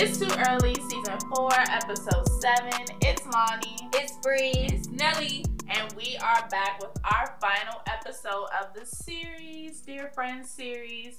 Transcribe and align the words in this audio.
It's 0.00 0.18
too 0.18 0.32
early, 0.48 0.74
season 0.88 1.18
four, 1.34 1.50
episode 1.52 2.28
seven. 2.40 2.72
It's 3.02 3.26
Lonnie. 3.26 3.88
It's 3.94 4.12
Bree. 4.22 4.52
It's 4.54 4.88
Nelly. 4.88 5.44
And 5.68 5.92
we 5.94 6.16
are 6.22 6.46
back 6.50 6.80
with 6.80 6.90
our 7.04 7.36
final 7.40 7.82
episode 7.88 8.46
of 8.60 8.72
the 8.74 8.86
series, 8.86 9.80
Dear 9.80 10.10
Friends 10.14 10.48
series. 10.50 11.18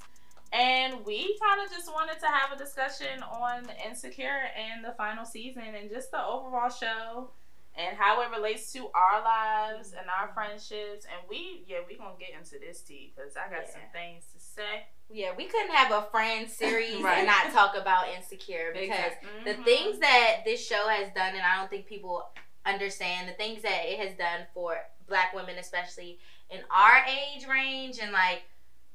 And 0.53 1.05
we 1.05 1.37
kind 1.39 1.61
of 1.63 1.69
just 1.71 1.91
wanted 1.91 2.19
to 2.19 2.27
have 2.27 2.51
a 2.53 2.57
discussion 2.57 3.21
on 3.23 3.67
Insecure 3.85 4.47
and 4.57 4.83
the 4.83 4.93
final 4.97 5.25
season 5.25 5.63
and 5.79 5.89
just 5.89 6.11
the 6.11 6.23
overall 6.25 6.69
show 6.69 7.31
and 7.75 7.97
how 7.97 8.21
it 8.21 8.29
relates 8.35 8.71
to 8.73 8.89
our 8.95 9.21
lives 9.23 9.91
and 9.91 10.07
our 10.09 10.33
friendships. 10.33 11.05
And 11.05 11.27
we, 11.29 11.63
yeah, 11.67 11.79
we're 11.87 11.97
gonna 11.97 12.15
get 12.19 12.29
into 12.37 12.57
this 12.65 12.81
tea 12.81 13.13
because 13.15 13.35
I 13.35 13.49
got 13.49 13.65
Yeah. 13.67 13.71
some 13.73 13.81
things 13.93 14.23
to 14.33 14.39
say. 14.39 14.87
Yeah, 15.11 15.31
we 15.35 15.45
couldn't 15.45 15.71
have 15.71 15.91
a 15.91 16.07
friend 16.11 16.49
series 16.61 17.01
Right. 17.01 17.19
and 17.19 17.27
not 17.27 17.51
talk 17.51 17.75
about 17.75 18.09
Insecure 18.09 18.71
because 18.73 18.89
Exactly. 19.13 19.43
the 19.43 19.53
Mhm. 19.59 19.63
things 19.65 19.99
that 19.99 20.41
this 20.45 20.65
show 20.65 20.87
has 20.87 21.09
done, 21.13 21.33
and 21.35 21.41
I 21.41 21.55
don't 21.57 21.69
think 21.69 21.87
people 21.87 22.29
understand 22.65 23.27
the 23.27 23.33
things 23.33 23.61
that 23.63 23.85
it 23.85 23.99
has 23.99 24.13
done 24.15 24.45
for 24.53 24.85
black 25.07 25.33
women, 25.33 25.57
especially 25.57 26.19
in 26.49 26.63
our 26.69 27.03
age 27.05 27.45
range, 27.47 27.99
and 27.99 28.11
like 28.11 28.43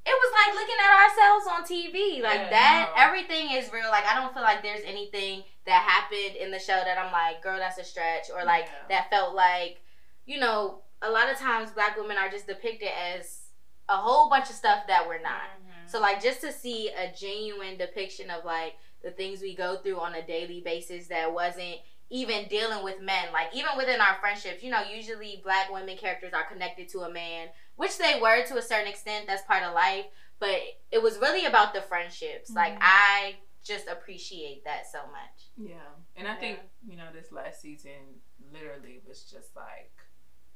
it 0.07 0.11
was 0.11 0.33
like 0.45 0.53
looking 0.55 0.75
at 0.79 1.03
ourselves 1.03 1.47
on 1.47 1.63
TV. 1.65 2.21
Like 2.21 2.39
Yeah, 2.41 2.49
that, 2.51 2.93
no. 2.95 3.01
everything 3.01 3.49
is 3.51 3.73
real. 3.73 3.89
Like 3.89 4.05
I 4.05 4.13
don't 4.13 4.33
feel 4.35 4.43
like 4.43 4.61
there's 4.61 4.83
anything 4.85 5.43
that 5.65 5.81
happened 5.81 6.35
in 6.35 6.51
the 6.51 6.59
show 6.59 6.75
that 6.75 6.97
I'm 6.99 7.11
like, 7.11 7.41
girl, 7.41 7.57
that's 7.57 7.79
a 7.79 7.83
stretch, 7.83 8.29
or 8.29 8.43
like 8.45 8.65
Yeah. 8.65 8.87
that 8.89 9.09
felt 9.09 9.33
like, 9.33 9.81
you 10.27 10.39
know, 10.39 10.83
a 11.01 11.09
lot 11.09 11.29
of 11.29 11.37
times 11.39 11.71
black 11.71 11.97
women 11.97 12.17
are 12.17 12.29
just 12.29 12.45
depicted 12.45 12.89
as 12.89 13.49
a 13.89 13.97
whole 13.97 14.29
bunch 14.29 14.49
of 14.51 14.55
stuff 14.55 14.85
that 14.87 15.07
we're 15.07 15.21
not. 15.21 15.41
Mhm. 15.59 15.64
So 15.87 15.99
like 15.99 16.21
just 16.21 16.41
to 16.41 16.51
see 16.51 16.89
a 16.89 17.11
genuine 17.15 17.77
depiction 17.77 18.29
of 18.29 18.43
like 18.45 18.73
the 19.03 19.11
things 19.11 19.41
we 19.41 19.55
go 19.55 19.77
through 19.77 19.99
on 19.99 20.15
a 20.15 20.25
daily 20.25 20.61
basis 20.61 21.07
that 21.07 21.31
wasn't 21.33 21.77
even 22.09 22.47
dealing 22.47 22.83
with 22.83 23.01
men. 23.01 23.27
Like 23.33 23.47
even 23.55 23.71
within 23.77 24.01
our 24.01 24.15
friendships, 24.19 24.63
you 24.63 24.71
know, 24.71 24.81
usually 24.83 25.41
black 25.43 25.71
women 25.71 25.97
characters 25.97 26.33
are 26.33 26.43
connected 26.45 26.89
to 26.89 27.01
a 27.01 27.11
man, 27.11 27.47
which 27.75 27.97
they 27.97 28.19
were 28.21 28.43
to 28.45 28.57
a 28.57 28.61
certain 28.61 28.87
extent. 28.87 29.25
That's 29.27 29.43
part 29.43 29.63
of 29.63 29.73
life. 29.73 30.05
But 30.39 30.59
it 30.91 31.01
was 31.01 31.17
really 31.19 31.45
about 31.45 31.73
the 31.73 31.81
friendships. 31.81 32.51
Like 32.51 32.73
Mhm. 32.73 32.79
I 32.81 33.35
just 33.63 33.87
appreciate 33.87 34.63
that 34.65 34.85
so 34.91 34.99
much. 35.07 35.47
Yeah. 35.57 35.79
And 36.15 36.27
I 36.27 36.33
Yeah. 36.33 36.39
think, 36.39 36.59
you 36.87 36.97
know, 36.97 37.11
this 37.11 37.31
last 37.31 37.61
season 37.61 38.21
literally 38.51 39.01
was 39.07 39.23
just 39.23 39.55
like, 39.55 39.91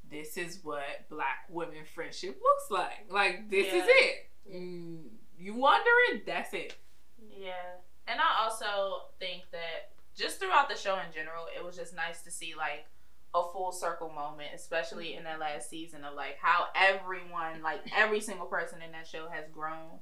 this 0.04 0.38
is 0.38 0.64
what 0.64 1.08
black 1.10 1.46
women 1.50 1.86
friendship 1.86 2.40
looks 2.42 2.70
like. 2.72 3.06
Like, 3.10 3.50
this 3.50 3.68
is 3.74 3.84
it. 3.88 4.30
Mm, 4.52 5.10
you 5.50 5.56
wondering? 5.56 6.22
That's 6.26 6.54
it. 6.54 6.76
Yeah. 7.18 7.80
And 8.08 8.20
I 8.20 8.44
also 8.44 9.10
think 9.20 9.44
that 9.52 9.92
just 10.16 10.40
throughout 10.40 10.70
the 10.70 10.76
show 10.76 10.96
in 10.96 11.14
general, 11.14 11.46
it 11.56 11.64
was 11.64 11.76
just 11.76 11.96
nice 11.96 12.22
to 12.24 12.32
see 12.32 12.54
like 12.58 12.86
a 13.34 13.44
full 13.54 13.72
circle 13.72 14.10
moment, 14.10 14.50
especially 14.56 15.16
in 15.16 15.24
that 15.24 15.40
last 15.40 15.70
season 15.70 16.04
of 16.04 16.16
like 16.16 16.38
how 16.42 16.66
everyone, 16.76 17.62
like 17.64 17.82
every 17.96 18.20
single 18.22 18.48
person 18.48 18.82
in 18.86 18.92
that 18.92 19.08
show 19.08 19.28
has 19.30 19.46
grown. 19.52 20.00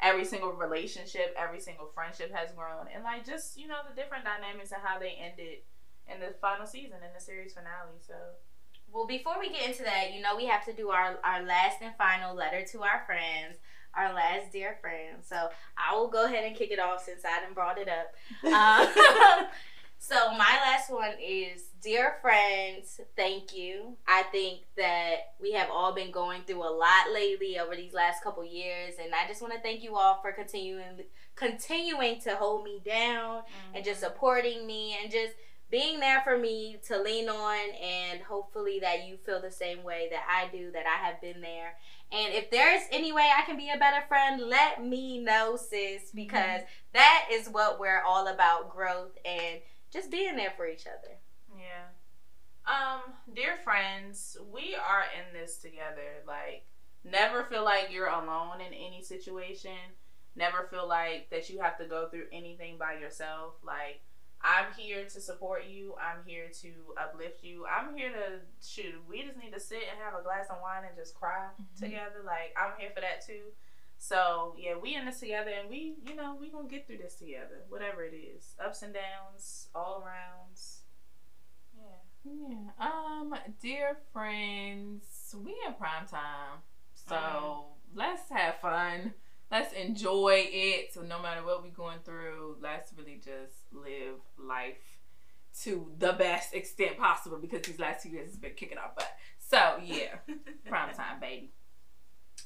Every 0.00 0.24
single 0.24 0.52
relationship, 0.52 1.34
every 1.36 1.58
single 1.58 1.90
friendship 1.92 2.32
has 2.32 2.52
grown. 2.52 2.86
And 2.94 3.02
like 3.02 3.26
just, 3.26 3.58
you 3.58 3.66
know, 3.66 3.78
the 3.88 4.00
different 4.00 4.24
dynamics 4.24 4.70
and 4.70 4.80
how 4.82 4.98
they 4.98 5.18
ended 5.20 5.66
in 6.06 6.20
the 6.20 6.34
final 6.40 6.66
season 6.66 6.98
in 7.04 7.12
the 7.12 7.20
series 7.20 7.52
finale. 7.52 7.98
So 8.06 8.14
Well, 8.92 9.06
before 9.06 9.40
we 9.40 9.50
get 9.50 9.68
into 9.68 9.82
that, 9.82 10.14
you 10.14 10.22
know, 10.22 10.36
we 10.36 10.46
have 10.46 10.64
to 10.66 10.72
do 10.72 10.90
our, 10.90 11.18
our 11.24 11.42
last 11.42 11.82
and 11.82 11.94
final 11.96 12.34
letter 12.34 12.64
to 12.72 12.82
our 12.82 13.02
friends, 13.06 13.58
our 13.98 14.14
last 14.14 14.52
dear 14.52 14.78
friends. 14.80 15.28
So 15.28 15.48
I 15.76 15.94
will 15.96 16.08
go 16.08 16.26
ahead 16.26 16.44
and 16.44 16.56
kick 16.56 16.70
it 16.70 16.78
off 16.78 17.04
since 17.04 17.22
I 17.24 17.44
done 17.44 17.54
brought 17.54 17.78
it 17.78 17.88
up. 17.88 18.14
Um, 18.48 18.88
so 19.98 20.30
my 20.32 20.58
last 20.62 20.90
one 20.90 21.14
is 21.20 21.68
Dear 21.80 22.16
friends, 22.20 23.00
thank 23.14 23.56
you. 23.56 23.96
I 24.08 24.24
think 24.32 24.62
that 24.76 25.34
we 25.40 25.52
have 25.52 25.68
all 25.70 25.94
been 25.94 26.10
going 26.10 26.42
through 26.42 26.64
a 26.64 26.74
lot 26.74 27.12
lately 27.14 27.56
over 27.56 27.76
these 27.76 27.94
last 27.94 28.24
couple 28.24 28.44
years, 28.44 28.94
and 29.00 29.14
I 29.14 29.28
just 29.28 29.40
want 29.40 29.54
to 29.54 29.60
thank 29.60 29.84
you 29.84 29.96
all 29.96 30.18
for 30.20 30.32
continuing 30.32 31.04
continuing 31.36 32.20
to 32.22 32.34
hold 32.34 32.64
me 32.64 32.80
down 32.84 33.42
and 33.72 33.84
just 33.84 34.00
supporting 34.00 34.66
me 34.66 34.98
and 35.00 35.12
just 35.12 35.34
being 35.70 36.00
there 36.00 36.22
for 36.22 36.38
me 36.38 36.78
to 36.86 37.00
lean 37.00 37.28
on 37.28 37.58
and 37.82 38.22
hopefully 38.22 38.78
that 38.80 39.06
you 39.06 39.18
feel 39.18 39.40
the 39.40 39.50
same 39.50 39.82
way 39.82 40.08
that 40.10 40.22
I 40.28 40.48
do 40.50 40.70
that 40.72 40.84
I 40.86 41.06
have 41.06 41.20
been 41.20 41.40
there. 41.40 41.74
And 42.10 42.32
if 42.32 42.50
there's 42.50 42.82
any 42.90 43.12
way 43.12 43.28
I 43.36 43.44
can 43.44 43.58
be 43.58 43.70
a 43.70 43.78
better 43.78 44.04
friend, 44.08 44.40
let 44.48 44.82
me 44.84 45.18
know 45.18 45.56
sis 45.56 46.10
because 46.14 46.62
that 46.94 47.28
is 47.30 47.48
what 47.48 47.78
we're 47.78 48.02
all 48.02 48.28
about 48.28 48.70
growth 48.70 49.12
and 49.26 49.60
just 49.92 50.10
being 50.10 50.36
there 50.36 50.54
for 50.56 50.66
each 50.66 50.86
other. 50.86 51.18
Yeah. 51.54 51.88
Um, 52.66 53.12
dear 53.34 53.56
friends, 53.62 54.36
we 54.52 54.74
are 54.74 55.04
in 55.18 55.38
this 55.38 55.58
together. 55.58 56.22
Like, 56.26 56.66
never 57.04 57.44
feel 57.44 57.64
like 57.64 57.88
you're 57.90 58.08
alone 58.08 58.60
in 58.60 58.72
any 58.72 59.02
situation. 59.02 59.76
Never 60.34 60.68
feel 60.70 60.88
like 60.88 61.28
that 61.30 61.50
you 61.50 61.60
have 61.60 61.78
to 61.78 61.86
go 61.86 62.08
through 62.08 62.26
anything 62.32 62.78
by 62.78 62.98
yourself. 62.98 63.54
Like, 63.62 64.02
I'm 64.42 64.66
here 64.76 65.04
to 65.04 65.20
support 65.20 65.64
you. 65.66 65.94
I'm 66.00 66.22
here 66.24 66.46
to 66.62 66.70
uplift 67.00 67.42
you. 67.42 67.66
I'm 67.66 67.96
here 67.96 68.10
to 68.10 68.40
shoot. 68.66 68.94
We 69.08 69.22
just 69.22 69.36
need 69.36 69.52
to 69.52 69.60
sit 69.60 69.82
and 69.90 69.98
have 70.02 70.18
a 70.18 70.22
glass 70.22 70.46
of 70.50 70.58
wine 70.62 70.84
and 70.86 70.96
just 70.96 71.14
cry 71.14 71.48
together. 71.78 72.22
Like, 72.24 72.54
I'm 72.56 72.72
here 72.78 72.90
for 72.94 73.00
that 73.00 73.24
too. 73.26 73.50
So 74.00 74.54
yeah, 74.56 74.76
we 74.80 74.94
in 74.94 75.06
this 75.06 75.18
together, 75.18 75.50
and 75.50 75.68
we, 75.68 75.96
you 76.06 76.14
know, 76.14 76.36
we 76.40 76.50
gonna 76.50 76.68
get 76.68 76.86
through 76.86 76.98
this 76.98 77.16
together. 77.16 77.64
Whatever 77.68 78.04
it 78.04 78.14
is, 78.14 78.54
ups 78.64 78.82
and 78.82 78.94
downs, 78.94 79.68
all 79.74 80.04
arounds. 80.06 80.82
Yeah. 81.76 82.32
Yeah. 82.32 82.70
Um, 82.78 83.34
dear 83.60 83.98
friends, 84.12 85.34
we 85.36 85.56
in 85.66 85.74
prime 85.74 86.06
time. 86.06 86.58
So 86.94 87.16
Mhm. 87.16 87.64
let's 87.94 88.28
have 88.30 88.60
fun. 88.60 89.14
Let's 89.50 89.72
enjoy 89.72 90.48
it. 90.50 90.92
So 90.92 91.02
no 91.02 91.20
matter 91.20 91.44
what 91.44 91.62
we're 91.62 91.70
going 91.70 91.98
through, 92.04 92.56
let's 92.60 92.92
really 92.92 93.20
just 93.22 93.54
live 93.72 94.20
life 94.38 94.98
to 95.62 95.90
the 95.98 96.12
best 96.12 96.54
extent 96.54 96.98
possible 96.98 97.38
because 97.38 97.62
these 97.62 97.78
last 97.78 98.02
two 98.02 98.10
years 98.10 98.28
has 98.28 98.36
been 98.36 98.54
kicking 98.54 98.78
our 98.78 98.92
butt. 98.94 99.10
So 99.38 99.58
yeah, 99.82 100.16
prime 100.66 100.94
time, 100.94 101.20
baby. 101.20 101.52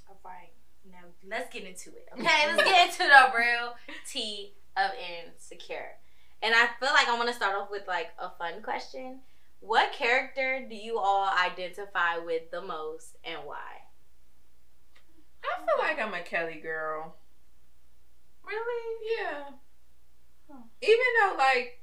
All 0.08 0.16
right. 0.24 0.52
Now 0.90 1.08
let's 1.28 1.52
get 1.52 1.64
into 1.64 1.90
it. 1.90 2.08
Okay, 2.14 2.24
let's 2.46 2.62
get 2.62 2.86
into 2.88 2.98
the 2.98 3.38
real 3.38 3.74
tea 4.08 4.54
of 4.76 4.90
insecure. 5.26 5.98
And 6.42 6.54
I 6.54 6.68
feel 6.80 6.92
like 6.92 7.08
I 7.08 7.16
want 7.16 7.28
to 7.28 7.34
start 7.34 7.56
off 7.56 7.70
with 7.70 7.86
like 7.86 8.08
a 8.18 8.30
fun 8.30 8.62
question. 8.62 9.20
What 9.60 9.92
character 9.92 10.66
do 10.68 10.74
you 10.74 10.98
all 10.98 11.30
identify 11.30 12.18
with 12.18 12.50
the 12.50 12.62
most 12.62 13.16
and 13.24 13.40
why? 13.44 13.82
I 15.44 15.58
feel 15.64 15.78
like 15.78 16.00
I'm 16.00 16.14
a 16.14 16.22
Kelly 16.22 16.60
girl. 16.62 17.16
Really? 18.46 19.16
Yeah. 19.18 19.44
Huh. 20.50 20.62
Even 20.80 21.06
though 21.20 21.36
like 21.38 21.78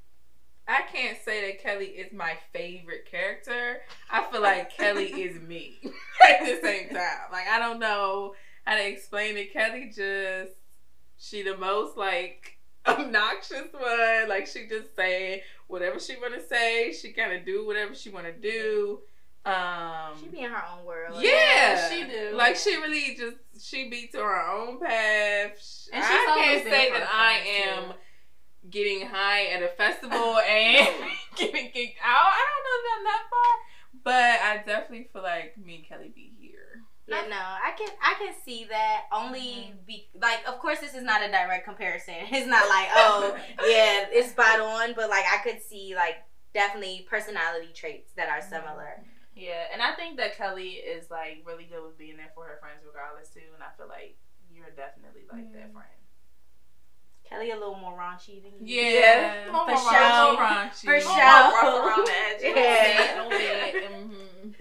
I 0.68 0.82
can't 0.94 1.18
say 1.24 1.48
that 1.48 1.64
Kelly 1.64 1.86
is 1.88 2.14
my 2.14 2.38
favorite 2.54 3.10
character, 3.10 3.82
I 4.12 4.24
feel 4.26 4.42
like 4.42 4.72
Kelly 4.72 5.08
is 5.24 5.42
me 5.42 5.80
at 6.30 6.42
the 6.46 6.60
same 6.62 6.90
time. 6.90 7.32
Like 7.32 7.48
I 7.48 7.60
don't 7.60 7.80
know 7.80 8.36
how 8.66 8.76
to 8.76 8.88
explain 8.88 9.38
it. 9.38 9.52
Kelly 9.52 9.88
just 9.88 10.54
she 11.18 11.42
the 11.42 11.58
most 11.58 11.98
like 11.98 12.58
obnoxious 12.88 13.74
one. 13.74 14.30
Like 14.30 14.48
she 14.48 14.68
just 14.68 14.96
say 14.96 15.44
whatever 15.68 16.00
she 16.00 16.18
wanna 16.22 16.42
say. 16.42 16.94
She 16.94 17.14
kinda 17.14 17.44
do 17.44 17.66
whatever 17.66 17.96
she 17.96 18.10
wanna 18.10 18.34
do. 18.34 19.00
Um 19.46 20.18
She 20.22 20.28
be 20.28 20.40
in 20.42 20.52
her 20.52 20.64
own 20.78 20.86
world. 20.86 21.22
yeah, 21.24 21.90
she 21.90 22.04
do. 22.04 22.36
Like 22.36 22.56
she 22.56 22.76
really 22.76 23.16
just 23.18 23.38
she 23.66 23.90
be 23.90 24.08
to 24.14 24.18
her 24.20 24.42
own 24.52 24.80
path. 24.80 25.58
And 25.94 26.04
I 26.04 26.08
she's 26.08 26.30
always 26.30 26.46
can't 26.46 26.64
say 26.64 26.92
that 26.92 27.10
I 27.12 27.40
friends, 27.42 27.92
am 27.92 27.94
getting 28.70 29.08
high 29.08 29.46
at 29.48 29.64
a 29.64 29.70
festival 29.70 30.38
and 30.50 30.88
getting 31.36 31.72
kicked 31.72 32.00
out. 32.04 32.32
I 32.32 32.46
don't 32.50 32.64
know 32.66 32.78
if 32.80 32.98
I'm 32.98 33.04
that 33.06 33.24
far, 33.30 34.04
but 34.04 34.42
I 34.42 34.58
definitely 34.66 35.10
feel 35.12 35.24
like 35.24 35.58
me 35.58 35.76
and 35.78 35.86
Kelly 35.88 36.12
be 36.14 36.34
here. 36.40 36.84
Yeah, 37.08 37.26
no, 37.28 37.38
I 37.38 37.72
can 37.76 37.88
I 38.04 38.14
can 38.24 38.34
see 38.46 38.66
that 38.70 39.06
only 39.12 39.74
be 39.88 40.10
like 40.22 40.48
of 40.48 40.60
course 40.60 40.80
this 40.80 40.94
is 40.94 41.02
not 41.02 41.24
a 41.24 41.28
direct 41.32 41.66
comparison. 41.66 42.14
It's 42.32 42.46
not 42.46 42.68
like 42.70 42.88
oh 42.94 43.36
yeah 43.62 44.06
it's 44.12 44.30
spot 44.32 44.60
on, 44.60 44.94
but 44.96 45.10
like 45.10 45.26
I 45.26 45.38
could 45.44 45.62
see 45.64 45.96
like 45.96 46.18
definitely 46.54 47.08
personality 47.10 47.70
traits 47.74 48.12
that 48.16 48.30
are 48.30 48.42
similar. 48.42 49.02
Yeah, 49.40 49.72
and 49.72 49.82
I 49.82 49.94
think 49.96 50.18
that 50.18 50.36
Kelly 50.38 50.84
is 50.84 51.10
like 51.10 51.44
really 51.46 51.64
good 51.66 51.84
with 51.84 51.98
being 51.98 52.18
there 52.18 52.32
for 52.36 52.44
her 52.46 52.58
friends 52.60 52.84
regardless 52.86 53.30
too, 53.30 53.48
and 53.56 53.64
I 53.64 53.72
feel 53.78 53.88
like 53.88 54.18
you're 54.54 54.72
definitely 54.76 55.24
like 55.32 55.52
that 55.54 55.72
friend. 55.72 55.96
Kelly 57.28 57.52
a 57.52 57.56
little 57.56 57.76
more 57.76 57.94
raunchy 57.98 58.42
than 58.42 58.66
you. 58.66 58.82
Yeah, 58.82 59.50
More 59.52 59.66
For 59.66 59.76
raunchy. 59.76 59.90
sure. 59.92 60.34
More 60.34 60.42
raunchy. 60.42 60.82
For 60.86 60.92
More 60.92 61.02
sure. 61.02 61.18
rough 61.18 61.64
around 61.64 62.08
the 62.08 62.14
edges. 62.26 62.54
Yeah. 62.56 63.14
A 63.14 63.16
little 63.16 63.30
bit, 63.30 63.76
a 63.76 63.78
little 63.78 63.80
bit. 63.80 63.92
Mhm. 63.92 64.56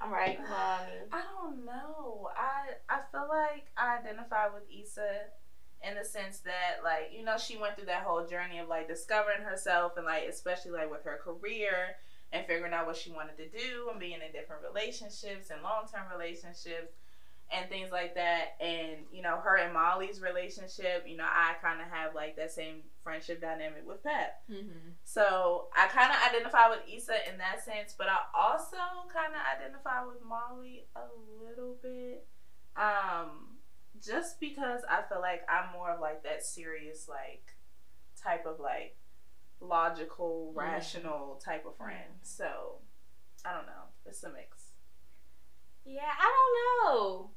All 0.00 0.10
right, 0.10 0.38
mommy. 0.38 0.92
I 1.12 1.22
don't 1.40 1.64
know. 1.64 2.28
I 2.36 2.74
I 2.88 3.00
feel 3.10 3.26
like 3.28 3.66
I 3.76 3.98
identify 3.98 4.46
with 4.48 4.62
Issa 4.70 5.08
in 5.84 5.96
the 5.96 6.04
sense 6.04 6.38
that 6.40 6.84
like 6.84 7.10
you 7.12 7.24
know 7.24 7.36
she 7.36 7.56
went 7.56 7.74
through 7.76 7.86
that 7.86 8.04
whole 8.04 8.24
journey 8.26 8.58
of 8.60 8.68
like 8.68 8.86
discovering 8.86 9.42
herself 9.42 9.96
and 9.96 10.06
like 10.06 10.28
especially 10.28 10.70
like 10.70 10.90
with 10.90 11.02
her 11.04 11.18
career 11.22 11.96
and 12.32 12.46
figuring 12.46 12.72
out 12.72 12.86
what 12.86 12.96
she 12.96 13.10
wanted 13.12 13.36
to 13.36 13.48
do 13.48 13.88
and 13.90 14.00
being 14.00 14.14
in 14.26 14.32
different 14.32 14.62
relationships 14.62 15.50
and 15.50 15.62
long-term 15.62 16.02
relationships 16.10 16.94
and 17.54 17.68
things 17.68 17.90
like 17.92 18.14
that 18.14 18.56
and 18.60 19.04
you 19.12 19.20
know 19.20 19.36
her 19.36 19.56
and 19.58 19.74
molly's 19.74 20.22
relationship 20.22 21.04
you 21.06 21.16
know 21.18 21.26
i 21.28 21.52
kind 21.60 21.82
of 21.82 21.86
have 21.88 22.14
like 22.14 22.34
that 22.36 22.50
same 22.50 22.76
friendship 23.04 23.40
dynamic 23.42 23.82
with 23.86 24.02
pep 24.02 24.40
Mm-hmm. 24.50 24.90
so 25.04 25.66
i 25.76 25.86
kind 25.88 26.10
of 26.10 26.16
identify 26.32 26.70
with 26.70 26.80
Issa 26.90 27.30
in 27.30 27.36
that 27.38 27.62
sense 27.62 27.94
but 27.98 28.06
i 28.08 28.16
also 28.34 28.76
kind 29.12 29.34
of 29.34 29.40
identify 29.58 30.02
with 30.06 30.24
molly 30.26 30.86
a 30.96 31.02
little 31.44 31.76
bit 31.82 32.26
um 32.76 33.58
just 34.02 34.40
because 34.40 34.80
i 34.90 35.02
feel 35.08 35.20
like 35.20 35.42
i'm 35.50 35.70
more 35.74 35.90
of 35.90 36.00
like 36.00 36.22
that 36.22 36.42
serious 36.42 37.06
like 37.08 37.54
type 38.22 38.46
of 38.46 38.58
like 38.60 38.96
logical 39.62 40.52
Mhm. 40.54 40.60
rational 40.60 41.36
type 41.44 41.64
of 41.66 41.76
friend 41.76 42.18
so 42.22 42.78
i 43.44 43.52
don't 43.54 43.66
know 43.66 43.84
it's 44.06 44.22
a 44.24 44.28
mix 44.30 44.72
Yeah, 45.84 46.02
I 46.18 46.28
don't 46.36 46.54
know. 46.94 47.30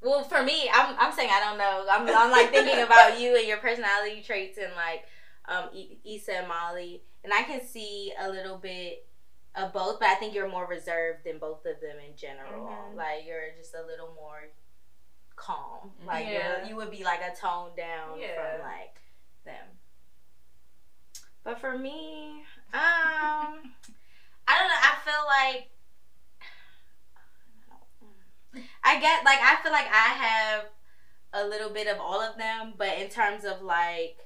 Well, 0.00 0.24
for 0.24 0.42
me, 0.42 0.70
I'm 0.72 0.96
I'm 0.98 1.12
saying 1.12 1.28
I 1.30 1.40
don't 1.40 1.58
know. 1.58 1.84
I'm 1.90 2.08
I'm 2.08 2.30
like 2.30 2.50
thinking 2.50 2.80
about 2.88 3.20
you 3.20 3.36
and 3.36 3.46
your 3.46 3.58
personality 3.58 4.22
traits 4.22 4.56
and 4.58 4.72
like 4.74 5.04
um 5.46 5.68
Issa 6.04 6.32
and 6.32 6.48
Molly, 6.48 7.02
and 7.24 7.32
I 7.34 7.42
can 7.42 7.60
see 7.60 8.10
a 8.18 8.26
little 8.30 8.56
bit 8.56 9.06
of 9.54 9.74
both, 9.74 9.98
but 10.00 10.08
I 10.08 10.14
think 10.14 10.32
you're 10.34 10.48
more 10.48 10.66
reserved 10.66 11.24
than 11.26 11.38
both 11.38 11.66
of 11.66 11.78
them 11.82 11.98
in 11.98 12.16
general. 12.16 12.68
Mhm. 12.68 12.94
Like 12.96 13.26
you're 13.26 13.50
just 13.58 13.74
a 13.74 13.82
little 13.82 14.14
more 14.14 14.48
calm. 15.36 15.92
Like 16.06 16.26
Yeah. 16.26 16.64
you 16.66 16.76
would 16.76 16.90
be 16.90 17.04
like 17.04 17.20
a 17.20 17.34
tone 17.36 17.74
down 17.76 18.18
Yeah. 18.18 18.34
from 18.56 18.62
like 18.66 18.96
them. 19.44 19.78
But 21.44 21.60
for 21.60 21.76
me, 21.76 22.44
um, 22.72 23.72
I 24.46 24.58
don't 24.58 24.68
know. 24.68 24.82
I 24.82 24.94
feel 25.04 25.24
like 25.26 25.70
I 28.84 29.00
get 29.00 29.24
like 29.24 29.38
I 29.40 29.56
feel 29.62 29.72
like 29.72 29.86
I 29.86 30.08
have 30.14 30.64
a 31.32 31.46
little 31.46 31.70
bit 31.70 31.86
of 31.86 31.98
all 32.00 32.20
of 32.20 32.36
them, 32.36 32.74
but 32.76 32.98
in 32.98 33.08
terms 33.08 33.44
of 33.44 33.62
like 33.62 34.18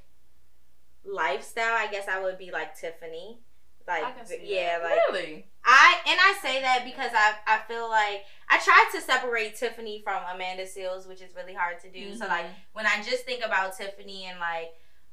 lifestyle, 1.05 1.75
I 1.77 1.89
guess 1.91 2.09
I 2.09 2.23
would 2.23 2.39
be 2.39 2.51
like 2.51 2.77
Tiffany. 2.77 3.39
Like 3.87 4.05
I 4.05 4.13
can 4.13 4.27
see 4.27 4.41
yeah, 4.43 4.79
that. 4.79 4.85
like 4.85 4.99
really? 5.13 5.47
I 5.65 5.97
and 6.07 6.19
I 6.19 6.39
say 6.41 6.63
that 6.63 6.85
because 6.85 7.11
I 7.15 7.35
I 7.47 7.61
feel 7.69 7.89
like 7.89 8.25
I 8.49 8.59
tried 8.59 8.89
to 8.95 9.01
separate 9.01 9.57
Tiffany 9.57 10.01
from 10.03 10.23
Amanda 10.35 10.65
Seales, 10.65 11.07
which 11.07 11.21
is 11.21 11.35
really 11.37 11.55
hard 11.55 11.81
to 11.81 11.91
do. 11.91 12.15
So 12.17 12.27
like 12.27 12.47
when 12.73 12.87
I 12.87 13.03
just 13.03 13.25
think 13.25 13.45
about 13.45 13.77
Tiffany 13.77 14.25
and 14.25 14.41
like 14.41 14.73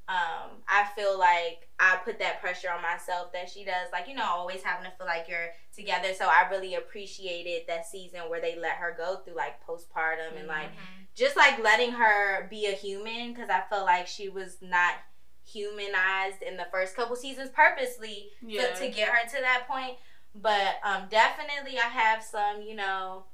um 0.10 0.62
I 0.68 0.88
feel 0.96 1.18
like 1.18 1.70
I 1.80 1.98
put 2.04 2.20
that 2.20 2.42
pressure 2.42 2.70
on 2.70 2.82
myself 2.82 3.32
that 3.34 3.50
she 3.50 3.64
does. 3.64 3.88
Like 3.92 4.08
you 4.08 4.16
know 4.16 4.26
always 4.26 4.64
having 4.64 4.90
to 4.90 4.98
feel 4.98 5.08
like 5.08 5.28
you're 5.30 5.50
together. 5.76 6.14
So 6.14 6.26
I 6.26 6.50
really 6.50 6.76
appreciated 6.76 7.64
that 7.68 7.86
season 7.86 8.22
where 8.30 8.42
they 8.42 8.58
let 8.60 8.74
her 8.74 8.96
go 8.98 9.18
through 9.18 9.36
like 9.36 9.66
postpartum 9.66 10.38
and 10.38 10.48
like 10.48 10.72
just 11.16 11.36
like 11.36 11.62
letting 11.64 11.92
her 11.92 12.48
be 12.50 12.66
a 12.68 12.72
human 12.72 13.34
because 13.34 13.50
I 13.50 13.62
felt 13.70 13.86
like 13.86 14.08
she 14.08 14.30
was 14.30 14.58
not 14.62 14.96
humanized 15.44 16.42
in 16.42 16.58
the 16.58 16.68
first 16.72 16.96
couple 16.96 17.16
seasons 17.16 17.50
purposely 17.50 18.30
yeah 18.42 18.68
to, 18.68 18.76
to 18.76 18.88
get 18.90 19.10
her 19.10 19.28
to 19.28 19.42
that 19.42 19.68
point. 19.68 19.98
But 20.34 20.80
um, 20.84 21.04
definitely, 21.10 21.78
I 21.78 21.90
have 21.90 22.24
some, 22.24 22.62
you 22.62 22.76
know, 22.76 23.26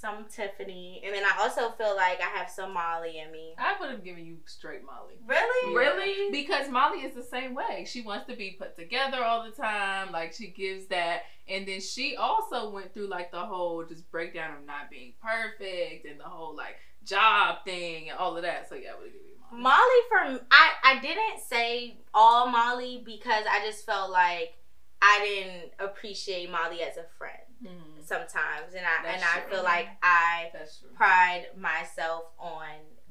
some 0.00 0.24
Tiffany, 0.30 1.02
and 1.04 1.14
then 1.14 1.22
I 1.24 1.42
also 1.42 1.70
feel 1.72 1.94
like 1.94 2.20
I 2.20 2.38
have 2.38 2.48
some 2.48 2.72
Molly 2.72 3.18
in 3.18 3.30
me. 3.30 3.54
I 3.58 3.74
would 3.78 3.90
have 3.90 4.02
given 4.02 4.24
you 4.24 4.38
straight 4.46 4.80
Molly. 4.84 5.14
Really? 5.26 5.74
really 5.74 6.30
Because 6.30 6.70
Molly 6.70 7.00
is 7.00 7.14
the 7.14 7.22
same 7.22 7.54
way. 7.54 7.84
She 7.86 8.02
wants 8.02 8.26
to 8.28 8.36
be 8.36 8.56
put 8.58 8.76
together 8.76 9.22
all 9.22 9.44
the 9.44 9.50
time. 9.50 10.10
Like 10.10 10.32
she 10.32 10.48
gives 10.48 10.86
that. 10.86 11.22
And 11.48 11.66
then 11.66 11.80
she 11.80 12.16
also 12.16 12.70
went 12.70 12.94
through 12.94 13.08
like 13.08 13.30
the 13.30 13.40
whole 13.40 13.84
just 13.84 14.10
breakdown 14.10 14.56
of 14.56 14.66
not 14.66 14.90
being 14.90 15.14
perfect 15.22 16.06
and 16.06 16.18
the 16.18 16.24
whole 16.24 16.56
like 16.56 16.76
job 17.04 17.58
thing 17.64 18.08
and 18.08 18.18
all 18.18 18.36
of 18.36 18.42
that. 18.42 18.68
So 18.68 18.76
yeah, 18.76 18.90
I 18.94 18.98
would 18.98 19.06
have 19.06 19.12
given 19.12 19.28
you 19.28 19.36
Molly. 19.52 19.62
Molly 19.62 20.00
from 20.08 20.46
I 20.50 20.70
I 20.84 21.00
didn't 21.00 21.40
say 21.46 21.98
all 22.14 22.48
Molly 22.48 23.02
because 23.04 23.44
I 23.50 23.64
just 23.66 23.84
felt 23.84 24.10
like 24.10 24.54
I 25.02 25.20
didn't 25.24 25.72
appreciate 25.78 26.50
Molly 26.50 26.82
as 26.82 26.96
a 26.96 27.04
friend 27.18 27.49
Mhm. 27.62 28.02
sometimes, 28.04 28.74
and 28.74 28.86
I 28.86 29.02
That's 29.02 29.22
and 29.22 29.24
I 29.24 29.40
true. 29.40 29.50
feel 29.56 29.62
like 29.64 29.88
I 30.02 30.50
pride 30.96 31.46
myself 31.56 32.24
on 32.38 32.64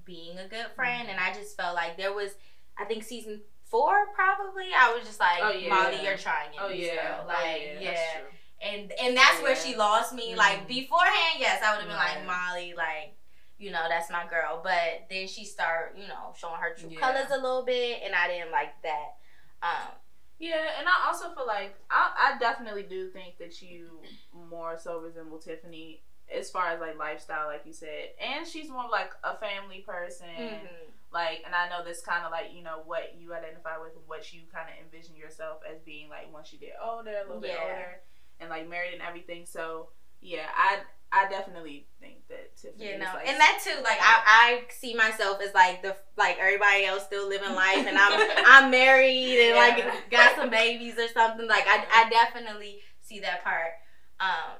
being 0.06 0.38
a 0.40 0.48
good 0.48 0.68
friend, 0.76 1.08
and 1.10 1.20
I 1.20 1.34
just 1.34 1.56
felt 1.56 1.76
like 1.76 1.98
there 1.98 2.14
was, 2.14 2.32
I 2.78 2.86
think 2.86 3.04
season 3.04 3.42
four 3.66 4.08
probably. 4.16 4.70
I 4.76 4.94
was 4.94 5.06
just 5.06 5.20
like, 5.20 5.40
Oh, 5.44 5.52
yeah. 5.52 5.70
Molly, 5.70 6.04
you're 6.04 6.18
trying 6.18 6.50
it. 6.54 6.60
oh 6.60 6.70
yeah 6.70 6.88
still. 7.16 7.26
Oh, 7.26 7.28
like 7.28 7.62
yeah, 7.62 7.80
yeah. 7.80 7.92
that's 7.94 8.14
true. 8.14 8.28
and 8.62 8.92
and 9.02 9.16
that's 9.18 9.40
Oh, 9.40 9.44
where 9.44 9.56
she 9.56 9.76
lost 9.76 10.14
me. 10.14 10.34
Mhm. 10.34 10.38
Like 10.38 10.68
beforehand, 10.68 11.38
yes, 11.40 11.62
I 11.64 11.72
would 11.76 11.82
have 11.82 11.88
been 11.90 11.96
Right. 11.98 12.18
like 12.18 12.26
Molly, 12.26 12.74
like 12.76 13.16
you 13.60 13.72
know, 13.72 13.86
that's 13.90 14.10
my 14.10 14.26
girl. 14.26 14.62
But 14.64 15.06
then 15.10 15.28
she 15.28 15.44
start, 15.46 15.96
you 15.98 16.08
know, 16.08 16.34
showing 16.36 16.60
her 16.62 16.74
true 16.76 16.90
Yeah. 16.90 17.00
colors 17.02 17.30
a 17.30 17.36
little 17.36 17.64
bit, 17.66 18.02
and 18.04 18.16
I 18.16 18.28
didn't 18.30 18.52
like 18.52 18.82
that. 18.84 19.18
Um, 19.62 19.92
Yeah, 20.40 20.56
and 20.80 20.88
I 20.88 21.08
also 21.08 21.34
feel 21.36 21.46
like 21.46 21.76
I, 21.92 22.34
I 22.36 22.40
definitely 22.40 22.84
do 22.84 23.10
think 23.10 23.38
that 23.40 23.62
you 23.62 24.00
more 24.34 24.78
so 24.78 25.00
resemble 25.00 25.38
Tiffany 25.38 26.02
as 26.34 26.50
far 26.50 26.68
as 26.70 26.80
like 26.80 26.98
lifestyle, 26.98 27.48
like 27.48 27.66
you 27.66 27.74
said, 27.74 28.10
and 28.20 28.48
she's 28.48 28.70
more 28.70 28.88
like 28.90 29.12
a 29.24 29.36
family 29.38 29.84
person. 29.86 30.28
mhm. 30.38 30.68
Like, 31.12 31.42
and 31.46 31.56
I 31.56 31.68
know 31.70 31.84
this 31.84 32.02
kind 32.02 32.24
of 32.24 32.32
like 32.32 32.54
you 32.54 32.62
know 32.64 32.84
what 32.86 33.16
you 33.18 33.34
identify 33.34 33.78
with, 33.82 33.94
and 33.96 34.08
what 34.08 34.32
you 34.32 34.42
kind 34.54 34.68
of 34.70 34.76
envision 34.86 35.16
yourself 35.16 35.60
as 35.70 35.80
being 35.82 36.08
like 36.10 36.32
once 36.32 36.54
you 36.54 36.60
get 36.60 36.76
older, 36.82 37.12
a 37.18 37.26
little 37.26 37.42
bit 37.42 37.52
older, 37.62 38.02
and 38.40 38.50
like 38.50 38.70
married 38.70 38.94
and 38.94 39.02
everything. 39.02 39.46
So 39.46 39.90
yeah, 40.22 40.48
I 40.56 40.80
I 41.12 41.28
definitely 41.28 41.88
think 42.00 42.28
that 42.30 42.56
Tiffany. 42.56 42.92
You 42.92 43.00
know, 43.00 43.12
like, 43.16 43.28
and 43.28 43.40
that 43.40 43.60
too, 43.64 43.82
like 43.84 43.98
I, 44.00 44.22
I 44.26 44.62
see 44.70 44.94
myself 44.94 45.42
as 45.42 45.54
like 45.56 45.82
the 45.82 45.96
like 46.18 46.38
everybody 46.40 46.86
else 46.86 47.04
still 47.06 47.28
living 47.28 47.54
life, 47.56 47.86
and 47.88 47.98
I'm 47.98 48.30
I'm 48.46 48.72
married 48.72 49.40
and 49.40 49.56
Yeah. 49.56 49.86
like 49.86 50.12
got 50.12 50.36
some 50.36 50.50
babies 50.52 50.96
or 51.00 51.08
something. 51.08 51.48
Like 51.48 51.66
I, 51.68 51.84
I 52.06 52.10
definitely 52.10 52.82
see 53.02 53.20
that 53.22 53.44
part. 53.44 53.72
Um, 54.20 54.58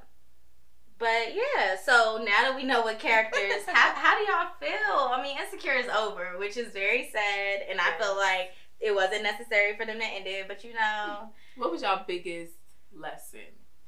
but 0.98 1.34
yeah, 1.36 1.76
so 1.84 2.18
now 2.18 2.42
that 2.50 2.56
we 2.56 2.64
know 2.64 2.82
what 2.82 3.00
characters, 3.00 3.64
how 3.68 3.94
how 3.96 4.18
do 4.18 4.32
y'all 4.32 4.52
feel? 4.60 4.98
I 5.14 5.22
mean, 5.22 5.38
Insecure 5.38 5.74
is 5.76 5.88
over, 5.88 6.38
which 6.40 6.58
is 6.58 6.74
very 6.74 7.10
sad, 7.12 7.62
and 7.70 7.80
I 7.80 7.98
feel 8.00 8.16
like 8.18 8.52
it 8.80 8.94
wasn't 8.96 9.24
necessary 9.24 9.78
for 9.78 9.86
them 9.86 10.00
to 10.00 10.06
end 10.06 10.26
it. 10.28 10.48
But 10.48 10.64
you 10.64 10.74
know, 10.74 11.30
What 11.58 11.72
was 11.72 11.82
your 11.84 12.02
biggest 12.08 12.54
lesson 12.94 13.42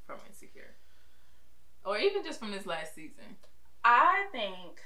from 0.06 0.18
Insecure? 0.28 0.41
Or 1.86 1.98
even 1.98 2.24
just 2.24 2.40
from 2.40 2.52
this 2.52 2.66
last 2.66 2.94
season? 2.96 3.24
I 3.84 4.26
think, 4.32 4.80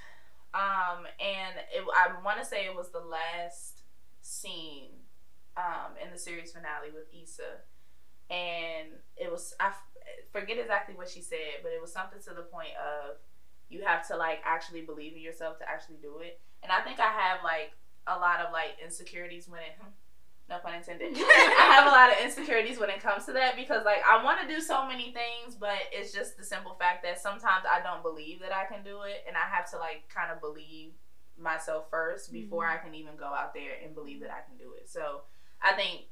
um, 0.54 1.06
and 1.20 1.56
it, 1.74 1.84
I 1.96 2.24
want 2.24 2.40
to 2.40 2.46
say 2.46 2.66
it 2.66 2.76
was 2.76 2.90
the 2.90 3.00
last 3.00 3.82
scene, 4.22 4.92
um, 5.58 5.94
in 6.04 6.12
the 6.12 6.18
series 6.18 6.52
finale 6.52 6.92
with 6.94 7.08
Issa, 7.14 7.60
and 8.30 8.90
it 9.18 9.30
was 9.32 9.54
I 9.60 9.68
f- 9.68 9.84
forget 10.32 10.58
exactly 10.58 10.96
what 10.96 11.10
she 11.10 11.22
said, 11.22 11.62
but 11.62 11.72
it 11.72 11.82
was 11.82 11.92
something 11.92 12.20
to 12.24 12.34
the 12.34 12.44
point 12.44 12.72
of 12.80 13.18
you 13.70 13.84
have 13.84 14.08
to 14.08 14.16
like 14.16 14.40
actually 14.46 14.82
believe 14.82 15.14
in 15.14 15.22
yourself 15.22 15.60
to 15.60 15.70
actually 15.70 15.98
do 16.02 16.20
it, 16.20 16.40
and 16.64 16.72
I 16.72 16.82
think 16.82 17.00
I 17.00 17.12
have 17.12 17.44
like 17.44 17.72
a 18.08 18.18
lot 18.18 18.40
of 18.40 18.54
like 18.54 18.78
insecurities 18.84 19.50
when 19.50 19.62
it. 19.62 19.76
No 20.48 20.60
pun 20.60 20.76
intended. 20.76 21.14
I 21.18 21.72
have 21.74 21.88
a 21.88 21.90
lot 21.90 22.12
of 22.12 22.24
insecurities 22.24 22.80
when 22.80 22.92
it 22.92 23.02
comes 23.02 23.26
to 23.26 23.34
that 23.34 23.56
because 23.56 23.84
like 23.84 24.04
I 24.08 24.24
want 24.24 24.42
to 24.42 24.48
do 24.48 24.62
so 24.62 24.88
many 24.88 25.12
things, 25.12 25.56
but 25.56 25.78
it's 25.92 26.14
just 26.14 26.38
the 26.38 26.44
simple 26.44 26.76
fact 26.80 27.04
that 27.04 27.20
sometimes 27.20 27.66
I 27.70 27.82
don't 27.82 28.04
believe 28.04 28.42
that 28.42 28.54
I 28.54 28.66
can 28.66 28.84
do 28.84 29.02
it, 29.02 29.26
and 29.28 29.36
I 29.36 29.50
have 29.50 29.70
to 29.72 29.78
like 29.78 30.08
kind 30.14 30.32
of 30.32 30.42
believe 30.42 30.92
myself 31.38 31.86
first 31.90 32.32
before 32.32 32.66
mm-hmm. 32.66 32.74
I 32.74 32.84
can 32.84 32.96
even 32.96 33.16
go 33.16 33.26
out 33.26 33.54
there 33.54 33.74
and 33.84 33.96
believe 33.96 34.22
that 34.22 34.30
I 34.30 34.46
can 34.48 34.58
do 34.58 34.74
it. 34.78 34.88
So 34.88 35.22
I 35.62 35.74
think 35.74 36.06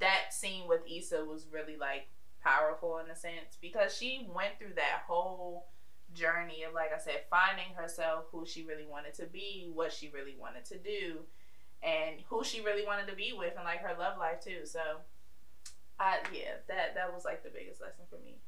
that 0.00 0.32
scene 0.32 0.66
with 0.66 0.80
Issa 0.90 1.24
was 1.24 1.46
really 1.52 1.76
like 1.76 2.08
powerful 2.42 2.98
in 2.98 3.10
a 3.10 3.16
sense 3.16 3.58
because 3.60 3.94
she 3.96 4.26
went 4.34 4.58
through 4.58 4.74
that 4.76 5.02
whole 5.06 5.66
journey 6.14 6.62
of 6.62 6.72
like 6.72 6.90
I 6.94 6.98
said, 6.98 7.28
finding 7.28 7.74
herself, 7.76 8.26
who 8.32 8.46
she 8.46 8.64
really 8.64 8.86
wanted 8.86 9.12
to 9.14 9.26
be, 9.26 9.70
what 9.74 9.92
she 9.92 10.08
really 10.08 10.36
wanted 10.40 10.64
to 10.66 10.78
do 10.78 11.20
and 11.84 12.20
who 12.28 12.44
she 12.44 12.62
really 12.62 12.86
wanted 12.86 13.08
to 13.08 13.16
be 13.16 13.32
with 13.36 13.54
and 13.56 13.64
like 13.64 13.80
her 13.80 13.96
love 13.98 14.18
life 14.18 14.40
too. 14.42 14.64
So 14.66 14.80
I 15.98 16.18
yeah, 16.32 16.56
that 16.68 16.94
that 16.94 17.12
was 17.14 17.24
like 17.24 17.42
the 17.42 17.50
biggest 17.50 17.80
lesson 17.80 18.04
for 18.10 18.18
me. 18.24 18.40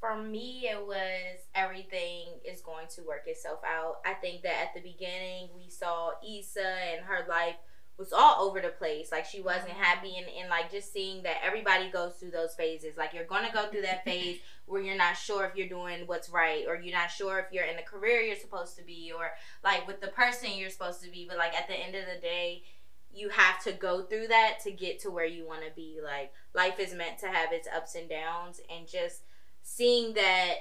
for 0.00 0.16
me, 0.16 0.68
it 0.70 0.86
was 0.86 1.40
everything 1.54 2.26
is 2.44 2.60
going 2.60 2.86
to 2.96 3.02
work 3.02 3.24
itself 3.26 3.60
out. 3.66 3.96
I 4.04 4.14
think 4.14 4.42
that 4.42 4.60
at 4.62 4.74
the 4.74 4.80
beginning 4.80 5.48
we 5.56 5.70
saw 5.70 6.12
Issa 6.26 6.66
and 6.92 7.04
her 7.06 7.26
life 7.28 7.56
was 7.98 8.12
all 8.12 8.44
over 8.46 8.60
the 8.60 8.68
place. 8.68 9.12
Like 9.12 9.24
she 9.24 9.40
wasn't 9.40 9.70
happy 9.70 10.16
and, 10.16 10.26
and 10.40 10.48
like 10.48 10.70
just 10.70 10.92
seeing 10.92 11.22
that 11.22 11.36
everybody 11.44 11.90
goes 11.90 12.14
through 12.14 12.32
those 12.32 12.54
phases. 12.54 12.96
Like 12.96 13.12
you're 13.12 13.24
gonna 13.24 13.52
go 13.52 13.66
through 13.66 13.82
that 13.82 14.04
phase 14.04 14.38
where 14.66 14.82
you're 14.82 14.96
not 14.96 15.16
sure 15.16 15.44
if 15.44 15.56
you're 15.56 15.68
doing 15.68 16.06
what's 16.06 16.28
right 16.28 16.64
or 16.66 16.76
you're 16.76 16.96
not 16.96 17.10
sure 17.10 17.38
if 17.38 17.46
you're 17.52 17.64
in 17.64 17.76
the 17.76 17.82
career 17.82 18.20
you're 18.20 18.36
supposed 18.36 18.76
to 18.78 18.84
be 18.84 19.12
or 19.16 19.30
like 19.62 19.86
with 19.86 20.00
the 20.00 20.08
person 20.08 20.50
you're 20.56 20.70
supposed 20.70 21.02
to 21.02 21.10
be. 21.10 21.26
But 21.28 21.38
like 21.38 21.54
at 21.54 21.68
the 21.68 21.74
end 21.74 21.94
of 21.94 22.04
the 22.12 22.20
day, 22.20 22.64
you 23.12 23.28
have 23.28 23.62
to 23.62 23.72
go 23.72 24.02
through 24.02 24.26
that 24.28 24.58
to 24.64 24.72
get 24.72 24.98
to 25.00 25.10
where 25.10 25.26
you 25.26 25.46
wanna 25.46 25.70
be. 25.74 26.00
Like 26.02 26.32
life 26.54 26.80
is 26.80 26.94
meant 26.94 27.18
to 27.18 27.28
have 27.28 27.52
its 27.52 27.68
ups 27.74 27.94
and 27.94 28.08
downs 28.08 28.60
and 28.68 28.88
just 28.88 29.22
seeing 29.62 30.14
that 30.14 30.54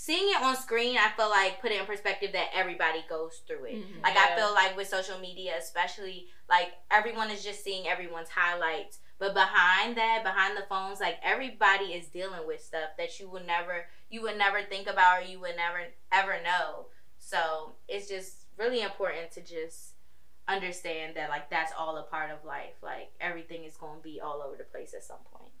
seeing 0.00 0.30
it 0.30 0.40
on 0.42 0.56
screen, 0.56 0.96
I 0.96 1.10
feel 1.14 1.28
like 1.28 1.60
put 1.60 1.72
it 1.72 1.78
in 1.78 1.84
perspective 1.84 2.32
that 2.32 2.48
everybody 2.54 3.04
goes 3.06 3.42
through 3.46 3.64
it. 3.66 3.74
Mhm. 3.74 4.02
Like 4.02 4.16
I 4.16 4.34
feel 4.34 4.54
like 4.54 4.74
with 4.74 4.88
social 4.88 5.18
media, 5.18 5.58
especially 5.58 6.28
like 6.48 6.72
everyone 6.90 7.30
is 7.30 7.44
just 7.44 7.62
seeing 7.62 7.86
everyone's 7.86 8.30
highlights, 8.30 9.00
but 9.18 9.34
behind 9.34 9.98
that, 9.98 10.22
behind 10.24 10.56
the 10.56 10.62
phones, 10.62 11.00
like 11.00 11.18
everybody 11.22 11.92
is 11.92 12.08
dealing 12.08 12.46
with 12.46 12.64
stuff 12.64 12.96
that 12.96 13.20
you 13.20 13.28
would 13.28 13.46
never, 13.46 13.88
you 14.08 14.22
would 14.22 14.38
never 14.38 14.62
think 14.62 14.86
about 14.86 15.20
or 15.20 15.26
you 15.26 15.38
would 15.38 15.56
never 15.56 15.86
ever 16.10 16.42
know. 16.42 16.86
So 17.18 17.74
it's 17.86 18.08
just 18.08 18.46
really 18.56 18.80
important 18.80 19.32
to 19.32 19.42
just 19.42 19.96
understand 20.48 21.14
that 21.16 21.28
like 21.28 21.50
that's 21.50 21.74
all 21.78 21.98
a 21.98 22.04
part 22.04 22.30
of 22.30 22.42
life. 22.46 22.76
Like 22.82 23.12
everything 23.20 23.64
is 23.64 23.76
going 23.76 23.98
to 23.98 24.02
be 24.02 24.18
all 24.18 24.40
over 24.40 24.56
the 24.56 24.64
place 24.64 24.94
at 24.94 25.04
some 25.04 25.20
point. 25.30 25.52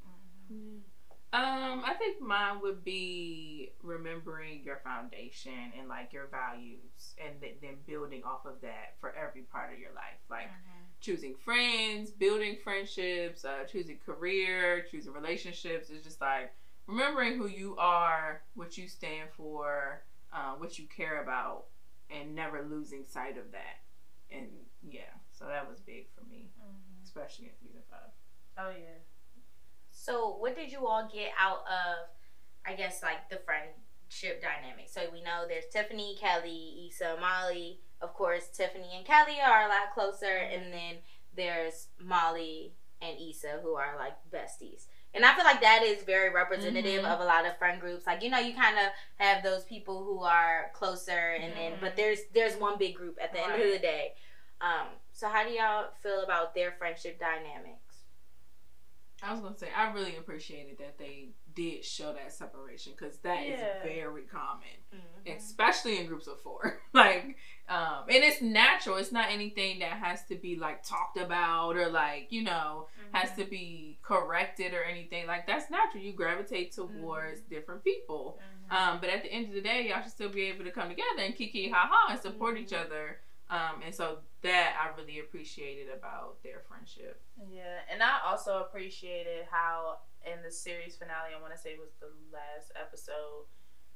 Um, 1.32 1.84
I 1.84 1.94
think 1.94 2.20
mine 2.20 2.60
would 2.62 2.82
be 2.84 3.70
remembering 3.82 4.64
your 4.64 4.78
foundation 4.82 5.72
and 5.78 5.88
like 5.88 6.12
your 6.12 6.26
values, 6.26 7.14
and 7.24 7.40
th- 7.40 7.56
then 7.62 7.76
building 7.86 8.24
off 8.24 8.46
of 8.46 8.60
that 8.62 8.94
for 8.98 9.14
every 9.14 9.42
part 9.42 9.72
of 9.72 9.78
your 9.78 9.92
life. 9.92 10.18
Like 10.28 10.48
choosing 11.00 11.34
friends, 11.36 12.10
building 12.10 12.56
friendships, 12.64 13.44
uh, 13.44 13.64
choosing 13.64 13.98
career, 14.04 14.84
choosing 14.90 15.12
relationships. 15.12 15.88
It's 15.88 16.04
just 16.04 16.20
like 16.20 16.52
remembering 16.88 17.38
who 17.38 17.46
you 17.46 17.76
are, 17.76 18.42
what 18.54 18.76
you 18.76 18.88
stand 18.88 19.30
for, 19.36 20.02
uh, 20.32 20.54
what 20.54 20.78
you 20.80 20.86
care 20.86 21.22
about, 21.22 21.66
and 22.10 22.34
never 22.34 22.62
losing 22.68 23.04
sight 23.04 23.38
of 23.38 23.52
that. 23.52 23.78
And 24.30 24.48
yeah, 24.82 25.14
so 25.30 25.46
that 25.46 25.68
was 25.68 25.78
big 25.80 26.06
for 26.14 26.24
me, 26.24 26.50
Mhm. 26.58 27.04
especially 27.04 27.46
in 27.46 27.54
season 27.56 27.82
five. 27.88 28.10
What 30.40 30.56
did 30.56 30.72
you 30.72 30.86
all 30.86 31.08
get 31.12 31.32
out 31.38 31.64
of, 31.68 32.08
I 32.66 32.74
guess, 32.74 33.02
like 33.02 33.28
the 33.28 33.38
friendship 33.44 34.42
dynamic? 34.42 34.88
So, 34.88 35.02
we 35.12 35.22
know 35.22 35.44
there's 35.46 35.66
Tiffany, 35.72 36.16
Kelly, 36.20 36.88
Issa, 36.88 37.18
Molly. 37.20 37.80
Of 38.00 38.14
course, 38.14 38.48
Tiffany 38.48 38.90
and 38.96 39.04
Kelly 39.04 39.36
are 39.46 39.66
a 39.66 39.68
lot 39.68 39.92
closer. 39.92 40.34
And 40.36 40.72
then 40.72 40.96
there's 41.36 41.88
Molly 42.02 42.72
and 43.02 43.18
Issa, 43.20 43.60
who 43.62 43.74
are 43.74 43.96
like 43.98 44.16
besties. 44.32 44.86
And 45.12 45.24
I 45.24 45.34
feel 45.34 45.44
like 45.44 45.60
that 45.60 45.82
is 45.82 46.02
very 46.04 46.30
representative 46.30 47.02
Mhm. 47.04 47.12
of 47.12 47.20
a 47.20 47.24
lot 47.24 47.44
of 47.44 47.58
friend 47.58 47.80
groups. 47.80 48.06
Like, 48.06 48.22
you 48.22 48.30
know, 48.30 48.38
you 48.38 48.54
kind 48.54 48.78
of 48.78 48.92
have 49.18 49.42
those 49.42 49.64
people 49.64 50.04
who 50.04 50.22
are 50.22 50.70
closer, 50.72 51.32
and 51.32 51.52
then, 51.56 51.72
Mhm. 51.76 51.80
but 51.80 51.96
there's 51.96 52.20
there's 52.32 52.56
one 52.56 52.78
big 52.78 52.94
group 52.94 53.18
at 53.20 53.32
the 53.32 53.40
end 53.40 53.60
of 53.60 53.70
the 53.70 53.78
day. 53.78 54.14
Um, 54.60 54.88
so, 55.12 55.28
how 55.28 55.42
do 55.42 55.50
y'all 55.50 55.90
feel 56.02 56.22
about 56.22 56.54
their 56.54 56.72
friendship 56.72 57.18
dynamics? 57.18 57.89
I 59.22 59.32
was 59.32 59.40
gonna 59.40 59.56
say 59.58 59.68
I 59.76 59.92
really 59.92 60.16
appreciated 60.16 60.78
that 60.78 60.98
they 60.98 61.30
did 61.54 61.84
show 61.84 62.12
that 62.12 62.32
separation 62.32 62.92
because 62.96 63.18
that 63.18 63.42
is 63.42 63.58
Yeah. 63.60 63.82
very 63.82 64.22
common, 64.22 64.66
Mm-hmm. 64.94 65.36
especially 65.36 65.98
in 65.98 66.06
groups 66.06 66.26
of 66.26 66.40
four. 66.40 66.80
like, 66.94 67.36
um, 67.68 68.04
and 68.08 68.24
it's 68.24 68.40
natural. 68.40 68.96
It's 68.96 69.12
not 69.12 69.30
anything 69.30 69.80
that 69.80 69.92
has 69.92 70.24
to 70.26 70.36
be 70.36 70.56
like 70.56 70.82
talked 70.82 71.16
about 71.18 71.76
or 71.76 71.88
like 71.88 72.28
you 72.30 72.42
know 72.42 72.86
has 73.12 73.32
to 73.36 73.44
be 73.44 73.98
corrected 74.02 74.72
or 74.74 74.82
anything. 74.84 75.26
Like 75.26 75.46
that's 75.46 75.70
natural. 75.70 76.02
You 76.02 76.12
gravitate 76.12 76.72
towards 76.72 77.40
different 77.42 77.84
people. 77.84 78.38
Mhm. 78.70 78.76
Um, 78.76 78.98
but 79.00 79.10
at 79.10 79.22
the 79.22 79.32
end 79.32 79.48
of 79.48 79.54
the 79.54 79.60
day, 79.60 79.88
y'all 79.88 80.02
should 80.02 80.12
still 80.12 80.28
be 80.28 80.42
able 80.44 80.64
to 80.64 80.70
come 80.70 80.88
together 80.88 81.18
and 81.18 81.34
kiki 81.36 81.68
ha 81.68 81.88
ha 81.90 82.12
and 82.12 82.20
support 82.20 82.56
each 82.56 82.70
Mhm. 82.70 82.84
other. 82.86 83.20
Um, 83.50 83.82
and 83.84 83.92
so 83.92 84.18
that 84.42 84.78
I 84.78 84.96
really 84.96 85.18
appreciated 85.18 85.88
about 85.92 86.40
their 86.44 86.62
friendship. 86.68 87.20
Yeah, 87.50 87.82
and 87.90 88.00
I 88.00 88.18
also 88.24 88.60
appreciated 88.60 89.46
how 89.50 89.98
in 90.24 90.42
the 90.44 90.52
series 90.52 90.94
finale, 90.94 91.34
I 91.36 91.40
want 91.42 91.52
to 91.54 91.58
say 91.58 91.70
it 91.70 91.80
was 91.80 91.90
the 91.98 92.14
last 92.32 92.70
episode, 92.80 93.50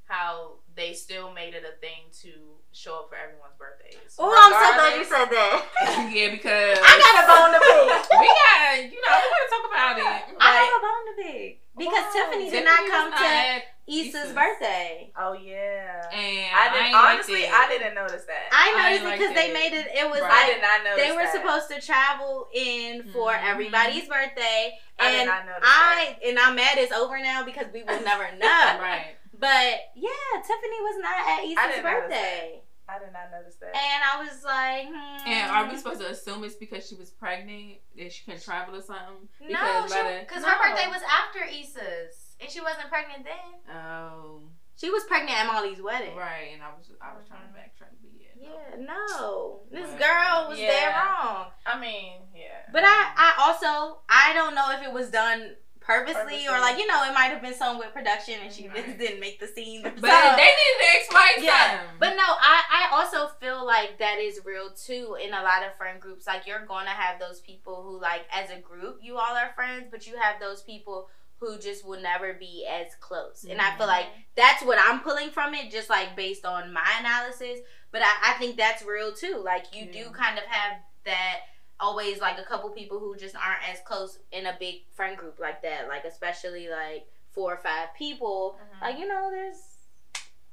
how 0.06 0.54
they 0.74 0.92
still 0.92 1.32
made 1.32 1.54
it 1.54 1.62
a 1.64 1.78
thing 1.80 2.10
to 2.22 2.30
show 2.72 3.00
up 3.00 3.08
for 3.08 3.16
everyone's 3.16 3.54
birthdays. 3.58 4.16
Oh, 4.18 4.26
I'm 4.28 4.52
so 4.52 4.68
glad 4.74 4.98
you 4.98 5.04
said 5.04 5.30
that. 5.30 6.10
yeah, 6.12 6.30
because 6.34 6.78
I 6.82 6.92
got 6.98 7.14
a 7.22 7.24
bone 7.30 7.50
to 7.54 7.60
pick. 7.62 8.20
we 8.20 8.26
got, 8.26 8.82
you 8.90 8.98
know, 9.00 9.14
we 9.14 9.26
gotta 9.30 9.48
talk 9.50 9.64
about 9.70 9.94
it. 9.98 10.34
I 10.40 10.50
have 10.58 10.74
a 10.74 10.82
bone 10.82 11.04
to 11.08 11.14
pick 11.22 11.60
because 11.78 12.04
Whoa. 12.10 12.12
Tiffany 12.26 12.50
did 12.50 12.64
Tiffany 12.64 12.64
not 12.66 12.90
come 12.90 13.10
not 13.10 13.18
to 13.18 13.26
at- 13.26 13.62
Issa's 13.86 14.14
Issa's. 14.14 14.32
birthday. 14.32 15.12
Oh 15.16 15.34
yeah. 15.34 16.08
and 16.10 16.48
I 16.56 16.72
didn't 16.72 16.86
ain't 16.86 16.94
like 16.94 17.14
honestly. 17.20 17.42
it. 17.44 17.52
I 17.52 17.68
didn't 17.68 17.94
notice 17.94 18.24
that. 18.24 18.48
I 18.50 18.72
I 18.72 18.72
noticed 18.72 18.88
didn't 18.90 19.04
it 19.04 19.10
like 19.10 19.18
because 19.20 19.34
they 19.36 19.52
made 19.52 19.72
it. 19.76 19.86
It 19.92 20.10
was 20.10 20.20
Right. 20.22 20.32
I 20.32 20.46
did 20.48 20.62
not 20.62 20.78
notice. 20.88 21.04
they 21.04 21.12
were 21.12 21.22
that. 21.28 21.36
supposed 21.36 21.68
to 21.68 21.84
travel 21.86 22.48
in 22.54 23.12
for 23.12 23.30
Mhm. 23.32 23.44
everybody's 23.44 24.08
birthday, 24.08 24.72
I 24.98 25.10
did 25.10 25.20
and 25.20 25.26
not 25.28 25.44
notice 25.46 25.68
that. 25.68 26.16
I 26.16 26.26
and 26.26 26.38
I'm 26.38 26.54
mad 26.56 26.78
it's 26.78 26.92
over 26.92 27.18
now 27.20 27.44
because 27.44 27.66
we 27.74 27.82
will 27.84 28.00
never 28.00 28.24
know. 28.40 28.78
right. 28.80 29.16
But 29.38 29.80
yeah, 29.96 30.40
Tiffany 30.42 30.80
was 30.80 30.98
not 31.00 31.18
at 31.18 31.40
I 31.40 31.42
Issa's 31.44 31.74
didn't 31.76 31.82
birthday, 31.82 32.62
I 32.88 32.98
did 32.98 33.12
not 33.12 33.30
notice 33.32 33.56
that. 33.56 33.74
and 33.74 34.02
I 34.04 34.22
was 34.22 34.44
like, 34.44 34.86
hmm. 34.88 35.28
And 35.28 35.50
are 35.50 35.70
we 35.70 35.76
supposed 35.78 36.00
to 36.00 36.10
assume 36.10 36.44
it's 36.44 36.54
because 36.54 36.86
she 36.88 36.94
was 36.94 37.10
pregnant 37.10 37.78
that 37.96 38.12
she 38.12 38.24
couldn't 38.24 38.42
travel 38.42 38.76
or 38.76 38.82
something? 38.82 39.28
No, 39.40 39.48
Because 39.48 39.90
by 39.92 40.02
the- 40.02 40.20
because 40.20 40.42
No. 40.42 40.48
her 40.50 40.70
birthday 40.70 40.88
was 40.88 41.02
after 41.02 41.40
Issa's, 41.44 42.36
and 42.40 42.50
she 42.50 42.60
wasn't 42.60 42.88
pregnant 42.88 43.24
then. 43.24 43.74
Oh, 43.76 44.42
She 44.76 44.90
was 44.90 45.04
pregnant 45.04 45.38
at 45.38 45.46
Molly's 45.46 45.80
wedding. 45.80 46.14
right. 46.16 46.50
And 46.52 46.62
I 46.62 46.68
was 46.76 46.90
I 47.00 47.14
was 47.16 47.26
trying 47.28 47.42
to 47.42 47.48
Mhm. 47.48 47.56
backtrack, 47.56 47.94
but 48.02 48.10
yeah. 48.12 48.34
no. 48.36 48.52
Yeah, 48.52 48.76
no, 48.84 49.60
this 49.70 49.88
Right. 49.90 49.98
girl 50.00 50.48
was 50.50 50.58
Yeah. 50.58 50.68
dead 50.68 50.94
wrong. 50.96 51.52
I 51.64 51.78
mean, 51.78 52.20
yeah. 52.34 52.66
But 52.72 52.82
I, 52.84 53.12
I 53.16 53.34
also, 53.46 54.00
I 54.08 54.32
don't 54.34 54.54
know 54.54 54.70
if 54.72 54.82
it 54.82 54.92
was 54.92 55.10
done 55.10 55.56
purposely, 55.84 56.14
Purposely. 56.14 56.48
or 56.48 56.60
like 56.60 56.78
you 56.78 56.86
know, 56.86 57.04
it 57.04 57.12
might 57.14 57.30
have 57.30 57.42
been 57.42 57.54
some 57.54 57.78
with 57.78 57.92
production 57.92 58.34
and 58.42 58.52
she 58.52 58.68
Right. 58.68 58.84
just 58.86 58.98
didn't 58.98 59.20
make 59.20 59.38
the 59.38 59.46
scene. 59.46 59.82
But 59.82 59.96
themselves. 59.96 60.36
they 60.36 60.42
need 60.44 60.76
to 60.80 60.98
explain 60.98 61.44
Yeah, 61.44 61.70
something. 61.70 61.96
But 62.00 62.10
no, 62.16 62.24
I, 62.26 62.62
I 62.70 62.96
also 62.96 63.28
feel 63.40 63.64
like 63.64 63.98
that 63.98 64.18
is 64.18 64.40
real 64.44 64.70
too 64.70 65.16
in 65.22 65.32
a 65.34 65.42
lot 65.42 65.62
of 65.64 65.76
friend 65.76 66.00
groups. 66.00 66.26
Like 66.26 66.46
you're 66.46 66.64
gonna 66.66 66.90
have 66.90 67.20
those 67.20 67.40
people 67.40 67.82
who 67.82 68.00
like 68.00 68.22
as 68.32 68.50
a 68.50 68.60
group 68.60 68.98
you 69.02 69.16
all 69.18 69.36
are 69.36 69.52
friends, 69.54 69.88
but 69.90 70.06
you 70.06 70.16
have 70.16 70.40
those 70.40 70.62
people 70.62 71.08
who 71.38 71.58
just 71.58 71.84
will 71.84 72.00
never 72.00 72.32
be 72.32 72.66
as 72.70 72.94
close. 73.00 73.44
And 73.48 73.60
I 73.60 73.76
feel 73.76 73.86
like 73.86 74.06
mm-hmm. 74.06 74.20
that's 74.36 74.62
what 74.64 74.78
I'm 74.82 75.00
pulling 75.00 75.30
from 75.30 75.52
it, 75.54 75.70
just 75.70 75.90
like 75.90 76.16
based 76.16 76.46
on 76.46 76.72
my 76.72 76.88
analysis. 77.00 77.58
But 77.90 78.02
I, 78.02 78.30
I 78.30 78.32
think 78.38 78.56
that's 78.56 78.82
real 78.84 79.12
too. 79.12 79.42
Like 79.44 79.66
you 79.74 79.92
do 79.92 80.10
kind 80.10 80.38
of 80.38 80.44
have 80.44 80.78
that 81.04 81.40
always 81.84 82.20
like 82.20 82.38
a 82.38 82.44
couple 82.44 82.70
people 82.70 82.98
who 82.98 83.14
just 83.16 83.36
aren't 83.36 83.68
as 83.70 83.78
close 83.84 84.18
in 84.32 84.46
a 84.46 84.56
big 84.58 84.76
friend 84.94 85.16
group 85.18 85.38
like 85.38 85.60
that. 85.62 85.86
Like 85.88 86.04
especially 86.04 86.68
like 86.68 87.06
four 87.32 87.52
or 87.54 87.56
five 87.58 87.88
people. 87.96 88.58
Mhm. 88.58 88.80
Like, 88.82 88.98
you 88.98 89.06
know, 89.06 89.28
there's 89.30 89.62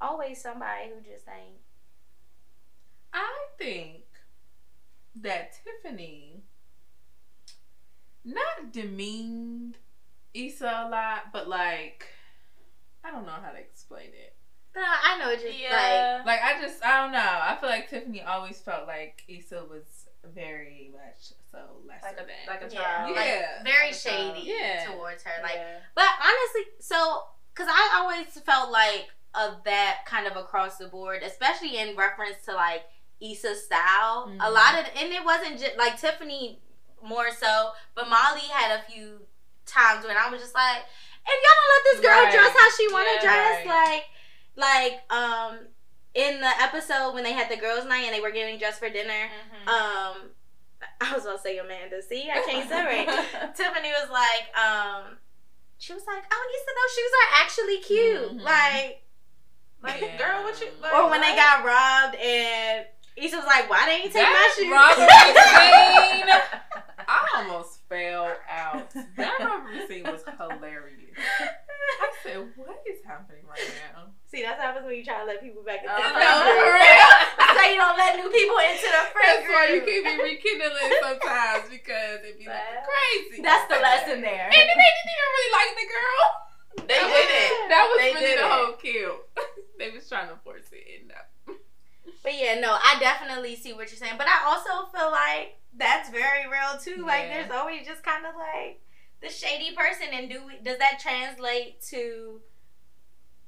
always 0.01 0.41
somebody 0.41 0.89
who 0.89 0.99
just 1.01 1.27
ain't 1.27 1.59
I 3.13 3.29
think 3.57 4.03
that 5.15 5.53
Tiffany 5.63 6.43
not 8.23 8.71
demeaned 8.71 9.77
Issa 10.33 10.85
a 10.85 10.89
lot, 10.89 11.31
but 11.33 11.47
like 11.47 12.07
I 13.03 13.11
don't 13.11 13.25
know 13.25 13.31
how 13.43 13.51
to 13.51 13.57
explain 13.59 14.09
it. 14.13 14.35
No, 14.75 14.81
I 14.81 15.17
know 15.19 15.35
just 15.35 15.59
yeah. 15.59 16.21
Like 16.25 16.39
I 16.41 16.61
just 16.61 16.83
I 16.83 17.03
don't 17.03 17.11
know. 17.11 17.19
I 17.19 17.57
feel 17.59 17.69
like 17.69 17.89
Tiffany 17.89 18.21
always 18.21 18.59
felt 18.59 18.87
like 18.87 19.23
Issa 19.27 19.65
was 19.69 20.00
very 20.33 20.91
much 20.93 21.33
so 21.51 21.57
lesser 21.87 22.05
like 22.05 22.13
a 22.13 22.25
than. 22.25 22.47
like 22.47 22.61
a 22.61 22.69
child. 22.69 23.09
Yeah. 23.15 23.55
like 23.55 23.65
very 23.65 23.87
Like 23.87 23.93
shady 23.95 24.41
Yeah. 24.57 24.85
towards 24.85 25.23
her. 25.23 25.41
Like 25.41 25.55
yeah. 25.55 25.77
But 25.95 26.05
honestly, 26.19 26.71
so 26.79 27.23
because 27.53 27.67
I 27.69 27.99
always 27.99 28.27
felt 28.45 28.71
like 28.71 29.07
of 29.33 29.63
that 29.65 29.99
kind 30.05 30.27
of 30.27 30.35
across 30.35 30.77
the 30.77 30.87
board, 30.87 31.23
especially 31.23 31.77
in 31.77 31.95
reference 31.95 32.37
to 32.45 32.53
like 32.53 32.83
Issa's 33.21 33.63
style. 33.65 34.29
A 34.39 34.45
Mhm. 34.45 34.53
lot 34.53 34.79
of, 34.79 34.85
and 34.95 35.13
it 35.13 35.23
wasn't 35.23 35.59
just 35.59 35.77
like 35.77 35.99
Tiffany 35.99 36.59
more 37.03 37.31
so, 37.31 37.71
but 37.95 38.09
Molly 38.09 38.41
had 38.41 38.79
a 38.79 38.83
few 38.83 39.21
times 39.65 40.05
when 40.05 40.17
I 40.17 40.29
was 40.29 40.41
just 40.41 40.53
like, 40.55 40.83
if 41.25 41.43
y'all 41.43 41.55
don't 41.55 41.69
let 41.69 41.83
this 41.91 42.01
girl 42.01 42.23
Right. 42.23 42.33
dress 42.33 42.55
how 42.57 42.71
she 42.71 42.91
want 42.91 43.07
to 43.07 43.13
Yeah, 43.13 43.21
dress, 43.21 43.65
right. 43.67 44.03
like, 44.55 45.01
like 45.09 45.11
um, 45.11 45.67
in 46.13 46.41
the 46.41 46.51
episode 46.61 47.13
when 47.13 47.23
they 47.23 47.33
had 47.33 47.49
the 47.49 47.55
girls' 47.57 47.85
night 47.85 48.03
and 48.05 48.13
they 48.13 48.19
were 48.21 48.31
getting 48.31 48.57
dressed 48.59 48.79
for 48.79 48.89
dinner, 48.89 49.29
Mhm. 49.29 49.67
um, 49.67 50.29
I 50.99 51.13
was 51.13 51.23
gonna 51.23 51.37
say 51.39 51.57
Amanda. 51.57 52.01
See, 52.01 52.29
I 52.29 52.41
can't 52.41 52.67
say 52.67 52.75
separate. 52.75 53.55
Tiffany 53.55 53.89
was 53.91 54.09
like, 54.09 54.57
um, 54.57 55.17
she 55.77 55.93
was 55.93 56.03
like, 56.05 56.23
oh, 56.31 56.53
Issa, 56.55 56.71
those 56.75 56.93
shoes 56.95 57.11
are 57.21 57.43
actually 57.43 57.77
cute. 57.79 58.31
Mhm. 58.39 58.41
Like, 58.43 59.03
like, 59.83 60.01
Yeah. 60.01 60.17
girl, 60.17 60.43
what 60.43 60.59
you? 60.61 60.69
Like, 60.79 60.93
or 60.93 61.09
when 61.09 61.21
they 61.21 61.35
got 61.35 61.63
robbed 61.65 62.15
and 62.15 62.85
Issa 63.15 63.35
was 63.37 63.45
like, 63.45 63.69
"Why 63.69 63.85
didn't 63.85 64.05
you 64.05 64.09
take 64.11 64.23
my 64.27 64.53
shoes?" 64.55 64.71
robbery 64.71 65.07
scene, 65.07 66.29
I 67.07 67.27
almost 67.35 67.79
fell 67.89 68.31
out. 68.49 68.89
That 69.17 69.39
robbery 69.39 69.85
scene 69.87 70.03
was 70.03 70.23
hilarious. 70.23 71.17
I 71.39 72.11
said, 72.23 72.51
"What 72.55 72.81
is 72.87 72.99
happening 73.05 73.45
right 73.47 73.71
now?" 73.93 74.11
See, 74.31 74.39
that's 74.47 74.55
what 74.63 74.71
happens 74.71 74.87
when 74.87 74.95
you 74.95 75.03
try 75.03 75.19
to 75.19 75.27
let 75.27 75.43
people 75.43 75.59
back 75.59 75.83
into 75.83 75.91
Oh, 75.91 75.99
the 75.99 76.07
no, 76.07 76.31
friend 76.39 76.55
for 76.55 76.71
real. 76.71 77.11
so 77.51 77.61
you 77.67 77.75
don't 77.75 77.99
let 77.99 78.15
new 78.15 78.31
people 78.31 78.55
into 78.63 78.87
the 78.87 79.03
friend 79.11 79.27
That's 79.27 79.43
group. 79.43 79.59
why 79.59 79.65
you 79.75 79.79
keep 79.83 80.01
me 80.07 80.15
rekindling 80.23 80.91
sometimes 81.03 81.67
because 81.67 82.23
it'd 82.23 82.39
be 82.39 82.47
looking 82.47 82.79
Well, 82.79 82.87
crazy. 82.87 83.43
That's 83.43 83.67
the 83.67 83.75
lesson 83.83 84.23
there. 84.23 84.47
And 84.47 84.55
then 84.55 84.77
they 84.79 84.91
didn't 84.95 85.11
even 85.11 85.27
really 85.35 85.51
like 85.51 85.71
the 85.75 85.87
girl. 85.91 86.23
They 86.87 86.95
That 86.95 87.11
did 87.11 87.27
was- 87.27 87.35
it. 87.43 87.51
That 87.75 87.83
was 87.91 87.97
They 87.99 88.11
really 88.15 88.35
the 88.39 88.47
it. 88.47 88.51
whole 88.55 88.73
kill. 88.79 89.15
they 89.83 89.89
was 89.91 90.07
trying 90.07 90.31
to 90.31 90.39
force 90.47 90.71
it 90.71 90.79
in 90.87 91.11
that. 91.11 91.27
But 92.23 92.33
yeah, 92.39 92.55
no, 92.63 92.71
I 92.71 92.95
definitely 93.03 93.59
see 93.59 93.73
what 93.75 93.91
you're 93.91 93.99
saying. 93.99 94.15
But 94.17 94.27
I 94.31 94.47
also 94.47 94.87
feel 94.95 95.11
like 95.11 95.59
that's 95.75 96.07
very 96.09 96.47
real 96.47 96.79
too. 96.79 97.03
Like 97.03 97.27
there's 97.27 97.51
always 97.51 97.83
just 97.85 97.99
kind 98.03 98.23
of 98.25 98.31
like 98.39 98.79
the 99.21 99.27
shady 99.29 99.75
person, 99.75 100.07
and 100.13 100.29
do 100.29 100.39
we, 100.47 100.53
does 100.63 100.77
that 100.79 100.99
translate 101.03 101.81
to 101.91 102.39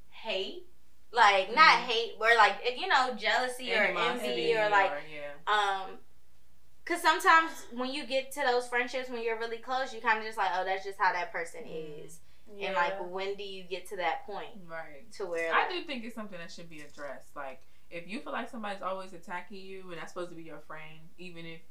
hate? 0.10 0.68
Like 1.14 1.54
not 1.56 1.78
Mhm. 1.80 1.86
hate, 1.86 2.14
where 2.18 2.36
like 2.36 2.56
you 2.78 2.88
know 2.88 3.14
jealousy 3.16 3.72
or 3.72 3.84
envy 3.84 4.56
or 4.58 4.70
like 4.70 4.92
yeah. 5.14 5.32
um. 5.48 6.00
Cause 6.86 7.02
sometimes 7.02 7.66
when 7.72 7.94
you 7.94 8.06
get 8.06 8.32
to 8.34 8.42
those 8.42 8.68
friendships 8.68 9.10
when 9.10 9.24
you're 9.24 9.40
really 9.40 9.58
close, 9.60 9.94
you 9.94 10.02
kind 10.02 10.18
of 10.20 10.26
just 10.26 10.38
like, 10.38 10.50
oh, 10.54 10.66
that's 10.66 10.84
just 10.84 11.00
how 11.00 11.14
that 11.14 11.32
person 11.32 11.62
Mhm. 11.64 12.06
is. 12.06 12.20
And 12.60 12.76
like, 12.76 12.96
when 13.10 13.36
do 13.36 13.44
you 13.44 13.64
get 13.64 13.88
to 13.88 13.96
that 13.98 14.26
point 14.26 14.50
Right. 14.68 15.10
to 15.14 15.26
where 15.26 15.54
I 15.54 15.70
do 15.70 15.82
think 15.86 16.04
it's 16.04 16.14
something 16.14 16.38
that 16.38 16.52
should 16.52 16.70
be 16.70 16.82
addressed. 16.82 17.34
Like, 17.38 17.62
if 17.90 18.06
you 18.08 18.20
feel 18.20 18.34
like 18.34 18.50
somebody's 18.50 18.82
always 18.82 19.14
attacking 19.14 19.60
you 19.62 19.92
and 19.92 20.02
that's 20.02 20.12
supposed 20.12 20.32
to 20.32 20.36
be 20.36 20.44
your 20.44 20.60
friend, 20.60 21.00
even 21.18 21.46
if 21.46 21.62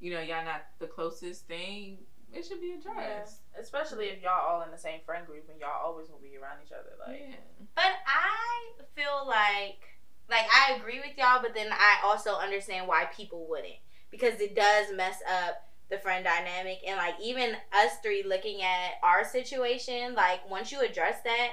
you 0.00 0.10
know 0.14 0.20
y'all 0.20 0.42
not 0.44 0.64
the 0.78 0.86
closest 0.86 1.46
thing, 1.46 1.98
it 2.34 2.44
should 2.44 2.60
be 2.60 2.68
Yeah. 2.68 2.92
addressed. 2.92 3.40
Especially 3.58 4.06
if 4.08 4.22
y'all 4.22 4.46
all 4.48 4.62
in 4.62 4.70
the 4.70 4.78
same 4.78 5.00
friend 5.04 5.26
group 5.26 5.48
and 5.50 5.60
y'all 5.60 5.84
always 5.84 6.08
will 6.10 6.18
be 6.18 6.36
around 6.36 6.58
each 6.64 6.72
other. 6.72 6.92
Like, 7.06 7.20
Yeah. 7.20 7.36
But 7.74 7.92
I 8.06 8.82
feel 8.94 9.26
like 9.26 9.88
like 10.28 10.46
I 10.50 10.74
agree 10.76 10.98
with 11.00 11.18
y'all, 11.18 11.42
but 11.42 11.52
then 11.54 11.68
I 11.72 11.98
also 12.04 12.34
understand 12.36 12.88
why 12.88 13.04
people 13.06 13.46
wouldn't 13.48 13.74
because 14.10 14.40
it 14.40 14.54
does 14.54 14.92
mess 14.94 15.20
up 15.28 15.68
the 15.90 15.98
friend 15.98 16.24
dynamic 16.24 16.78
and 16.86 16.96
like 16.96 17.16
even 17.20 17.54
us 17.72 17.98
three 18.02 18.22
looking 18.22 18.62
at 18.62 18.92
our 19.02 19.24
situation, 19.24 20.14
like 20.14 20.48
once 20.48 20.72
you 20.72 20.80
address 20.80 21.20
that, 21.24 21.50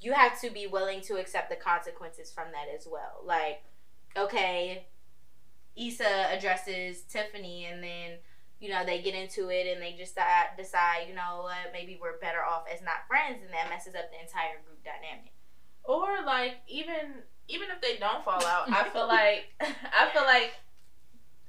you 0.00 0.12
have 0.12 0.40
to 0.42 0.50
be 0.50 0.66
willing 0.68 1.00
to 1.00 1.16
accept 1.16 1.48
the 1.50 1.56
consequences 1.56 2.30
from 2.30 2.52
that 2.52 2.66
as 2.72 2.86
well. 2.86 3.22
Like, 3.24 3.64
okay, 4.16 4.86
Issa 5.76 6.28
addresses 6.32 7.02
Tiffany 7.02 7.64
and 7.64 7.82
then 7.82 8.18
you 8.60 8.70
know 8.70 8.84
they 8.84 9.02
get 9.02 9.14
into 9.14 9.48
it 9.48 9.66
and 9.66 9.82
they 9.82 9.92
just 9.92 10.14
decide, 10.14 10.56
decide 10.56 11.06
you 11.08 11.14
know 11.14 11.42
what 11.42 11.72
maybe 11.72 11.98
we're 12.00 12.18
better 12.18 12.44
off 12.44 12.64
as 12.72 12.80
not 12.82 13.06
friends 13.06 13.42
and 13.44 13.52
that 13.52 13.68
messes 13.68 13.94
up 13.94 14.08
the 14.10 14.20
entire 14.20 14.60
group 14.64 14.80
dynamic 14.84 15.32
or 15.86 16.24
like 16.24 16.56
even 16.68 17.22
even 17.48 17.68
if 17.70 17.80
they 17.80 17.96
don't 17.96 18.24
fall 18.24 18.44
out, 18.44 18.70
I 18.70 18.88
feel 18.92 19.06
like 19.06 19.54
I 19.60 20.10
feel 20.12 20.24
like 20.24 20.54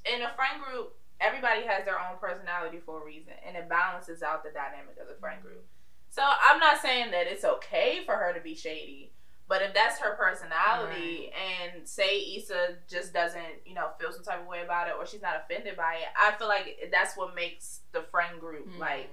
in 0.05 0.21
a 0.21 0.31
friend 0.35 0.63
group, 0.63 0.95
everybody 1.19 1.63
has 1.65 1.85
their 1.85 1.99
own 1.99 2.17
personality 2.21 2.79
for 2.85 3.01
a 3.01 3.05
reason, 3.05 3.33
and 3.45 3.57
it 3.57 3.67
balances 3.67 4.21
out 4.23 4.43
the 4.43 4.51
dynamic 4.51 4.97
of 5.01 5.07
the 5.07 5.19
friend 5.19 5.41
group. 5.41 5.65
So 6.09 6.21
I'm 6.23 6.59
not 6.59 6.81
saying 6.81 7.11
that 7.11 7.27
it's 7.27 7.43
okay 7.43 8.01
for 8.05 8.15
her 8.15 8.33
to 8.33 8.39
be 8.39 8.55
shady, 8.55 9.11
but 9.47 9.61
if 9.61 9.73
that's 9.73 9.99
her 9.99 10.15
personality, 10.15 11.31
and 11.33 11.87
say 11.87 12.19
Issa 12.35 12.77
just 12.89 13.13
doesn't, 13.13 13.63
you 13.65 13.73
know, 13.73 13.89
feel 13.99 14.11
some 14.11 14.23
type 14.23 14.41
of 14.41 14.47
way 14.47 14.61
about 14.63 14.87
it, 14.89 14.95
or 14.97 15.05
she's 15.05 15.21
not 15.21 15.35
offended 15.37 15.77
by 15.77 15.95
it, 15.95 16.07
I 16.17 16.31
feel 16.37 16.47
like 16.47 16.89
that's 16.91 17.15
what 17.15 17.33
makes 17.35 17.79
the 17.93 18.01
friend 18.11 18.39
group 18.39 18.67
Mhm. 18.67 18.77
like, 18.79 19.09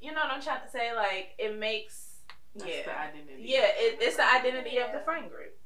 you 0.00 0.12
know 0.12 0.20
what 0.20 0.30
I'm 0.30 0.40
trying 0.42 0.62
to 0.62 0.70
say? 0.70 0.94
Like 0.94 1.34
it 1.38 1.56
makes, 1.58 2.16
That's 2.54 2.70
yeah, 2.70 2.82
the 2.84 2.98
identity. 3.00 3.42
yeah, 3.44 3.66
it, 3.76 3.98
it's 4.00 4.16
the 4.16 4.24
identity 4.32 4.78
of 4.78 4.92
the 4.92 5.00
friend 5.00 5.28
group, 5.30 5.58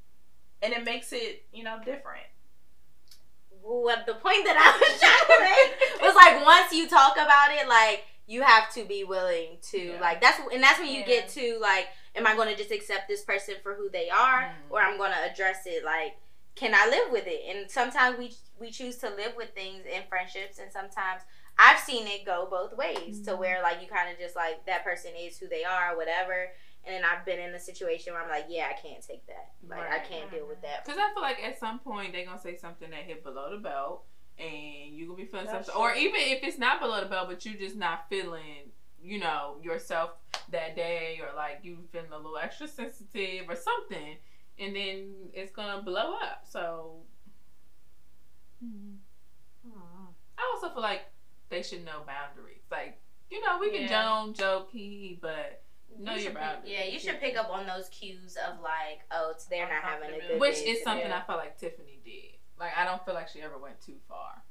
and 0.63 0.73
it 0.73 0.85
makes 0.85 1.13
it, 1.13 1.47
you 1.53 1.63
know, 1.65 1.79
different. 1.85 2.27
what 3.61 4.07
the 4.07 4.15
point 4.15 4.45
that 4.45 4.57
I 4.59 4.71
was 4.75 5.01
trying 5.01 5.39
to 5.39 5.45
make 5.45 6.03
was 6.03 6.15
like 6.17 6.45
once 6.45 6.73
you 6.73 6.89
talk 6.89 7.13
about 7.15 7.53
it, 7.53 7.69
like 7.69 8.05
you 8.27 8.43
have 8.43 8.69
to 8.75 8.85
be 8.85 9.05
willing 9.05 9.59
to 9.71 9.79
Yeah. 9.79 10.01
like 10.01 10.21
that's 10.21 10.41
and 10.53 10.61
that's 10.63 10.81
when 10.81 10.89
you 10.89 11.01
Yeah. 11.01 11.07
get 11.07 11.29
to 11.31 11.59
like, 11.61 11.87
am 12.15 12.27
I 12.27 12.35
going 12.37 12.49
to 12.49 12.57
just 12.57 12.71
accept 12.71 13.09
this 13.09 13.25
person 13.25 13.55
for 13.63 13.75
who 13.75 13.89
they 13.91 14.11
are, 14.11 14.43
Mhm. 14.43 14.71
or 14.71 14.81
I'm 14.81 14.99
going 14.99 15.13
to 15.13 15.23
address 15.31 15.67
it 15.67 15.85
like, 15.85 16.17
can 16.55 16.75
I 16.75 16.87
live 16.87 17.11
with 17.11 17.27
it? 17.27 17.45
And 17.57 17.71
sometimes 17.71 18.19
we 18.19 18.35
we 18.59 18.71
choose 18.71 18.99
to 18.99 19.09
live 19.11 19.35
with 19.37 19.55
things 19.55 19.87
in 19.87 20.03
friendships, 20.09 20.59
and 20.59 20.71
sometimes 20.71 21.23
I've 21.59 21.81
seen 21.81 22.07
it 22.07 22.25
go 22.25 22.47
both 22.49 22.75
ways 22.75 23.23
to 23.23 23.33
Mhm. 23.33 23.39
where 23.39 23.63
like 23.63 23.81
you 23.83 23.89
kind 23.89 24.11
of 24.13 24.19
just 24.19 24.37
like 24.37 24.65
that 24.67 24.85
person 24.85 25.13
is 25.17 25.39
who 25.39 25.49
they 25.49 25.65
are, 25.65 25.97
whatever. 25.97 26.53
And 26.85 26.95
then 26.95 27.05
I've 27.05 27.25
been 27.25 27.39
in 27.39 27.55
a 27.55 27.61
situation 27.61 28.13
where 28.13 28.23
I'm 28.23 28.29
like, 28.29 28.47
yeah, 28.49 28.69
I 28.69 28.75
can't 28.75 29.03
take 29.05 29.25
that. 29.27 29.53
Like 29.67 29.91
I 29.91 29.99
can't 30.01 30.31
deal 30.31 30.47
with 30.47 30.61
that. 30.63 30.85
Because 30.85 30.99
I 30.99 31.13
feel 31.15 31.23
like 31.23 31.43
at 31.43 31.59
some 31.59 31.79
point 31.79 32.13
they're 32.13 32.25
gonna 32.27 32.39
say 32.39 32.57
something 32.57 32.91
that 32.91 33.05
hit 33.05 33.23
below 33.25 33.51
the 33.51 33.59
belt, 33.59 34.05
and 34.39 34.95
you 34.95 35.07
gonna 35.07 35.17
be 35.17 35.25
feeling 35.27 35.47
That's 35.47 35.67
something, 35.69 35.81
or 35.83 35.95
even 35.95 36.21
if 36.21 36.43
it's 36.45 36.59
not 36.59 36.81
below 36.81 37.01
the 37.01 37.07
belt, 37.07 37.29
but 37.29 37.45
you're 37.47 37.55
just 37.55 37.77
not 37.77 38.09
feeling, 38.09 38.71
you 39.01 39.19
know, 39.19 39.59
yourself 39.63 40.11
that 40.53 40.77
day, 40.77 41.21
or 41.23 41.35
like 41.37 41.61
you 41.63 41.79
feeling 41.93 42.13
a 42.13 42.17
little 42.17 42.39
extra 42.39 42.69
sensitive 42.69 43.49
or 43.49 43.57
something, 43.57 44.17
and 44.59 44.77
then 44.77 45.15
it's 45.35 45.51
gonna 45.53 45.83
blow 45.83 46.15
up. 46.23 46.45
So, 46.49 47.03
Hmm. 48.61 48.97
I 50.39 50.53
also 50.55 50.71
feel 50.73 50.83
like 50.83 51.03
they 51.49 51.63
should 51.63 51.85
know 51.85 52.03
boundaries. 52.07 52.63
Like, 52.71 53.01
you 53.31 53.41
know, 53.41 53.59
we 53.59 53.71
can 53.71 53.83
Yeah. 53.83 54.25
joke, 54.27 54.37
joke, 54.37 54.71
hee, 54.71 55.19
but 55.21 55.63
know 55.99 56.13
You 56.13 56.19
your 56.19 56.31
should 56.31 56.35
boundaries. 56.35 56.63
pick- 56.65 56.73
Yeah, 56.79 56.85
you 56.85 56.99
should 56.99 57.21
pick 57.21 57.37
up 57.37 57.51
on 57.51 57.67
those 57.67 57.89
cues 57.91 58.37
of 58.37 58.61
like, 58.61 59.03
oh, 59.11 59.31
it's 59.31 59.45
they're 59.47 59.69
not 59.69 59.83
having 59.83 60.11
a 60.15 60.19
good 60.21 60.41
which 60.41 60.57
day 60.57 60.71
is 60.71 60.83
something 60.83 61.05
today. 61.05 61.15
I 61.17 61.23
felt 61.23 61.39
like 61.39 61.59
Tiffany 61.59 62.01
did. 62.05 62.39
Like, 62.59 62.77
I 62.77 62.85
don't 62.85 63.05
feel 63.05 63.15
like 63.15 63.29
she 63.29 63.43
ever 63.43 63.59
went 63.59 63.81
too 63.81 63.99
far. 64.09 64.43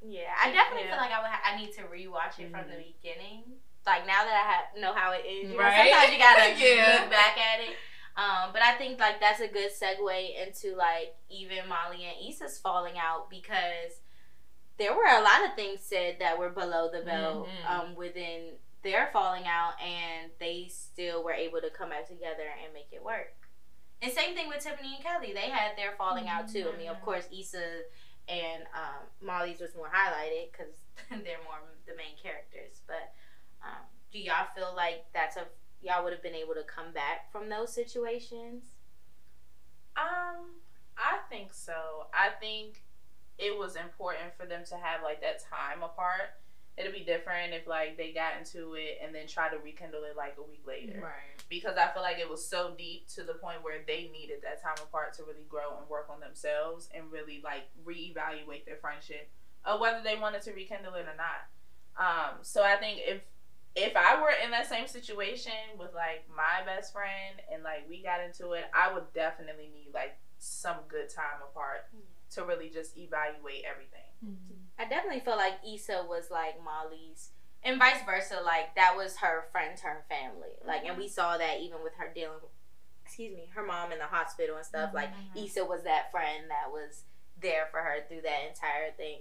Yeah, 0.00 0.34
I 0.40 0.50
definitely 0.50 0.84
Yeah. 0.88 0.94
feel 0.96 1.04
like 1.04 1.12
I 1.12 1.20
would. 1.22 1.30
Ha- 1.30 1.42
I 1.44 1.56
need 1.56 1.72
to 1.74 1.82
rewatch 1.84 2.38
it 2.40 2.50
from 2.50 2.68
the 2.68 2.74
Mhm. 2.76 2.94
beginning. 3.02 3.60
Like 3.86 4.06
now 4.06 4.24
that 4.24 4.32
I 4.32 4.52
ha- 4.52 4.80
know 4.80 4.92
how 4.94 5.12
it 5.12 5.24
is, 5.26 5.50
you 5.50 5.56
know, 5.56 5.62
Right. 5.64 5.90
sometimes 5.90 6.12
you 6.12 6.18
gotta 6.18 6.54
Yeah. 6.76 6.98
look 7.02 7.10
back 7.10 7.36
at 7.38 7.60
it. 7.60 7.76
Um, 8.16 8.52
but 8.52 8.62
I 8.62 8.72
think 8.74 9.00
like 9.00 9.20
that's 9.20 9.40
a 9.40 9.48
good 9.48 9.70
segue 9.72 10.46
into 10.46 10.76
like 10.76 11.14
even 11.30 11.66
Molly 11.68 12.04
and 12.04 12.28
Issa's 12.28 12.58
falling 12.58 12.98
out 12.98 13.30
because 13.30 14.00
there 14.78 14.94
were 14.94 15.06
a 15.06 15.20
lot 15.22 15.44
of 15.44 15.54
things 15.56 15.80
said 15.80 16.16
that 16.20 16.38
were 16.38 16.50
below 16.50 16.90
the 16.90 17.00
belt 17.00 17.48
Mhm. 17.48 17.70
um, 17.70 17.94
within 17.94 18.56
their 18.82 19.08
falling 19.12 19.46
out, 19.46 19.80
and 19.80 20.30
they 20.40 20.66
still 20.68 21.22
were 21.22 21.32
able 21.32 21.60
to 21.60 21.70
come 21.70 21.90
back 21.90 22.06
together 22.08 22.52
and 22.64 22.72
make 22.74 22.88
it 22.92 23.02
work. 23.02 23.34
And 24.00 24.12
same 24.12 24.34
thing 24.34 24.48
with 24.48 24.58
Tiffany 24.64 24.96
and 24.96 25.04
Kelly; 25.04 25.32
they 25.32 25.48
had 25.50 25.76
their 25.76 25.92
falling 25.92 26.28
out 26.28 26.48
too. 26.48 26.68
I 26.72 26.76
mean, 26.76 26.88
of 26.88 26.96
Mhm. 26.98 27.02
course, 27.04 27.28
Issa 27.32 27.82
and 28.28 28.64
um, 28.74 29.06
Molly's 29.20 29.60
was 29.60 29.74
more 29.76 29.88
highlighted 29.88 30.50
because 30.52 30.74
they're 31.10 31.42
more 31.44 31.60
the 31.86 31.94
main 31.96 32.16
characters. 32.20 32.80
But 32.86 33.12
do 34.12 34.18
y'all 34.18 34.46
feel 34.54 34.72
like 34.76 35.04
that's 35.14 35.36
a 35.36 35.44
y'all 35.82 36.04
would 36.04 36.12
have 36.12 36.22
been 36.22 36.34
able 36.34 36.54
to 36.54 36.62
come 36.62 36.92
back 36.92 37.30
from 37.32 37.48
those 37.48 37.74
situations? 37.74 38.64
Um, 39.96 40.62
I 40.96 41.18
think 41.28 41.52
so. 41.52 42.06
I 42.14 42.30
think 42.40 42.82
it 43.38 43.56
was 43.58 43.76
important 43.76 44.34
for 44.38 44.46
them 44.46 44.62
to 44.68 44.76
have 44.76 45.02
like 45.02 45.20
that 45.20 45.42
time 45.42 45.82
apart. 45.82 46.38
It'd 46.78 46.94
be 46.94 47.04
different 47.04 47.52
if 47.52 47.66
like 47.66 47.98
they 47.98 48.12
got 48.12 48.38
into 48.38 48.74
it 48.74 48.98
and 49.04 49.14
then 49.14 49.26
try 49.26 49.50
to 49.50 49.58
rekindle 49.58 50.04
it 50.04 50.16
like 50.16 50.36
a 50.38 50.42
week 50.42 50.62
later. 50.66 51.00
Right. 51.02 51.36
Because 51.50 51.76
I 51.76 51.92
feel 51.92 52.02
like 52.02 52.18
it 52.18 52.30
was 52.30 52.46
so 52.46 52.72
deep 52.78 53.08
to 53.08 53.24
the 53.24 53.34
point 53.34 53.62
where 53.62 53.80
they 53.86 54.08
needed 54.12 54.38
that 54.42 54.62
time 54.62 54.80
apart 54.82 55.12
to 55.14 55.24
really 55.24 55.44
grow 55.48 55.76
and 55.78 55.88
work 55.88 56.08
on 56.08 56.20
themselves 56.20 56.88
and 56.94 57.12
really 57.12 57.42
like 57.44 57.68
reevaluate 57.84 58.64
their 58.64 58.76
friendship 58.80 59.28
of 59.64 59.80
whether 59.80 60.02
they 60.02 60.16
wanted 60.16 60.42
to 60.42 60.52
rekindle 60.52 60.94
it 60.94 61.06
or 61.06 61.16
not. 61.16 61.44
Um, 61.98 62.38
so 62.40 62.62
I 62.62 62.76
think 62.76 63.00
if 63.04 63.20
if 63.74 63.96
I 63.96 64.20
were 64.20 64.32
in 64.44 64.50
that 64.50 64.68
same 64.68 64.86
situation 64.86 65.52
with 65.78 65.94
like 65.94 66.24
my 66.34 66.64
best 66.64 66.92
friend 66.92 67.40
and 67.52 67.62
like 67.62 67.88
we 67.88 68.02
got 68.02 68.20
into 68.20 68.52
it, 68.52 68.64
I 68.74 68.92
would 68.92 69.12
definitely 69.14 69.70
need 69.72 69.92
like 69.94 70.18
some 70.38 70.76
good 70.88 71.08
time 71.08 71.40
apart 71.42 71.86
to 72.34 72.44
really 72.44 72.68
just 72.68 72.96
evaluate 72.98 73.64
everything. 73.64 73.98
I 74.78 74.84
definitely 74.88 75.20
feel 75.20 75.36
like 75.36 75.54
Issa 75.66 76.04
was 76.08 76.30
like 76.30 76.62
Molly's, 76.62 77.30
and 77.64 77.78
vice 77.78 78.02
versa. 78.04 78.40
Like 78.44 78.74
that 78.76 78.94
was 78.96 79.16
her 79.18 79.44
friend 79.52 79.78
her 79.80 80.04
family. 80.08 80.54
Like, 80.66 80.84
and 80.84 80.98
we 80.98 81.08
saw 81.08 81.38
that 81.38 81.60
even 81.60 81.82
with 81.82 81.94
her 81.98 82.10
dealing, 82.14 82.38
excuse 83.04 83.34
me, 83.34 83.50
her 83.54 83.64
mom 83.64 83.92
in 83.92 83.98
the 83.98 84.04
hospital 84.06 84.56
and 84.56 84.66
stuff. 84.66 84.90
Like 84.94 85.10
Mhm. 85.34 85.44
Issa 85.46 85.64
was 85.64 85.82
that 85.84 86.10
friend 86.10 86.50
that 86.50 86.70
was 86.70 87.04
there 87.40 87.66
for 87.70 87.80
her 87.80 88.04
through 88.08 88.22
that 88.22 88.44
entire 88.48 88.92
thing. 88.92 89.20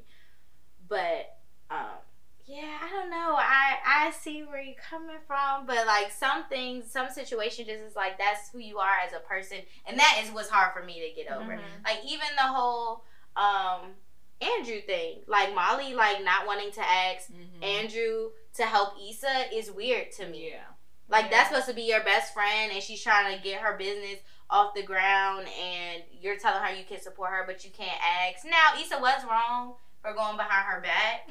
But 0.87 1.37
um, 1.69 1.97
yeah, 2.45 2.77
I 2.81 2.89
don't 2.89 3.09
know. 3.09 3.35
I 3.37 3.75
I 3.85 4.11
see 4.11 4.43
where 4.43 4.61
you're 4.61 4.75
coming 4.89 5.17
from, 5.27 5.65
but 5.65 5.85
like 5.87 6.11
some 6.11 6.45
things, 6.49 6.91
some 6.91 7.09
situations, 7.09 7.67
just 7.67 7.81
is 7.81 7.95
like 7.95 8.17
that's 8.17 8.49
who 8.51 8.59
you 8.59 8.79
are 8.79 8.99
as 9.05 9.13
a 9.13 9.19
person, 9.19 9.57
and 9.85 9.97
that 9.99 10.21
is 10.23 10.31
what's 10.31 10.49
hard 10.49 10.73
for 10.73 10.83
me 10.83 10.99
to 11.07 11.15
get 11.15 11.31
over. 11.31 11.53
Mhm. 11.53 11.83
Like 11.85 11.99
even 12.05 12.27
the 12.35 12.43
whole 12.47 13.03
um 13.35 13.95
Andrew 14.41 14.81
thing, 14.81 15.19
like 15.27 15.53
Molly, 15.53 15.93
like 15.93 16.23
not 16.23 16.47
wanting 16.47 16.71
to 16.71 16.81
ask 16.81 17.29
Mhm. 17.31 17.63
Andrew 17.63 18.31
to 18.55 18.65
help 18.65 18.95
Issa 18.99 19.55
is 19.55 19.71
weird 19.71 20.11
to 20.13 20.25
me. 20.27 20.49
yeah. 20.51 20.63
Like 21.07 21.25
Yeah. 21.25 21.29
that's 21.31 21.49
supposed 21.49 21.67
to 21.67 21.73
be 21.73 21.83
your 21.83 22.01
best 22.03 22.33
friend, 22.33 22.71
and 22.71 22.81
she's 22.81 23.03
trying 23.03 23.35
to 23.37 23.43
get 23.43 23.61
her 23.61 23.73
business 23.77 24.19
off 24.49 24.73
the 24.73 24.83
ground, 24.83 25.47
and 25.47 26.03
you're 26.11 26.37
telling 26.37 26.61
her 26.63 26.73
you 26.73 26.83
can 26.85 26.99
support 26.99 27.29
her, 27.29 27.43
but 27.45 27.63
you 27.63 27.71
can't 27.71 28.01
ask. 28.03 28.43
Now 28.45 28.73
Issa 28.77 28.99
was 28.99 29.23
wrong 29.25 29.75
for 30.01 30.13
going 30.13 30.35
behind 30.37 30.65
her 30.67 30.81
back. 30.81 31.29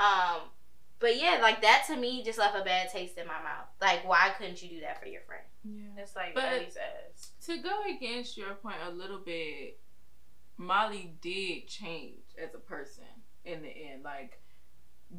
Um, 0.00 0.40
but 0.98 1.16
yeah, 1.20 1.38
like 1.40 1.62
that 1.62 1.84
to 1.88 1.96
me 1.96 2.22
just 2.24 2.38
left 2.38 2.56
a 2.56 2.64
bad 2.64 2.90
taste 2.90 3.18
in 3.18 3.26
my 3.26 3.40
mouth. 3.42 3.66
Like, 3.80 4.06
why 4.08 4.30
couldn't 4.36 4.62
you 4.62 4.68
do 4.68 4.80
that 4.80 5.00
for 5.00 5.06
your 5.06 5.22
friend? 5.22 5.44
Yeah. 5.64 6.02
It's 6.02 6.16
like 6.16 6.34
But- 6.34 6.44
Ellie 6.44 6.70
says. 6.70 7.30
To 7.46 7.58
go 7.62 7.82
against 7.94 8.36
your 8.36 8.54
point 8.54 8.76
a 8.86 8.90
little 8.90 9.18
bit, 9.18 9.78
Molly 10.56 11.14
did 11.20 11.66
change 11.68 12.24
as 12.42 12.54
a 12.54 12.58
person 12.58 13.04
in 13.44 13.62
the 13.62 13.68
end. 13.68 14.02
Like 14.02 14.40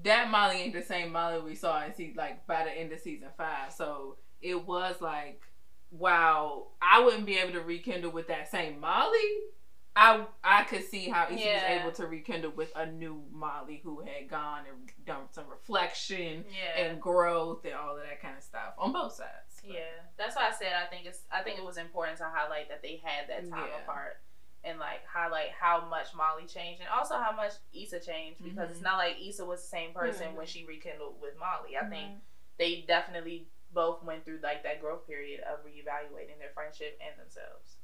that 0.03 0.29
Molly 0.29 0.57
ain't 0.57 0.73
the 0.73 0.81
same 0.83 1.11
Molly 1.11 1.41
we 1.41 1.55
saw 1.55 1.83
in 1.83 1.93
see 1.93 2.13
like 2.15 2.47
by 2.47 2.63
the 2.63 2.71
end 2.71 2.91
of 2.91 2.99
season 2.99 3.29
five. 3.37 3.73
So 3.73 4.17
it 4.41 4.65
was 4.65 4.95
like, 5.01 5.41
wow, 5.91 6.67
I 6.81 7.03
wouldn't 7.03 7.25
be 7.25 7.37
able 7.37 7.53
to 7.53 7.61
rekindle 7.61 8.11
with 8.11 8.27
that 8.27 8.49
same 8.49 8.79
Molly. 8.79 9.17
I 9.95 10.25
I 10.43 10.63
could 10.63 10.83
see 10.85 11.09
how 11.09 11.25
Issa 11.25 11.35
Yeah. 11.43 11.53
was 11.53 11.81
able 11.81 11.91
to 11.93 12.07
rekindle 12.07 12.51
with 12.51 12.71
a 12.75 12.85
new 12.85 13.25
Molly 13.31 13.81
who 13.83 13.99
had 14.01 14.29
gone 14.29 14.63
and 14.69 14.89
done 15.05 15.27
some 15.31 15.47
reflection 15.49 16.45
Yeah. 16.49 16.81
and 16.85 17.01
growth 17.01 17.65
and 17.65 17.73
all 17.73 17.97
of 17.97 18.03
that 18.03 18.21
kind 18.21 18.37
of 18.37 18.43
stuff 18.43 18.73
on 18.77 18.93
both 18.93 19.13
sides. 19.13 19.61
But- 19.61 19.71
Yeah, 19.73 19.99
that's 20.17 20.35
why 20.35 20.47
I 20.47 20.51
said 20.51 20.73
I 20.73 20.85
think 20.85 21.05
it's 21.05 21.23
I 21.31 21.43
think 21.43 21.59
it 21.59 21.65
was 21.65 21.77
important 21.77 22.17
to 22.19 22.25
highlight 22.25 22.69
that 22.69 22.81
they 22.81 22.97
had 23.03 23.27
that 23.27 23.49
time 23.49 23.67
Yeah. 23.67 23.79
apart 23.81 24.21
and 24.63 24.79
like 24.79 25.05
highlight 25.05 25.51
how 25.51 25.81
much 25.85 26.13
Molly 26.13 26.45
changed 26.47 26.79
and 26.81 26.89
also 26.89 27.17
how 27.17 27.31
much 27.31 27.53
Issa 27.73 27.99
changed 27.99 28.43
because 28.43 28.69
it's 28.71 28.79
Mhm. 28.79 28.83
not 28.83 28.97
like 28.97 29.17
Issa 29.19 29.43
was 29.43 29.61
the 29.61 29.67
same 29.67 29.93
person 29.93 30.31
Mhm. 30.33 30.35
when 30.35 30.45
she 30.47 30.65
rekindled 30.65 31.19
with 31.19 31.35
Molly. 31.35 31.77
I 31.77 31.85
think 31.89 32.11
Mhm. 32.15 32.21
they 32.57 32.81
definitely 32.83 33.49
both 33.71 34.03
went 34.03 34.23
through 34.23 34.39
like 34.39 34.63
that 34.63 34.79
growth 34.79 35.05
period 35.07 35.41
of 35.41 35.65
reevaluating 35.65 36.37
their 36.39 36.51
friendship 36.51 36.97
and 37.01 37.19
themselves. 37.19 37.77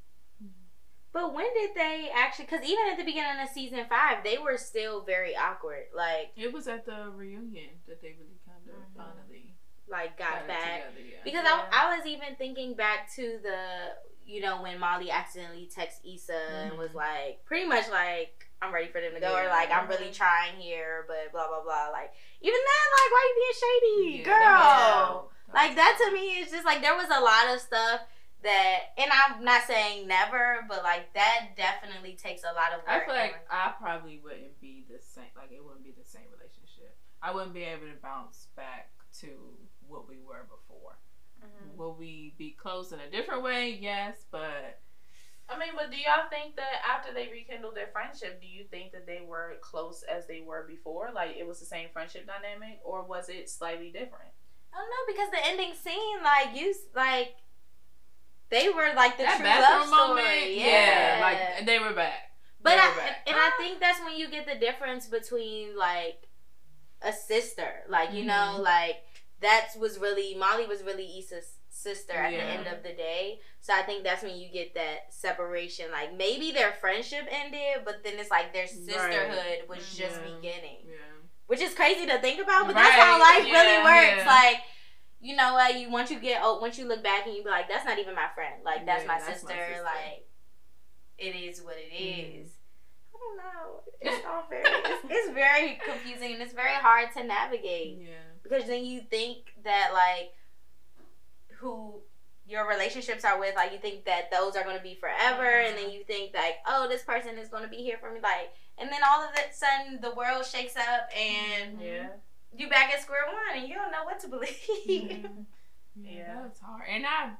But 1.17 1.33
when 1.33 1.51
did 1.55 1.71
they 1.73 2.11
actually? 2.13 2.45
Because 2.45 2.63
even 2.63 2.89
at 2.91 2.97
the 2.99 3.03
beginning 3.03 3.41
of 3.41 3.49
season 3.49 3.83
five, 3.89 4.23
they 4.23 4.37
were 4.37 4.55
still 4.55 5.01
very 5.01 5.35
awkward. 5.35 5.85
Like, 5.95 6.29
It 6.35 6.53
was 6.53 6.67
at 6.67 6.85
the 6.85 7.09
reunion 7.09 7.69
that 7.87 8.03
they 8.03 8.09
really 8.19 8.37
kind 8.45 8.61
of 8.69 8.75
Mhm. 8.75 8.95
finally 8.95 9.55
like 9.87 10.15
got 10.15 10.41
it 10.43 10.47
back. 10.47 10.93
together. 10.93 11.09
Yeah. 11.09 11.23
Because 11.23 11.43
Yeah. 11.43 11.69
I, 11.71 11.85
I 11.91 11.97
was 11.97 12.05
even 12.05 12.35
thinking 12.35 12.75
back 12.75 13.11
to 13.15 13.39
the, 13.41 13.95
you 14.27 14.41
know, 14.41 14.61
when 14.61 14.77
Molly 14.77 15.09
accidentally 15.09 15.67
texted 15.75 16.05
Issa 16.13 16.37
and 16.65 16.77
was 16.77 16.91
Mhm. 16.91 16.95
like, 16.95 17.45
pretty 17.45 17.65
much 17.65 17.89
like, 17.89 18.47
I'm 18.61 18.71
ready 18.71 18.89
for 18.89 19.01
them 19.01 19.13
to 19.15 19.19
go, 19.19 19.33
or 19.35 19.47
like, 19.47 19.71
I'm 19.71 19.87
really 19.87 20.11
trying 20.11 20.57
here, 20.59 21.03
but 21.07 21.31
blah, 21.31 21.47
blah, 21.47 21.63
blah. 21.63 21.89
Like, 21.89 22.13
even 22.41 22.59
then, 22.59 22.85
like, 22.99 23.11
why 23.11 23.25
you 23.27 23.35
being 23.41 23.59
shady? 23.63 24.17
Yeah, 24.19 24.25
Girl. 24.25 25.31
that 25.47 25.53
Like, 25.55 25.75
that 25.77 25.97
to 25.97 26.11
me 26.11 26.37
is 26.41 26.51
just 26.51 26.65
like, 26.65 26.81
there 26.81 26.95
was 26.95 27.09
a 27.09 27.19
lot 27.21 27.47
of 27.55 27.59
stuff 27.59 28.01
that, 28.43 28.79
and 28.97 29.09
I'm 29.11 29.43
not 29.43 29.63
saying 29.63 30.07
never, 30.07 30.65
but 30.67 30.83
like, 30.83 31.13
that 31.13 31.55
definitely 31.55 32.13
takes 32.13 32.43
a 32.43 32.53
lot 32.53 32.73
of 32.73 32.79
work. 32.85 33.03
I 33.03 33.05
feel 33.05 33.15
like 33.15 33.35
I 33.49 33.73
probably 33.79 34.19
wouldn't 34.23 34.59
be 34.61 34.85
the 34.89 34.99
same. 35.01 35.25
Like 35.35 35.51
it 35.51 35.63
wouldn't 35.63 35.83
be 35.83 35.93
the 35.97 36.07
same 36.07 36.27
relationship. 36.31 36.95
I 37.21 37.33
wouldn't 37.33 37.53
be 37.53 37.63
able 37.63 37.87
to 37.87 38.01
bounce 38.01 38.47
back 38.55 38.91
to 39.21 39.27
what 39.87 40.07
we 40.07 40.17
were 40.17 40.45
before. 40.49 40.97
Mm-hmm. 41.43 41.77
Will 41.77 41.95
we 41.95 42.33
be 42.37 42.51
close 42.51 42.91
in 42.91 42.99
a 42.99 43.09
different 43.09 43.43
way? 43.43 43.77
Yes, 43.79 44.25
but 44.31 44.79
I 45.49 45.57
mean, 45.57 45.69
but 45.75 45.91
do 45.91 45.97
y'all 45.97 46.29
think 46.29 46.55
that 46.57 46.83
after 46.87 47.13
they 47.13 47.29
rekindled 47.31 47.75
their 47.75 47.87
friendship, 47.87 48.41
do 48.41 48.47
you 48.47 48.65
think 48.65 48.91
that 48.91 49.05
they 49.05 49.21
were 49.25 49.55
close 49.61 50.03
as 50.03 50.27
they 50.27 50.41
were 50.41 50.65
before? 50.67 51.09
Like 51.13 51.37
it 51.37 51.47
was 51.47 51.59
the 51.59 51.65
same 51.65 51.89
friendship 51.93 52.27
dynamic, 52.27 52.79
or 52.83 53.03
was 53.03 53.29
it 53.29 53.49
slightly 53.49 53.89
different? 53.91 54.31
I 54.73 54.77
don't 54.77 54.89
know 54.89 55.05
because 55.07 55.31
the 55.31 55.47
ending 55.47 55.73
scene, 55.73 56.23
like 56.23 56.55
you, 56.55 56.73
like 56.95 57.35
they 58.49 58.69
were 58.69 58.91
like 58.95 59.17
the 59.17 59.23
that 59.23 59.37
true 59.37 59.45
love 59.47 59.89
moment, 60.09 60.27
story. 60.27 60.59
yeah, 60.59 61.17
Yeah, 61.19 61.21
like 61.57 61.65
they 61.65 61.79
were 61.79 61.93
back. 61.93 62.31
but 62.61 62.73
I, 62.73 62.95
back. 62.95 63.27
and 63.27 63.35
I 63.35 63.51
think 63.57 63.79
that's 63.79 63.99
when 64.01 64.15
you 64.17 64.29
get 64.29 64.45
the 64.45 64.55
difference 64.55 65.07
between 65.07 65.77
like 65.77 66.27
a 67.01 67.11
sister, 67.13 67.83
like 67.89 68.13
you 68.13 68.23
know, 68.23 68.55
Mhm. 68.57 68.63
like 68.63 68.97
that 69.41 69.69
was 69.77 69.99
really 69.99 70.33
Molly 70.35 70.65
was 70.65 70.81
really 70.83 71.19
Issa's 71.19 71.55
sister 71.69 72.13
at 72.13 72.31
the 72.31 72.41
end 72.41 72.65
of 72.67 72.81
the 72.81 72.93
day. 72.93 73.39
So 73.59 73.71
I 73.73 73.83
think 73.83 74.03
that's 74.03 74.23
when 74.23 74.35
you 74.35 74.49
get 74.49 74.73
that 74.73 75.13
separation. 75.13 75.91
Like 75.91 76.13
maybe 76.15 76.51
their 76.51 76.71
friendship 76.73 77.27
ended, 77.29 77.85
but 77.85 78.03
then 78.03 78.13
it's 78.17 78.31
like 78.31 78.51
their 78.53 78.65
sisterhood 78.65 79.67
was 79.69 79.95
just 79.95 80.19
Yeah. 80.21 80.33
beginning 80.35 80.79
Yeah. 80.85 80.95
which 81.45 81.61
is 81.61 81.73
crazy 81.75 82.05
to 82.07 82.17
think 82.19 82.41
about, 82.41 82.65
but 82.67 82.75
that's 82.75 82.95
how 82.95 83.19
life 83.19 83.45
yeah, 83.47 83.53
really 83.53 83.83
works. 83.83 84.17
yeah. 84.17 84.25
Like, 84.27 84.57
you 85.19 85.35
know 85.35 85.53
what? 85.53 85.75
You 85.79 85.89
once 85.89 86.11
you 86.11 86.19
get 86.19 86.41
oh, 86.43 86.59
once 86.59 86.77
you 86.77 86.87
look 86.87 87.03
back 87.03 87.25
and 87.25 87.35
you 87.35 87.43
be 87.43 87.49
like, 87.49 87.67
that's 87.69 87.85
not 87.85 87.99
even 87.99 88.15
my 88.15 88.27
friend. 88.35 88.55
Like 88.63 88.85
that's, 88.85 89.01
Yeah, 89.03 89.07
my, 89.07 89.13
that's 89.15 89.27
my 89.27 89.33
sister. 89.33 89.47
sister. 89.69 89.83
Like, 89.83 90.27
it 91.17 91.35
is 91.35 91.61
what 91.61 91.75
it 91.77 91.91
Mhm. 91.91 92.43
is. 92.43 92.51
I 93.13 93.17
don't 93.19 93.37
know. 93.37 93.81
It's 93.99 94.25
all 94.25 94.45
very. 94.49 94.63
it's, 94.65 95.03
it's 95.09 95.33
very 95.33 95.79
confusing 95.85 96.33
and 96.33 96.41
it's 96.41 96.53
very 96.53 96.75
hard 96.75 97.11
to 97.13 97.23
navigate 97.23 97.97
Yeah. 97.99 98.13
because 98.43 98.65
then 98.65 98.85
you 98.85 99.01
think 99.01 99.53
that 99.63 99.89
like 99.93 100.33
who 101.59 102.01
your 102.45 102.67
relationships 102.69 103.25
are 103.25 103.39
with, 103.39 103.55
like 103.55 103.71
you 103.73 103.77
think 103.79 104.05
that 104.05 104.31
those 104.31 104.55
are 104.55 104.63
going 104.63 104.77
to 104.77 104.83
be 104.83 104.95
forever, 104.95 105.43
and 105.43 105.77
then 105.77 105.91
you 105.91 106.03
think 106.05 106.33
like, 106.33 106.55
oh, 106.65 106.87
this 106.87 107.03
person 107.03 107.37
is 107.37 107.49
going 107.49 107.63
to 107.63 107.69
be 107.69 107.77
here 107.77 107.97
for 107.99 108.09
me, 108.11 108.19
like, 108.21 108.53
and 108.77 108.89
then 108.89 109.01
all 109.05 109.21
of 109.23 109.31
a 109.31 109.53
sudden 109.53 109.99
the 110.01 110.13
world 110.15 110.45
shakes 110.45 110.75
up 110.77 111.09
and 111.17 111.81
Yeah. 111.81 112.07
You 112.55 112.69
back 112.69 112.93
at 112.93 113.01
square 113.01 113.25
one 113.27 113.59
and 113.59 113.67
you 113.69 113.75
don't 113.75 113.91
know 113.91 114.03
what 114.03 114.19
to 114.21 114.27
believe. 114.27 115.27
Yeah. 115.99 116.11
Yeah. 116.11 116.33
that 116.35 116.43
was 116.43 116.59
hard. 116.59 116.83
And 116.87 117.05
I, 117.07 117.31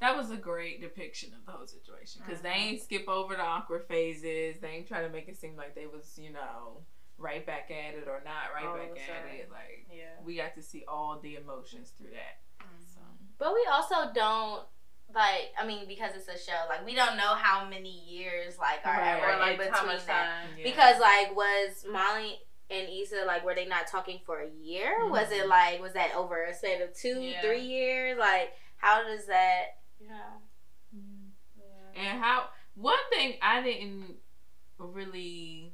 that 0.00 0.16
was 0.16 0.30
a 0.30 0.36
great 0.36 0.80
depiction 0.80 1.30
of 1.34 1.44
the 1.44 1.50
whole 1.50 1.66
situation 1.66 2.22
because 2.24 2.40
they 2.40 2.50
Mhm. 2.50 2.54
ain't 2.56 2.82
skip 2.82 3.08
over 3.08 3.34
the 3.34 3.42
awkward 3.42 3.84
phases. 3.88 4.60
They 4.60 4.68
ain't 4.68 4.86
try 4.86 5.02
to 5.02 5.08
make 5.08 5.26
it 5.28 5.36
seem 5.36 5.56
like 5.56 5.74
they 5.74 5.86
was, 5.86 6.16
you 6.16 6.30
know, 6.30 6.84
right 7.18 7.44
back 7.44 7.68
at 7.72 7.94
it 7.94 8.06
or 8.06 8.22
not 8.24 8.54
right 8.54 8.64
All 8.64 8.76
back 8.76 8.90
a 8.96 9.10
at 9.12 9.34
it. 9.34 9.50
Like 9.50 9.88
Yeah. 9.90 10.04
we 10.24 10.36
got 10.36 10.54
to 10.54 10.62
see 10.62 10.84
all 10.86 11.18
the 11.18 11.34
emotions 11.34 11.90
through 11.98 12.10
that. 12.10 12.38
So 12.94 13.00
But 13.38 13.54
we 13.54 13.66
also 13.68 14.12
don't 14.14 14.66
like. 15.12 15.52
I 15.58 15.66
mean, 15.66 15.88
because 15.88 16.14
it's 16.14 16.28
a 16.28 16.38
show, 16.38 16.60
like 16.68 16.84
we 16.86 16.94
don't 16.94 17.16
know 17.16 17.34
how 17.34 17.68
many 17.68 17.90
years 17.90 18.56
like 18.58 18.86
are 18.86 18.92
Right. 18.94 19.16
ever 19.20 19.32
Or 19.34 19.38
like 19.40 19.58
in 19.58 19.66
how 19.72 19.80
between 19.80 19.96
much 19.96 20.06
that. 20.06 20.26
time? 20.44 20.48
yeah. 20.58 20.62
Because 20.64 21.00
like, 21.00 21.34
was 21.34 21.84
Molly 21.90 22.38
and 22.70 22.88
Issa 22.88 23.24
like 23.26 23.44
were 23.44 23.54
they 23.54 23.66
not 23.66 23.86
talking 23.86 24.20
for 24.24 24.40
a 24.40 24.48
year? 24.48 24.96
Mm-hmm. 25.00 25.10
Was 25.12 25.30
it 25.30 25.48
like 25.48 25.80
was 25.80 25.92
that 25.94 26.14
over 26.16 26.44
a 26.44 26.54
span 26.54 26.82
of 26.82 26.94
two, 26.94 27.20
Yeah. 27.20 27.40
three 27.40 27.62
years? 27.62 28.18
Like, 28.18 28.52
how 28.76 29.02
does 29.02 29.26
that? 29.26 29.78
You 30.00 30.08
know. 30.08 30.14
Yeah. 30.92 31.00
Mm-hmm. 31.00 32.06
And 32.06 32.22
how 32.22 32.44
one 32.74 32.98
thing 33.10 33.34
I 33.40 33.62
didn't 33.62 34.16
really 34.78 35.72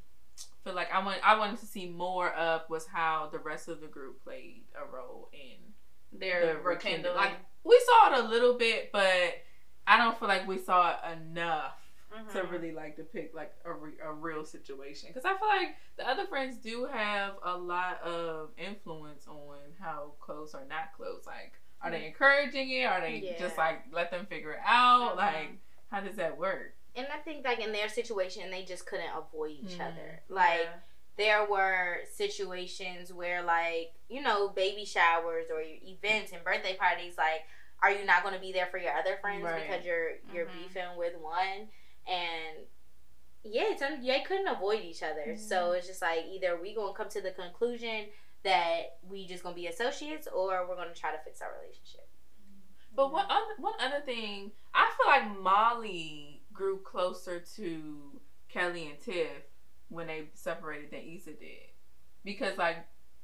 feel 0.65 0.75
like 0.75 0.93
I 0.93 1.05
want 1.05 1.19
I 1.25 1.39
wanted 1.39 1.59
to 1.61 1.67
see 1.67 1.87
more 1.89 2.31
of 2.33 2.63
was 2.69 2.87
how 2.87 3.29
the 3.33 3.39
rest 3.39 3.69
of 3.69 3.81
the 3.81 3.89
group 3.89 4.23
played 4.23 4.63
a 4.77 4.85
role 4.95 5.29
in 5.33 6.19
They're 6.19 6.55
the 6.55 6.61
rekindling. 6.61 7.17
Like 7.17 7.33
we 7.65 7.81
saw 7.87 8.13
it 8.15 8.25
a 8.25 8.29
little 8.29 8.55
bit, 8.59 8.91
but 8.93 9.35
I 9.87 9.97
don't 9.97 10.19
feel 10.19 10.29
like 10.29 10.47
we 10.47 10.59
saw 10.59 10.91
it 10.93 10.97
enough 11.21 11.75
Mhm. 12.13 12.33
to 12.33 12.43
really 12.45 12.73
like 12.73 12.97
depict 12.97 13.35
like 13.35 13.53
a, 13.65 13.73
re- 13.73 13.99
a 14.03 14.13
real 14.13 14.45
situation. 14.45 15.09
Because 15.09 15.25
I 15.25 15.37
feel 15.39 15.49
like 15.49 15.77
the 15.97 16.09
other 16.09 16.27
friends 16.27 16.57
do 16.59 16.85
have 16.87 17.35
a 17.43 17.57
lot 17.57 18.03
of 18.03 18.51
influence 18.59 19.27
on 19.27 19.57
how 19.81 20.13
close 20.21 20.55
or 20.55 20.65
not 20.69 20.93
close. 20.97 21.23
Like, 21.27 21.55
are 21.81 21.91
they 21.91 22.07
encouraging 22.07 22.71
it? 22.71 22.85
Are 22.85 23.01
they 23.01 23.17
Yeah. 23.17 23.39
just 23.39 23.57
like 23.59 23.85
let 23.93 24.11
them 24.11 24.27
figure 24.27 24.53
it 24.53 24.61
out? 24.65 25.13
Mhm. 25.13 25.17
Like, 25.17 25.51
how 25.91 26.01
does 26.01 26.17
that 26.17 26.37
work? 26.37 26.75
And 26.95 27.07
I 27.13 27.19
think 27.19 27.45
like 27.45 27.61
in 27.61 27.73
their 27.73 27.89
situation, 27.89 28.51
they 28.51 28.65
just 28.65 28.85
couldn't 28.87 29.11
avoid 29.17 29.53
each 29.53 29.79
Mhm. 29.79 29.93
other. 29.93 30.23
Like 30.29 30.61
Yeah. 30.61 30.79
there 31.17 31.45
were 31.47 32.01
situations 32.11 33.13
where 33.13 33.43
like 33.43 33.95
you 34.09 34.21
know 34.21 34.49
baby 34.49 34.85
showers 34.85 35.47
or 35.51 35.61
events 35.63 36.33
and 36.33 36.43
birthday 36.45 36.75
parties 36.77 37.17
like 37.19 37.43
are 37.83 37.91
you 37.91 38.05
not 38.05 38.23
going 38.23 38.35
to 38.35 38.41
be 38.41 38.53
there 38.53 38.67
for 38.67 38.79
your 38.79 38.93
other 38.97 39.17
friends 39.19 39.43
Right. 39.43 39.63
because 39.63 39.85
you're 39.85 40.13
you're 40.33 40.47
Mhm. 40.47 40.53
beefing 40.69 40.97
with 40.97 41.17
one 41.17 41.69
and 42.07 42.67
yeah 43.45 43.65
it's 43.67 43.83
un- 43.83 44.05
they 44.05 44.21
couldn't 44.27 44.49
avoid 44.49 44.81
each 44.83 45.03
other. 45.03 45.37
So 45.37 45.57
mm. 45.57 45.79
it's 45.79 45.87
just 45.87 46.03
like 46.03 46.25
either 46.33 46.59
we 46.61 46.75
gonna 46.75 46.93
come 46.95 47.09
to 47.11 47.21
the 47.21 47.31
conclusion 47.31 48.07
that 48.45 48.99
we 49.09 49.27
just 49.27 49.43
gonna 49.43 49.55
be 49.55 49.67
associates 49.67 50.29
or 50.33 50.67
we're 50.69 50.77
gonna 50.77 50.95
try 50.95 51.13
to 51.13 51.19
fix 51.25 51.41
our 51.41 51.53
relationship. 51.61 52.09
Mm-hmm. 52.41 52.97
But 52.97 53.13
one 53.13 53.27
other, 53.27 53.55
one 53.59 53.75
other 53.81 54.05
thing, 54.05 54.53
I 54.75 54.91
feel 54.97 55.07
like 55.07 55.41
Molly 55.41 56.43
grew 56.53 56.79
closer 56.79 57.41
to 57.57 58.21
Kelly 58.49 58.89
and 58.89 59.01
Tiff 59.01 59.45
when 59.89 60.07
they 60.07 60.25
separated 60.35 60.91
than 60.91 61.01
Issa 61.01 61.33
did, 61.33 61.71
because 62.25 62.59
like 62.59 62.79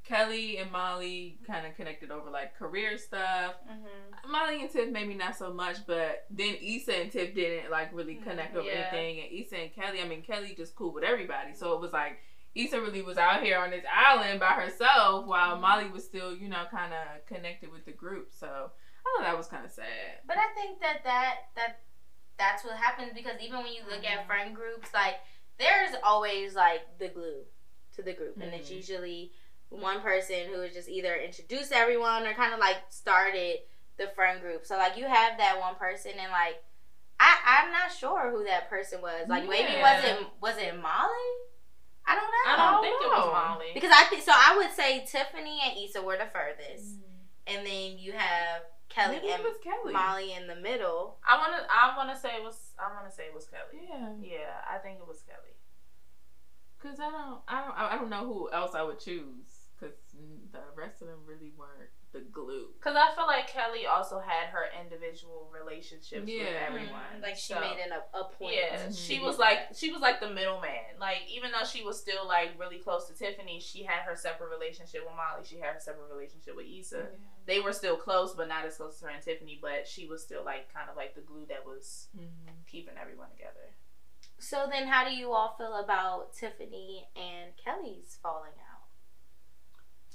Kelly 0.09 0.57
and 0.57 0.71
Molly 0.73 1.39
kind 1.47 1.67
of 1.67 1.75
connected 1.77 2.11
over 2.11 2.31
like 2.31 2.57
career 2.59 2.97
stuff. 2.97 3.55
Mm-hmm. 3.71 4.31
Molly 4.33 4.63
and 4.63 4.71
Tiff 4.71 4.89
maybe 4.91 5.15
not 5.15 5.37
so 5.37 5.53
much, 5.53 5.77
but 5.87 6.25
then 6.31 6.57
Issa 6.61 6.95
and 7.03 7.13
Tiff 7.13 7.35
didn't 7.35 7.71
like 7.71 7.91
really 7.93 8.15
connect 8.17 8.57
over 8.57 8.67
Yeah. 8.67 8.89
anything. 8.91 9.21
And 9.21 9.33
Issa 9.45 9.57
and 9.57 9.75
Kelly, 9.75 10.01
I 10.03 10.09
mean 10.09 10.23
Kelly 10.23 10.55
just 10.57 10.75
cool 10.75 10.93
with 10.95 11.05
everybody, 11.05 11.55
so 11.55 11.75
it 11.75 11.81
was 11.81 11.93
like 11.93 12.19
Issa 12.55 12.81
really 12.81 13.03
was 13.03 13.19
out 13.19 13.43
here 13.43 13.59
on 13.59 13.71
this 13.71 13.85
island 13.95 14.41
by 14.41 14.53
herself, 14.53 15.27
while 15.27 15.53
Mm-hmm. 15.53 15.61
Molly 15.61 15.89
was 15.91 16.05
still 16.05 16.35
you 16.35 16.49
know 16.49 16.65
kind 16.71 16.93
of 16.95 17.27
connected 17.27 17.71
with 17.71 17.85
the 17.85 17.93
group. 17.93 18.29
So 18.33 18.47
I 18.47 19.19
thought 19.19 19.27
that 19.27 19.37
was 19.37 19.47
kind 19.47 19.65
of 19.65 19.71
sad. 19.71 20.23
But 20.27 20.39
I 20.39 20.47
think 20.55 20.81
that 20.81 21.05
that 21.05 21.35
that 21.55 21.81
that's 22.39 22.65
what 22.65 22.77
happens 22.77 23.13
because 23.15 23.41
even 23.43 23.59
when 23.63 23.73
you 23.73 23.83
look 23.91 24.03
Mhm. 24.03 24.11
at 24.11 24.27
friend 24.27 24.55
groups, 24.55 24.95
like 24.95 25.17
there's 25.59 25.95
always 26.03 26.55
like 26.55 26.99
the 26.99 27.09
glue 27.09 27.43
to 27.97 28.03
the 28.03 28.15
group, 28.15 28.37
and 28.41 28.55
it's 28.55 28.71
Mhm. 28.71 28.77
usually 28.77 29.33
one 29.71 30.01
person 30.01 30.47
who 30.53 30.63
is 30.63 30.75
just 30.75 30.89
either 30.89 31.15
introduced 31.17 31.73
everyone 31.73 32.27
or 32.27 32.35
kind 32.35 32.53
of 32.55 32.61
like 32.61 32.77
started 32.89 33.59
the 33.99 34.09
friend 34.15 34.41
group. 34.41 34.65
So 34.67 34.77
like 34.77 34.97
you 34.97 35.07
have 35.07 35.39
that 35.39 35.59
one 35.61 35.75
person, 35.77 36.13
and 36.19 36.31
like 36.33 36.63
I 37.21 37.37
I'm 37.65 37.73
not 37.73 37.93
sure 37.93 38.31
who 38.31 38.45
that 38.45 38.69
person 38.71 39.01
was. 39.03 39.29
Like 39.29 39.49
maybe 39.49 39.73
was 39.81 40.05
it 40.05 40.19
was 40.41 40.57
it 40.59 40.75
Molly? 40.81 41.29
I 42.07 42.15
don't 42.15 42.25
know. 42.25 42.45
I 42.47 42.57
don't 42.57 42.79
Oh, 42.79 42.83
think 42.83 43.03
it 43.03 43.09
was. 43.09 43.33
Molly. 43.33 43.67
because 43.75 43.93
I 43.95 44.05
think 44.05 44.23
so. 44.23 44.33
I 44.35 44.57
would 44.57 44.73
say 44.73 45.05
Tiffany 45.07 45.61
and 45.67 45.77
Issa 45.79 46.01
were 46.01 46.17
the 46.17 46.25
furthest, 46.33 46.97
mm. 46.97 47.03
and 47.47 47.67
then 47.67 47.99
you 47.99 48.13
have 48.13 48.63
Kelly 48.89 49.17
Maybe 49.17 49.31
and 49.33 49.43
it 49.43 49.45
was 49.45 49.59
Kelly. 49.63 49.93
Molly 49.93 50.33
in 50.33 50.47
the 50.47 50.57
middle. 50.57 51.19
I 51.29 51.37
wanna 51.37 51.67
I 51.69 51.95
wanna 51.99 52.17
say 52.19 52.31
it 52.37 52.43
was 52.43 52.71
I 52.79 52.95
wanna 52.95 53.11
say 53.13 53.25
it 53.25 53.35
was 53.35 53.45
Kelly. 53.47 53.85
Yeah, 53.87 54.09
Yeah, 54.23 54.55
I 54.73 54.79
think 54.79 55.01
it 55.01 55.07
was 55.07 55.21
Kelly. 55.29 55.53
cause 56.81 56.99
I 56.99 57.11
don't, 57.11 57.41
I 57.49 57.65
don't, 57.65 57.75
I 57.77 57.97
don't 57.97 58.09
know 58.09 58.25
who 58.25 58.51
else 58.53 58.75
I 58.75 58.83
would 58.83 59.01
choose, 59.01 59.58
cause 59.81 59.93
the 60.53 60.61
rest 60.77 61.03
of 61.03 61.09
them 61.09 61.21
really 61.27 61.53
weren't 61.57 61.91
the 62.13 62.21
glue. 62.33 62.69
Cause 62.81 62.97
I 62.97 63.15
feel 63.15 63.27
like 63.27 63.49
Kelly 63.49 63.87
also 63.87 64.19
had 64.19 64.47
her 64.49 64.65
individual 64.81 65.51
relationships 65.53 66.21
with 66.23 66.29
Yeah. 66.29 66.65
everyone. 66.67 67.21
Like 67.21 67.37
she 67.37 67.53
So- 67.53 67.61
made 67.61 67.77
it 67.79 67.91
a, 67.93 68.17
a 68.19 68.25
point. 68.25 68.55
Yeah, 68.55 68.87
Mhm. 68.87 69.07
she 69.07 69.21
was 69.21 69.39
like 69.39 69.69
she 69.75 69.93
was 69.93 70.01
like 70.01 70.19
the 70.21 70.31
middleman. 70.31 70.99
Like 70.99 71.29
even 71.29 71.53
though 71.53 71.65
she 71.65 71.85
was 71.85 72.01
still 72.01 72.27
like 72.27 72.59
really 72.59 72.79
close 72.79 73.07
to 73.09 73.15
Tiffany, 73.15 73.61
she 73.61 73.83
had 73.85 74.03
her 74.03 74.17
separate 74.17 74.49
relationship 74.51 75.05
with 75.05 75.15
Molly. 75.15 75.45
She 75.45 75.59
had 75.59 75.75
her 75.75 75.81
separate 75.81 76.11
relationship 76.11 76.57
with 76.57 76.67
Issa. 76.67 77.09
They 77.45 77.61
were 77.61 77.73
still 77.73 77.97
close, 77.97 78.35
but 78.35 78.49
not 78.49 78.65
as 78.65 78.77
close 78.79 78.95
as 78.97 79.01
her 79.03 79.09
and 79.11 79.23
Tiffany. 79.23 79.59
But 79.61 79.87
she 79.87 80.07
was 80.07 80.23
still 80.23 80.43
like 80.45 80.73
kind 80.73 80.89
of 80.89 80.97
like 80.97 81.15
the 81.15 81.21
glue 81.21 81.45
that 81.47 81.65
was 81.67 82.09
Mhm. 82.17 82.67
keeping 82.67 82.97
everyone 82.97 83.31
together. 83.31 83.75
So 84.41 84.67
then, 84.71 84.87
how 84.87 85.05
do 85.05 85.11
you 85.15 85.33
all 85.33 85.57
feel 85.59 85.75
about 85.75 86.33
Tiffany 86.33 87.09
and 87.17 87.57
Kelly's 87.57 88.17
falling 88.23 88.53
out? 88.61 88.68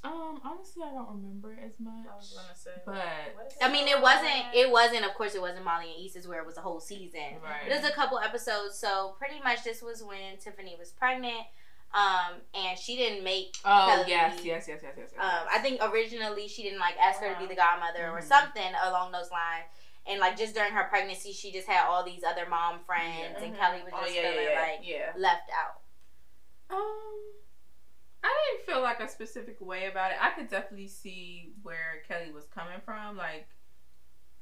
Um, 0.04 0.38
honestly, 0.44 0.82
I 0.86 0.92
don't 0.92 1.08
remember 1.08 1.56
as 1.64 1.72
much. 1.80 2.04
I 2.12 2.14
was 2.16 2.30
gonna 2.36 2.54
say, 2.54 2.82
But- 2.84 3.54
I 3.62 3.68
mean, 3.72 3.88
it 3.88 4.00
wasn't. 4.00 4.44
It 4.54 4.70
wasn't. 4.70 5.04
Of 5.06 5.14
course, 5.14 5.34
it 5.34 5.40
wasn't 5.40 5.64
Molly 5.64 5.94
and 5.96 6.04
Issa's 6.06 6.28
where 6.28 6.40
it 6.40 6.46
was 6.46 6.58
a 6.58 6.60
whole 6.60 6.78
season. 6.80 7.40
Right. 7.42 7.68
There's 7.68 7.84
a 7.84 7.90
couple 7.92 8.18
episodes, 8.18 8.78
so 8.78 9.14
pretty 9.18 9.40
much 9.42 9.64
this 9.64 9.80
was 9.80 10.02
when 10.02 10.36
Tiffany 10.38 10.76
was 10.78 10.90
pregnant, 10.92 11.46
um, 11.94 12.42
and 12.54 12.78
she 12.78 12.96
didn't 12.96 13.24
make. 13.24 13.56
Oh 13.64 13.86
Kelly, 13.88 14.04
yes, 14.08 14.44
yes, 14.44 14.68
yes, 14.68 14.80
yes, 14.82 14.94
yes. 14.98 15.10
yes. 15.16 15.24
Um, 15.24 15.48
I 15.50 15.58
think 15.60 15.80
originally 15.82 16.48
she 16.48 16.62
didn't 16.64 16.80
like 16.80 16.96
ask 16.98 17.20
her 17.20 17.32
to 17.32 17.38
be 17.40 17.46
the 17.46 17.56
godmother 17.56 18.10
or 18.10 18.20
Mhm. 18.20 18.24
something 18.28 18.72
along 18.84 19.12
those 19.12 19.30
lines. 19.30 19.64
And 20.06 20.20
like 20.20 20.36
just 20.36 20.54
during 20.54 20.72
her 20.74 20.84
pregnancy, 20.84 21.32
she 21.32 21.50
just 21.50 21.66
had 21.66 21.86
all 21.86 22.04
these 22.04 22.22
other 22.24 22.46
mom 22.46 22.80
friends, 22.80 23.40
and. 23.42 23.56
Kelly 23.56 23.80
was 23.82 23.92
oh 23.96 24.02
just 24.02 24.14
yeah, 24.14 24.20
yeah, 24.22 24.30
feeling 24.32 24.48
yeah, 24.52 24.60
like 24.60 24.80
yeah. 24.82 25.12
left 25.16 25.48
out. 25.50 25.80
Um, 26.68 27.22
I 28.24 28.56
didn't 28.56 28.66
feel 28.66 28.82
like 28.82 29.00
a 29.00 29.08
specific 29.08 29.60
way 29.60 29.86
about 29.86 30.12
it. 30.12 30.16
I 30.20 30.30
could 30.30 30.48
definitely 30.48 30.88
see 30.88 31.52
where 31.62 32.02
Kelly 32.08 32.32
was 32.32 32.46
coming 32.46 32.80
from. 32.84 33.16
Like, 33.16 33.46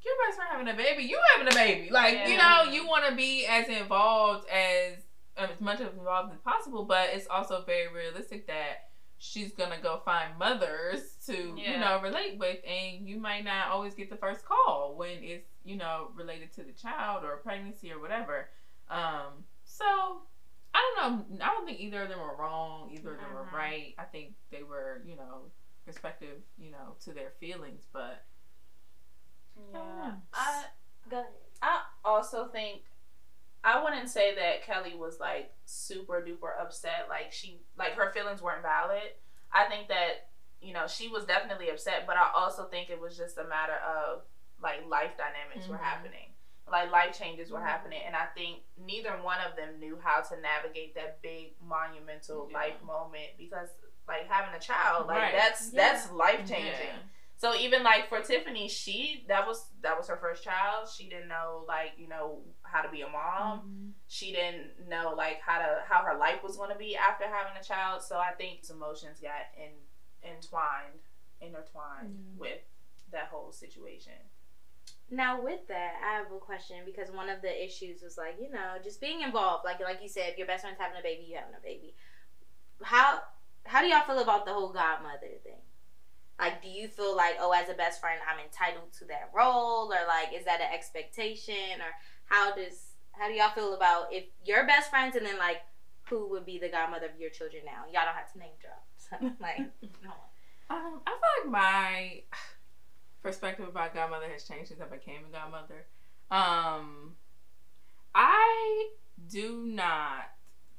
your 0.04 0.14
best 0.26 0.36
friend 0.36 0.50
having 0.52 0.68
a 0.68 0.76
baby, 0.76 1.04
you 1.04 1.18
having 1.36 1.52
a 1.52 1.56
baby. 1.56 1.90
Like, 1.90 2.28
you 2.28 2.36
know, 2.36 2.64
you 2.70 2.86
want 2.86 3.08
to 3.08 3.14
be 3.14 3.46
as 3.46 3.68
involved 3.68 4.48
as 4.48 4.98
as 5.36 5.48
much 5.60 5.80
as 5.80 5.92
involved 5.94 6.32
as 6.32 6.40
possible, 6.40 6.84
but 6.84 7.08
it's 7.12 7.26
also 7.26 7.62
very 7.64 7.88
realistic 7.88 8.46
that 8.46 8.90
she's 9.18 9.52
gonna 9.52 9.78
go 9.80 10.02
find 10.04 10.36
mothers 10.38 11.00
to 11.26 11.54
you 11.56 11.78
know 11.78 12.00
relate 12.02 12.38
with, 12.38 12.58
and 12.66 13.08
you 13.08 13.18
might 13.18 13.44
not 13.44 13.68
always 13.68 13.94
get 13.94 14.10
the 14.10 14.16
first 14.16 14.44
call 14.44 14.94
when 14.96 15.22
it's 15.22 15.48
you 15.64 15.76
know 15.76 16.08
related 16.16 16.52
to 16.54 16.62
the 16.62 16.72
child 16.72 17.24
or 17.24 17.36
pregnancy 17.38 17.90
or 17.92 18.00
whatever. 18.00 18.48
Um, 18.90 19.44
so 19.64 20.22
I 20.74 20.94
don't 20.96 21.30
know. 21.38 21.44
I 21.44 21.48
don't 21.50 21.66
think 21.66 21.80
either 21.80 22.02
of 22.02 22.08
them 22.08 22.18
were 22.20 22.36
wrong. 22.36 22.90
Either 22.92 23.12
of 23.14 23.20
them 23.20 23.34
were 23.34 23.44
Mhm. 23.44 23.52
right. 23.52 23.94
I 23.98 24.04
think 24.04 24.34
they 24.50 24.62
were, 24.62 25.02
you 25.04 25.16
know, 25.16 25.50
respective, 25.86 26.42
you 26.56 26.70
know, 26.70 26.96
to 27.00 27.12
their 27.12 27.30
feelings. 27.32 27.86
But 27.92 28.24
Yeah. 29.72 30.16
I 30.32 30.64
Go 31.10 31.18
ahead. 31.18 31.32
I 31.60 31.82
also 32.04 32.48
think 32.48 32.82
I 33.64 33.82
wouldn't 33.82 34.08
say 34.08 34.34
that 34.34 34.62
Kelly 34.64 34.94
was 34.96 35.20
like 35.20 35.54
super 35.66 36.20
duper 36.22 36.58
upset. 36.60 37.06
Like 37.08 37.32
she 37.32 37.60
like 37.76 37.92
her 37.92 38.10
feelings 38.12 38.40
weren't 38.42 38.62
valid. 38.62 39.14
I 39.52 39.66
think 39.68 39.88
that 39.88 40.30
you 40.60 40.72
know 40.72 40.86
she 40.86 41.08
was 41.08 41.24
definitely 41.26 41.68
upset, 41.70 42.06
but 42.06 42.16
I 42.16 42.30
also 42.34 42.64
think 42.66 42.88
it 42.90 42.98
was 43.00 43.16
just 43.16 43.36
a 43.38 43.44
matter 43.44 43.74
of 43.76 44.22
like 44.60 44.86
life 44.86 45.16
dynamics 45.16 45.66
were 45.68 45.76
Mhm. 45.76 45.80
happening. 45.82 46.31
Like 46.72 46.90
life 46.90 47.16
changes 47.16 47.50
were 47.52 47.60
Mhm. 47.60 47.66
happening, 47.66 48.02
and 48.02 48.16
I 48.16 48.26
think 48.26 48.64
neither 48.78 49.12
one 49.22 49.38
of 49.40 49.54
them 49.56 49.78
knew 49.78 50.00
how 50.02 50.22
to 50.22 50.36
navigate 50.40 50.94
that 50.94 51.20
big 51.22 51.60
monumental 51.60 52.48
Yeah. 52.50 52.58
life 52.58 52.80
moment 52.82 53.36
because 53.36 53.68
like 54.08 54.26
having 54.26 54.54
a 54.54 54.58
child, 54.58 55.06
like 55.06 55.18
Right. 55.18 55.32
that's 55.34 55.70
Yeah. 55.72 55.82
that's 55.92 56.10
life 56.10 56.48
changing. 56.48 56.86
Yeah. 56.96 57.02
So 57.36 57.54
even 57.56 57.82
like 57.82 58.08
for 58.08 58.22
Tiffany, 58.22 58.68
she 58.68 59.24
that 59.28 59.46
was 59.46 59.70
that 59.80 59.96
was 59.98 60.08
her 60.08 60.16
first 60.16 60.42
child. 60.42 60.88
She 60.88 61.08
didn't 61.10 61.28
know 61.28 61.64
like 61.68 61.98
you 61.98 62.08
know 62.08 62.42
how 62.62 62.80
to 62.82 62.88
be 62.88 63.02
a 63.02 63.08
mom. 63.08 63.60
Mhm. 63.60 63.92
She 64.08 64.32
didn't 64.32 64.88
know 64.88 65.10
like 65.14 65.40
how 65.40 65.58
to 65.58 65.84
how 65.86 66.02
her 66.04 66.14
life 66.16 66.42
was 66.42 66.56
going 66.56 66.70
to 66.70 66.76
be 66.76 66.96
after 66.96 67.26
having 67.28 67.56
a 67.56 67.62
child. 67.62 68.02
So 68.02 68.18
I 68.18 68.32
think 68.32 68.68
emotions 68.70 69.20
got 69.20 69.46
in, 69.56 69.72
entwined, 70.22 71.00
intertwined 71.40 72.16
Mhm. 72.16 72.36
with 72.38 72.62
that 73.10 73.26
whole 73.28 73.52
situation. 73.52 74.30
Now 75.12 75.42
with 75.42 75.68
that, 75.68 76.00
I 76.02 76.16
have 76.16 76.32
a 76.32 76.38
question 76.38 76.78
because 76.86 77.10
one 77.12 77.28
of 77.28 77.42
the 77.42 77.64
issues 77.64 78.00
was 78.02 78.16
like, 78.16 78.36
you 78.40 78.50
know, 78.50 78.80
just 78.82 78.98
being 78.98 79.20
involved. 79.20 79.62
Like 79.62 79.78
like 79.78 80.00
you 80.02 80.08
said, 80.08 80.30
if 80.30 80.38
your 80.38 80.46
best 80.46 80.62
friend's 80.62 80.80
having 80.80 80.98
a 80.98 81.02
baby, 81.02 81.26
you 81.28 81.36
having 81.36 81.54
a 81.54 81.62
baby. 81.62 81.94
How 82.82 83.20
how 83.64 83.82
do 83.82 83.88
y'all 83.88 84.06
feel 84.06 84.20
about 84.20 84.46
the 84.46 84.54
whole 84.54 84.72
godmother 84.72 85.36
thing? 85.44 85.60
Like, 86.40 86.62
do 86.62 86.68
you 86.68 86.88
feel 86.88 87.14
like, 87.14 87.36
oh, 87.38 87.52
as 87.52 87.68
a 87.68 87.74
best 87.74 88.00
friend, 88.00 88.18
I'm 88.26 88.42
entitled 88.42 88.90
to 88.98 89.04
that 89.04 89.30
role, 89.36 89.92
or 89.92 90.06
like, 90.08 90.34
is 90.34 90.46
that 90.46 90.62
an 90.62 90.72
expectation, 90.74 91.78
or 91.78 91.92
how 92.24 92.54
does 92.54 92.94
how 93.12 93.28
do 93.28 93.34
y'all 93.34 93.50
feel 93.50 93.74
about 93.74 94.06
if 94.12 94.24
your 94.44 94.66
best 94.66 94.88
friends 94.88 95.14
and 95.14 95.26
then 95.26 95.38
like 95.38 95.58
who 96.08 96.30
would 96.30 96.46
be 96.46 96.58
the 96.58 96.70
godmother 96.70 97.06
of 97.06 97.20
your 97.20 97.30
children 97.30 97.64
now? 97.66 97.84
Y'all 97.92 98.06
don't 98.06 98.16
have 98.16 98.32
to 98.32 98.38
name 98.38 98.56
drop. 98.60 98.82
So, 98.96 99.16
like, 99.40 99.58
no. 100.02 100.10
Um, 100.70 101.02
I 101.06 101.10
feel 101.10 101.44
like 101.44 101.52
my 101.52 102.22
perspective 103.22 103.68
about 103.68 103.94
godmother 103.94 104.26
has 104.32 104.44
changed 104.44 104.68
since 104.68 104.80
I 104.80 104.86
became 104.86 105.20
a 105.28 105.32
godmother. 105.32 105.86
Um, 106.30 107.16
I 108.14 108.90
do 109.30 109.62
not 109.66 110.30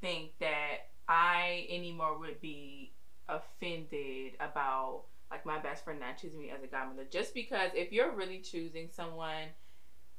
think 0.01 0.32
that 0.39 0.89
I 1.08 1.67
anymore 1.69 2.19
would 2.19 2.41
be 2.41 2.93
offended 3.29 4.34
about 4.39 5.03
like 5.32 5.45
my 5.45 5.58
best 5.58 5.84
friend 5.84 5.99
not 5.99 6.17
choosing 6.17 6.39
me 6.39 6.51
as 6.56 6.63
a 6.63 6.67
godmother. 6.67 7.06
Just 7.10 7.34
because 7.34 7.71
if 7.73 7.91
you're 7.91 8.12
really 8.12 8.39
choosing 8.39 8.89
someone 8.91 9.49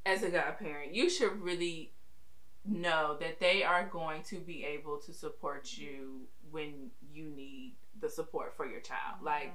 as 0.04 0.22
a 0.22 0.30
godparent, 0.30 0.94
you 0.94 1.08
should 1.08 1.40
really 1.40 1.92
know 2.64 3.16
that 3.20 3.38
they 3.38 3.62
are 3.62 3.86
going 3.86 4.22
to 4.22 4.36
be 4.36 4.64
able 4.64 4.98
to 4.98 5.12
support 5.12 5.76
you 5.76 6.22
when 6.50 6.90
you 7.12 7.28
need 7.28 7.74
the 8.00 8.08
support 8.08 8.56
for 8.56 8.66
your 8.66 8.80
child. 8.80 9.22
Like 9.22 9.54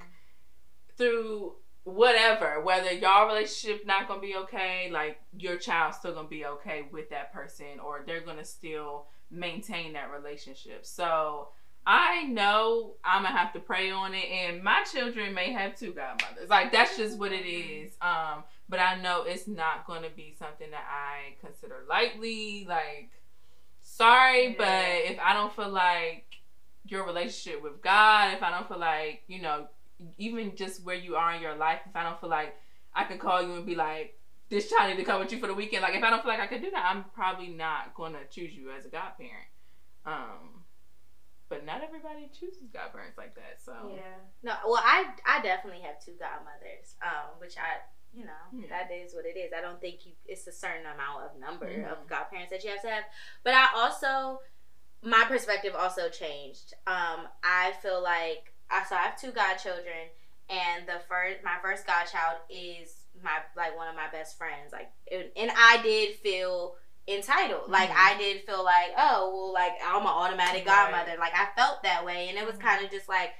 through 0.96 1.54
whatever, 1.84 2.60
whether 2.60 2.92
y'all 2.92 3.26
relationship 3.26 3.86
not 3.86 4.08
gonna 4.08 4.20
be 4.20 4.36
okay, 4.36 4.90
like 4.92 5.18
your 5.36 5.56
child's 5.56 5.96
still 5.96 6.14
gonna 6.14 6.28
be 6.28 6.44
okay 6.44 6.84
with 6.92 7.10
that 7.10 7.32
person, 7.32 7.80
or 7.84 8.02
they're 8.06 8.20
gonna 8.20 8.44
still 8.44 9.06
maintain 9.30 9.92
that 9.94 10.10
relationship. 10.10 10.84
So 10.84 11.48
I 11.86 12.24
know 12.24 12.94
I'm 13.04 13.22
gonna 13.22 13.36
have 13.36 13.52
to 13.54 13.60
pray 13.60 13.90
on 13.90 14.14
it, 14.14 14.28
and 14.30 14.62
my 14.62 14.82
children 14.90 15.34
may 15.34 15.52
have 15.52 15.78
two 15.78 15.92
godmothers. 15.92 16.50
Like 16.50 16.72
that's 16.72 16.96
just 16.96 17.18
what 17.18 17.32
it 17.32 17.46
is. 17.46 17.92
Um, 18.02 18.44
but 18.68 18.78
I 18.78 19.00
know 19.00 19.22
it's 19.22 19.48
not 19.48 19.86
gonna 19.86 20.10
be 20.14 20.34
something 20.38 20.70
that 20.70 20.84
I 20.88 21.36
consider 21.44 21.84
lightly. 21.88 22.66
Like, 22.68 23.10
sorry, 23.82 24.54
but 24.56 24.66
if 24.66 25.18
I 25.18 25.32
don't 25.32 25.54
feel 25.54 25.70
like 25.70 26.26
your 26.84 27.06
relationship 27.06 27.62
with 27.62 27.80
God, 27.80 28.34
if 28.34 28.42
I 28.42 28.50
don't 28.50 28.68
feel 28.68 28.78
like, 28.78 29.22
you 29.26 29.40
know, 29.40 29.66
even 30.18 30.56
just 30.56 30.84
where 30.84 30.96
you 30.96 31.16
are 31.16 31.32
in 31.34 31.42
your 31.42 31.54
life, 31.56 31.80
if 31.88 31.94
I 31.94 32.02
don't 32.02 32.20
feel 32.20 32.30
like 32.30 32.54
I 32.94 33.04
could 33.04 33.18
call 33.20 33.42
you 33.42 33.54
and 33.54 33.66
be 33.66 33.74
like, 33.74 34.16
this 34.48 34.68
child 34.68 34.90
need 34.90 34.96
to 34.96 35.04
come 35.04 35.20
with 35.20 35.30
you 35.32 35.38
for 35.38 35.46
the 35.46 35.54
weekend, 35.54 35.82
like 35.82 35.94
if 35.94 36.02
I 36.02 36.10
don't 36.10 36.22
feel 36.22 36.30
like 36.32 36.40
I 36.40 36.46
could 36.46 36.62
do 36.62 36.70
that, 36.72 36.84
I'm 36.92 37.04
probably 37.14 37.48
not 37.48 37.94
gonna 37.94 38.24
choose 38.30 38.52
you 38.54 38.70
as 38.72 38.84
a 38.84 38.88
godparent. 38.88 39.48
Um 40.04 40.64
but 41.48 41.66
not 41.66 41.82
everybody 41.82 42.30
chooses 42.32 42.68
godparents 42.72 43.18
like 43.18 43.34
that. 43.34 43.60
So 43.64 43.72
Yeah. 43.96 44.18
No, 44.42 44.54
well, 44.66 44.82
I 44.84 45.06
I 45.26 45.42
definitely 45.42 45.82
have 45.82 46.02
two 46.04 46.12
godmothers, 46.18 46.94
um, 47.02 47.38
which 47.38 47.56
I 47.58 47.80
you 48.12 48.24
know 48.24 48.42
Yeah. 48.52 48.68
that 48.70 48.90
is 48.92 49.14
what 49.14 49.24
it 49.26 49.36
is. 49.36 49.52
I 49.56 49.60
don't 49.60 49.80
think 49.80 50.06
you 50.06 50.12
it's 50.26 50.46
a 50.46 50.52
certain 50.52 50.86
amount 50.86 51.24
of 51.24 51.36
number 51.38 51.66
Mhm. 51.66 51.90
of 51.90 52.06
godparents 52.08 52.50
that 52.50 52.64
you 52.64 52.70
have 52.70 52.82
to 52.82 52.90
have, 52.90 53.04
but 53.44 53.54
I 53.54 53.68
also 53.74 54.40
my 55.02 55.24
perspective 55.26 55.74
also 55.74 56.08
changed. 56.08 56.74
Um, 56.86 57.28
I 57.42 57.72
feel 57.80 58.02
like 58.02 58.52
I 58.70 58.84
so 58.84 58.94
I 58.96 59.00
have 59.00 59.20
two 59.20 59.32
godchildren, 59.32 60.08
and 60.48 60.86
the 60.86 61.00
first 61.08 61.42
my 61.44 61.56
first 61.62 61.86
godchild 61.86 62.38
is 62.48 62.94
my 63.22 63.38
like 63.56 63.76
one 63.76 63.88
of 63.88 63.96
my 63.96 64.08
best 64.12 64.38
friends. 64.38 64.72
Like, 64.72 64.90
and, 65.10 65.24
and 65.36 65.50
I 65.56 65.82
did 65.82 66.16
feel 66.16 66.76
entitled. 67.08 67.68
Like 67.70 67.90
Mhm. 67.90 67.96
I 67.96 68.18
did 68.18 68.44
feel 68.46 68.62
like, 68.64 68.92
oh 68.96 69.30
well, 69.32 69.52
like 69.52 69.72
I'm 69.84 70.02
an 70.02 70.06
automatic 70.06 70.66
Right. 70.66 70.90
godmother. 70.90 71.18
Like 71.18 71.34
I 71.34 71.48
felt 71.56 71.82
that 71.82 72.04
way, 72.04 72.28
and 72.28 72.38
it 72.38 72.46
was 72.46 72.56
Mhm. 72.56 72.60
kind 72.62 72.84
of 72.84 72.90
just 72.90 73.08
like 73.08 73.32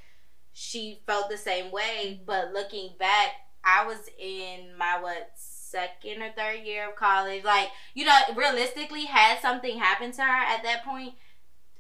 she 0.52 1.02
felt 1.06 1.28
the 1.30 1.38
same 1.38 1.70
way. 1.70 2.20
But 2.24 2.52
looking 2.52 2.96
back, 2.98 3.30
I 3.62 3.84
was 3.84 4.08
in 4.18 4.76
my 4.76 4.98
what 5.00 5.30
second 5.36 6.20
or 6.22 6.32
third 6.32 6.60
year 6.64 6.88
of 6.90 6.96
college. 6.96 7.44
Like 7.44 7.70
you 7.94 8.04
know, 8.04 8.18
realistically, 8.34 9.04
had 9.04 9.40
something 9.40 9.78
happened 9.78 10.14
to 10.14 10.22
her 10.22 10.44
at 10.54 10.62
that 10.64 10.84
point, 10.84 11.14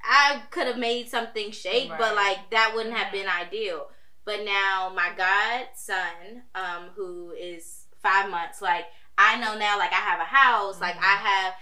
I 0.02 0.42
could 0.50 0.66
have 0.66 0.78
made 0.78 1.08
something 1.08 1.50
shake, 1.50 1.88
but 1.98 2.14
like 2.14 2.50
that 2.50 2.72
wouldn't 2.74 2.96
have 2.96 3.12
been 3.12 3.28
ideal. 3.28 3.88
But 4.24 4.44
now 4.44 4.92
my 4.94 5.10
godson, 5.16 6.42
um, 6.54 6.90
who 6.94 7.32
is 7.32 7.86
five 8.02 8.30
months, 8.30 8.62
like 8.62 8.86
I 9.18 9.36
know 9.36 9.58
now, 9.58 9.78
like 9.78 9.92
I 9.92 9.96
have 9.96 10.20
a 10.20 10.24
house, 10.24 10.80
like 10.80 10.94
Mhm. 10.96 11.02
I 11.02 11.16
have 11.16 11.54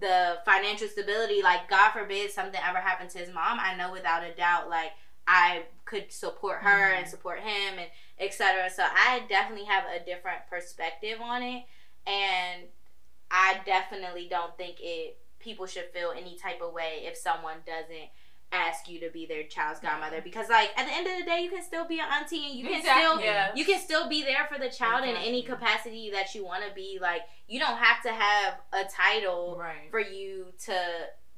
the 0.00 0.42
financial 0.44 0.88
stability. 0.88 1.42
Like 1.42 1.68
God 1.68 1.92
forbid 1.92 2.30
something 2.32 2.60
ever 2.62 2.78
happened 2.80 3.10
to 3.10 3.18
his 3.18 3.30
mom, 3.32 3.58
I 3.60 3.74
know 3.74 3.92
without 3.92 4.24
a 4.24 4.34
doubt, 4.34 4.68
like 4.68 4.92
I 5.26 5.66
could 5.84 6.12
support 6.12 6.62
her 6.62 6.92
and 6.92 7.06
Mhm. 7.06 7.10
support 7.10 7.40
him 7.40 7.78
and 7.78 7.90
etc. 8.18 8.68
So 8.70 8.84
I 8.84 9.20
definitely 9.28 9.66
have 9.66 9.84
a 9.86 10.00
different 10.00 10.46
perspective 10.48 11.20
on 11.20 11.42
it, 11.42 11.64
and 12.06 12.68
I 13.30 13.60
definitely 13.64 14.28
don't 14.28 14.56
think 14.56 14.80
it 14.80 15.18
people 15.44 15.66
should 15.66 15.84
feel 15.92 16.12
any 16.16 16.36
type 16.36 16.60
of 16.62 16.72
way 16.72 17.02
if 17.04 17.16
someone 17.16 17.58
doesn't 17.66 18.08
ask 18.52 18.88
you 18.88 19.00
to 19.00 19.10
be 19.10 19.26
their 19.26 19.42
child's 19.44 19.80
godmother 19.80 20.20
because 20.22 20.48
like 20.48 20.70
at 20.76 20.86
the 20.86 20.92
end 20.94 21.06
of 21.08 21.18
the 21.18 21.24
day 21.24 21.40
you 21.42 21.50
can 21.50 21.62
still 21.62 21.84
be 21.86 21.98
an 21.98 22.04
auntie 22.12 22.46
and 22.46 22.54
you 22.58 22.64
can 22.66 22.78
Exactly. 22.78 23.02
still 23.02 23.20
Yeah. 23.20 23.50
you 23.54 23.64
can 23.64 23.80
still 23.80 24.08
be 24.08 24.22
there 24.22 24.46
for 24.52 24.60
the 24.60 24.70
child 24.70 25.02
in 25.04 25.16
any 25.16 25.42
capacity 25.42 26.10
that 26.12 26.34
you 26.36 26.44
want 26.44 26.62
to 26.68 26.72
be 26.72 26.98
like 27.00 27.22
you 27.48 27.58
don't 27.58 27.76
have 27.78 28.00
to 28.04 28.10
have 28.12 28.60
a 28.72 28.84
title 28.84 29.56
right. 29.58 29.90
for 29.90 29.98
you 29.98 30.52
to 30.66 30.76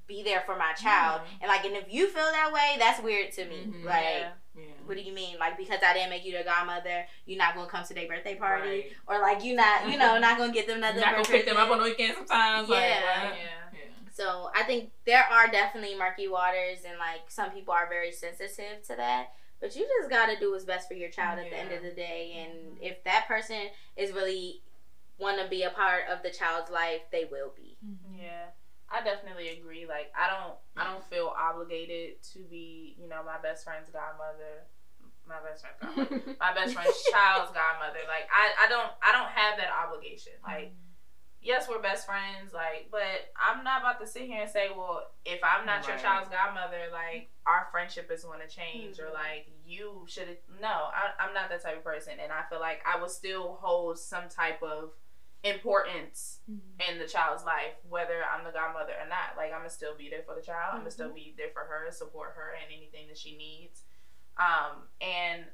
be 0.07 0.23
there 0.25 0.43
for 0.45 0.57
my 0.57 0.73
child 0.75 1.23
Mhm. 1.23 1.27
and 1.41 1.49
like 1.49 1.65
and 1.65 1.75
if 1.77 1.87
you 1.91 2.07
feel 2.09 2.31
that 2.33 2.53
way 2.53 2.77
that's 2.79 3.01
weird 3.01 3.33
to 3.33 3.45
me 3.47 3.65
Mhm. 3.67 3.85
like 3.85 4.05
Yeah. 4.05 4.33
Yeah. 4.57 4.65
what 4.87 4.97
do 4.97 5.03
you 5.03 5.13
mean 5.13 5.39
like 5.39 5.59
because 5.59 5.81
i 5.87 5.93
didn't 5.93 6.11
make 6.11 6.25
you 6.25 6.37
the 6.37 6.43
godmother 6.45 7.05
you're 7.27 7.37
not 7.39 7.55
gonna 7.55 7.69
come 7.69 7.85
to 7.85 7.93
their 7.95 8.09
birthday 8.09 8.35
party 8.37 8.69
Right. 8.69 8.93
or 9.07 9.21
like 9.21 9.45
you're 9.45 9.57
not 9.57 9.91
you 9.91 9.99
know 9.99 10.19
not 10.19 10.39
gonna 10.39 10.53
get 10.53 10.67
them 10.67 10.81
nothing 10.87 11.01
Not 11.01 11.13
gonna 11.17 11.25
pick 11.29 11.45
them 11.47 11.57
up 11.59 11.71
on 11.71 11.79
Christmas. 11.81 11.97
the 11.99 12.03
weekend 12.05 12.17
sometimes. 12.29 12.69
Like, 12.69 12.81
Yeah. 12.81 12.95
what? 13.29 13.35
Yeah. 13.35 13.45
yeah. 13.75 13.79
so 14.13 14.51
i 14.55 14.63
think 14.63 14.91
there 15.05 15.25
are 15.31 15.47
definitely 15.49 15.97
murky 15.99 16.27
waters 16.29 16.79
and 16.89 16.99
like 16.99 17.21
some 17.29 17.51
people 17.51 17.75
are 17.75 17.87
very 17.89 18.11
sensitive 18.13 18.83
to 18.89 18.97
that 18.97 19.33
but 19.61 19.75
you 19.77 19.87
just 20.01 20.09
gotta 20.11 20.39
do 20.39 20.53
what's 20.53 20.65
best 20.65 20.89
for 20.89 20.95
your 20.95 21.11
child 21.11 21.39
at 21.39 21.51
the 21.51 21.57
end 21.57 21.73
of 21.73 21.83
the 21.83 21.91
day 21.91 22.33
and 22.47 22.79
Mhm. 22.79 22.79
if 22.81 23.05
that 23.05 23.27
person 23.29 23.69
is 23.97 24.13
really 24.13 24.63
want 25.19 25.39
to 25.41 25.49
be 25.49 25.63
a 25.65 25.71
part 25.71 26.05
of 26.11 26.23
the 26.23 26.31
child's 26.31 26.71
life 26.71 27.03
they 27.11 27.25
will 27.27 27.53
be 27.57 27.77
Yeah. 28.19 28.47
I 28.91 29.03
definitely 29.03 29.49
agree. 29.59 29.87
Like 29.87 30.13
I 30.17 30.31
don't 30.31 30.55
I 30.77 30.91
don't 30.91 31.05
feel 31.05 31.33
obligated 31.37 32.23
to 32.35 32.39
be, 32.51 32.97
you 33.01 33.09
know, 33.09 33.23
my 33.25 33.39
best 33.43 33.65
friend's 33.65 33.89
godmother. 33.91 34.67
My 35.27 35.37
best 35.43 35.65
friend's 35.67 35.79
godmother. 35.83 36.37
my 36.41 36.55
best 36.55 36.75
friend's 36.75 37.03
child's 37.11 37.51
godmother. 37.51 38.03
Like 38.07 38.29
I, 38.31 38.67
I 38.67 38.69
don't 38.69 38.91
I 39.03 39.13
don't 39.13 39.31
have 39.31 39.59
that 39.59 39.71
obligation. 39.85 40.33
Like 40.45 40.73
yes, 41.43 41.69
we're 41.69 41.81
best 41.81 42.07
friends, 42.07 42.53
like, 42.53 42.89
but 42.91 43.31
I'm 43.41 43.63
not 43.63 43.81
about 43.81 44.01
to 44.01 44.07
sit 44.07 44.23
here 44.23 44.43
and 44.43 44.51
say, 44.51 44.67
well, 44.77 45.07
if 45.25 45.39
I'm 45.45 45.65
not 45.65 45.87
your 45.87 45.97
child's 45.97 46.29
godmother, 46.29 46.91
like 46.91 47.31
our 47.47 47.69
friendship 47.71 48.11
is 48.11 48.25
going 48.25 48.41
to 48.41 48.49
change, 48.49 48.99
or 48.99 49.07
Mhm. 49.07 49.15
like 49.15 49.47
you 49.65 50.05
should. 50.09 50.39
No, 50.61 50.69
I, 50.69 51.11
I'm 51.21 51.33
not 51.35 51.49
that 51.51 51.63
type 51.63 51.77
of 51.77 51.85
person, 51.85 52.15
and 52.21 52.33
I 52.33 52.43
feel 52.51 52.59
like 52.61 52.81
I 52.85 52.99
will 53.01 53.09
still 53.09 53.59
hold 53.61 53.99
some 53.99 54.29
type 54.29 54.61
of 54.63 54.91
importance 55.55 56.41
in 56.89 56.99
the 56.99 57.07
child's 57.07 57.45
life, 57.45 57.75
whether 57.89 58.23
I'm 58.25 58.45
the 58.45 58.51
godmother 58.53 58.93
or 59.01 59.09
not. 59.09 59.37
Like 59.37 59.53
I'm 59.53 59.61
gonna 59.61 59.71
still 59.71 59.97
be 59.97 60.09
there 60.11 60.23
for 60.27 60.35
the 60.35 60.43
child. 60.43 60.71
I'm 60.73 60.79
gonna 60.81 60.91
still 60.91 61.13
be 61.13 61.35
there 61.37 61.51
for 61.53 61.61
her, 61.61 61.91
support 61.93 62.35
her 62.37 62.55
and 62.61 62.73
anything 62.75 63.09
that 63.09 63.19
she 63.19 63.37
needs. 63.37 63.83
Um, 64.39 64.85
and 65.01 65.45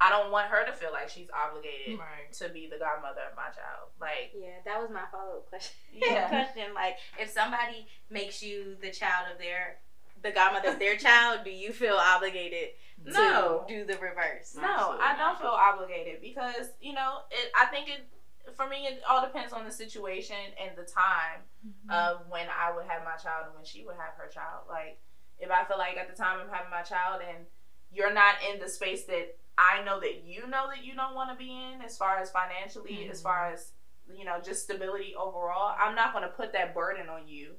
I 0.00 0.10
don't 0.10 0.30
want 0.30 0.46
her 0.48 0.64
to 0.64 0.72
feel 0.72 0.92
like 0.92 1.08
she's 1.08 1.28
obligated 1.34 1.98
Right. 1.98 2.32
to 2.34 2.48
be 2.50 2.68
the 2.70 2.78
godmother 2.78 3.22
of 3.30 3.36
my 3.36 3.50
child. 3.50 3.90
Like, 4.00 4.30
Yeah, 4.34 4.60
that 4.64 4.80
was 4.80 4.90
my 4.90 5.04
follow 5.10 5.38
up 5.38 5.48
question. 5.48 5.74
Yeah. 5.92 6.28
question 6.28 6.72
like, 6.74 6.98
if 7.18 7.30
somebody 7.30 7.86
makes 8.10 8.42
you 8.42 8.76
the 8.80 8.90
child 8.92 9.32
of 9.32 9.38
their, 9.38 9.78
the 10.22 10.30
godmother 10.30 10.68
of 10.68 10.78
their 10.78 10.96
child, 11.06 11.40
do 11.42 11.50
you 11.50 11.72
feel 11.72 11.96
obligated 11.96 12.68
to 13.06 13.12
No. 13.12 13.64
do 13.66 13.84
the 13.84 13.94
reverse? 13.98 14.54
no, 14.54 14.62
Absolutely 14.70 15.04
I 15.04 15.08
don't 15.16 15.18
not. 15.18 15.40
feel 15.40 15.50
obligated 15.50 16.20
because 16.20 16.66
you 16.80 16.92
know, 16.92 17.20
it, 17.32 17.50
I 17.58 17.66
think 17.66 17.88
it. 17.88 18.06
For 18.54 18.68
me, 18.68 18.86
it 18.86 19.02
all 19.08 19.22
depends 19.22 19.52
on 19.52 19.64
the 19.64 19.72
situation 19.72 20.36
and 20.62 20.76
the 20.76 20.84
time 20.90 21.44
mm-hmm. 21.66 21.90
of 21.90 22.28
when 22.28 22.46
I 22.48 22.74
would 22.74 22.86
have 22.86 23.04
my 23.04 23.16
child 23.16 23.46
and 23.46 23.54
when 23.54 23.64
she 23.64 23.84
would 23.84 23.96
have 23.96 24.14
her 24.16 24.28
child. 24.28 24.64
Like, 24.68 25.00
if 25.38 25.50
I 25.50 25.64
feel 25.64 25.78
like 25.78 25.96
at 25.96 26.08
the 26.08 26.16
time 26.16 26.40
I'm 26.40 26.50
having 26.50 26.70
my 26.70 26.82
child 26.82 27.22
and 27.26 27.46
you're 27.92 28.12
not 28.12 28.36
in 28.52 28.60
the 28.60 28.68
space 28.68 29.04
that 29.04 29.36
I 29.56 29.82
know 29.84 30.00
that 30.00 30.24
you 30.24 30.46
know 30.46 30.66
that 30.68 30.84
you 30.84 30.94
don't 30.94 31.14
want 31.14 31.30
to 31.30 31.36
be 31.36 31.50
in, 31.50 31.82
as 31.82 31.96
far 31.96 32.18
as 32.18 32.30
financially, 32.30 33.08
as 33.10 33.20
far 33.20 33.46
mm-hmm. 33.46 33.54
as 33.54 33.72
you 34.16 34.24
know, 34.24 34.38
just 34.42 34.64
stability 34.64 35.14
overall, 35.18 35.74
I'm 35.78 35.94
not 35.94 36.12
going 36.12 36.24
to 36.24 36.30
put 36.30 36.52
that 36.52 36.74
burden 36.74 37.08
on 37.08 37.28
you 37.28 37.52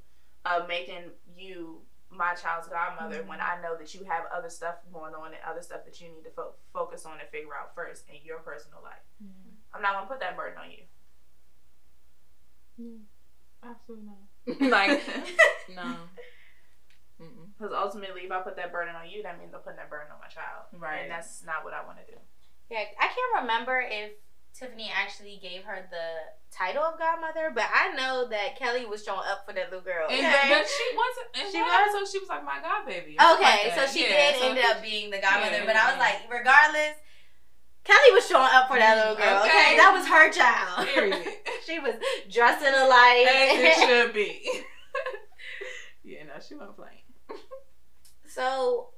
of 0.46 0.68
making 0.68 1.12
you 1.36 1.82
my 2.10 2.34
child's 2.34 2.68
godmother 2.68 3.20
mm-hmm. 3.20 3.30
when 3.30 3.40
I 3.40 3.62
know 3.62 3.78
that 3.78 3.94
you 3.94 4.04
have 4.06 4.24
other 4.36 4.50
stuff 4.50 4.76
going 4.92 5.14
on 5.14 5.28
and 5.28 5.44
other 5.48 5.62
stuff 5.62 5.86
that 5.86 6.02
you 6.02 6.08
need 6.08 6.24
to 6.24 6.32
fo- 6.32 6.56
focus 6.74 7.06
on 7.06 7.20
and 7.20 7.30
figure 7.30 7.54
out 7.54 7.76
first 7.76 8.06
in 8.10 8.18
your 8.24 8.40
personal 8.40 8.82
life. 8.82 9.06
I'm 9.74 9.82
not 9.82 9.94
going 9.94 10.06
to 10.06 10.10
put 10.12 10.20
that 10.22 10.36
burden 10.38 10.58
on 10.58 10.70
you. 10.72 10.84
Mm. 12.80 13.00
Absolutely 13.64 14.08
not. 14.08 14.72
like, 14.72 15.04
no. 15.76 15.96
Because 17.20 17.76
ultimately, 17.76 18.22
if 18.24 18.32
I 18.32 18.40
put 18.40 18.56
that 18.56 18.72
burden 18.72 18.96
on 18.96 19.10
you, 19.10 19.22
that 19.24 19.38
means 19.38 19.52
I'm 19.54 19.60
putting 19.60 19.78
that 19.78 19.90
burden 19.90 20.08
on 20.14 20.20
my 20.24 20.32
child. 20.32 20.72
Right. 20.72 21.04
And 21.04 21.12
that's 21.12 21.44
not 21.44 21.66
what 21.68 21.74
I 21.74 21.84
want 21.84 22.00
to 22.00 22.08
do. 22.08 22.18
Yeah, 22.72 22.88
I 22.96 23.08
can't 23.12 23.44
remember 23.44 23.84
if 23.84 24.16
Tiffany 24.56 24.88
actually 24.88 25.40
gave 25.44 25.64
her 25.64 25.84
the 25.92 26.08
title 26.56 26.84
of 26.84 26.98
godmother, 26.98 27.52
but 27.54 27.68
I 27.68 27.92
know 27.94 28.28
that 28.30 28.58
Kelly 28.58 28.86
was 28.86 29.04
showing 29.04 29.28
up 29.28 29.44
for 29.46 29.52
that 29.54 29.68
little 29.70 29.84
girl. 29.84 30.08
And 30.10 30.20
okay? 30.24 30.48
but 30.48 30.64
she 30.64 30.88
wasn't. 30.96 31.28
And 31.36 31.46
She 31.52 31.60
she 31.60 31.62
was? 31.62 31.92
was. 31.92 31.92
So 31.92 32.00
she 32.08 32.20
was 32.24 32.30
like 32.30 32.46
my 32.46 32.64
god 32.64 32.88
baby. 32.88 33.20
Okay, 33.20 33.74
so 33.76 33.84
she 33.86 34.08
did 34.08 34.40
end 34.40 34.60
up 34.72 34.82
being 34.82 35.12
the 35.12 35.20
godmother, 35.20 35.64
Yeah, 35.64 35.68
but 35.68 35.76
I 35.76 35.86
was 35.92 36.00
yeah. 36.00 36.08
like, 36.08 36.18
regardless, 36.32 36.96
Kelly 37.84 38.12
was 38.14 38.28
showing 38.28 38.50
up 38.52 38.68
for 38.68 38.78
that 38.78 38.98
little 38.98 39.16
mm, 39.16 39.18
girl. 39.18 39.40
Okay, 39.44 39.50
Okay. 39.50 39.78
that 39.78 39.92
was 39.94 40.06
her 40.08 40.32
child. 40.32 41.26
She 41.66 41.78
was 41.78 41.94
dressing 42.32 42.74
alike. 42.74 43.28
As 43.28 43.60
it 43.60 43.88
should 43.88 44.14
be. 44.14 44.42
yeah, 46.04 46.24
no, 46.24 46.34
she 46.42 46.56
wasn't 46.56 46.78
playing. 46.78 47.04
so 48.28 48.90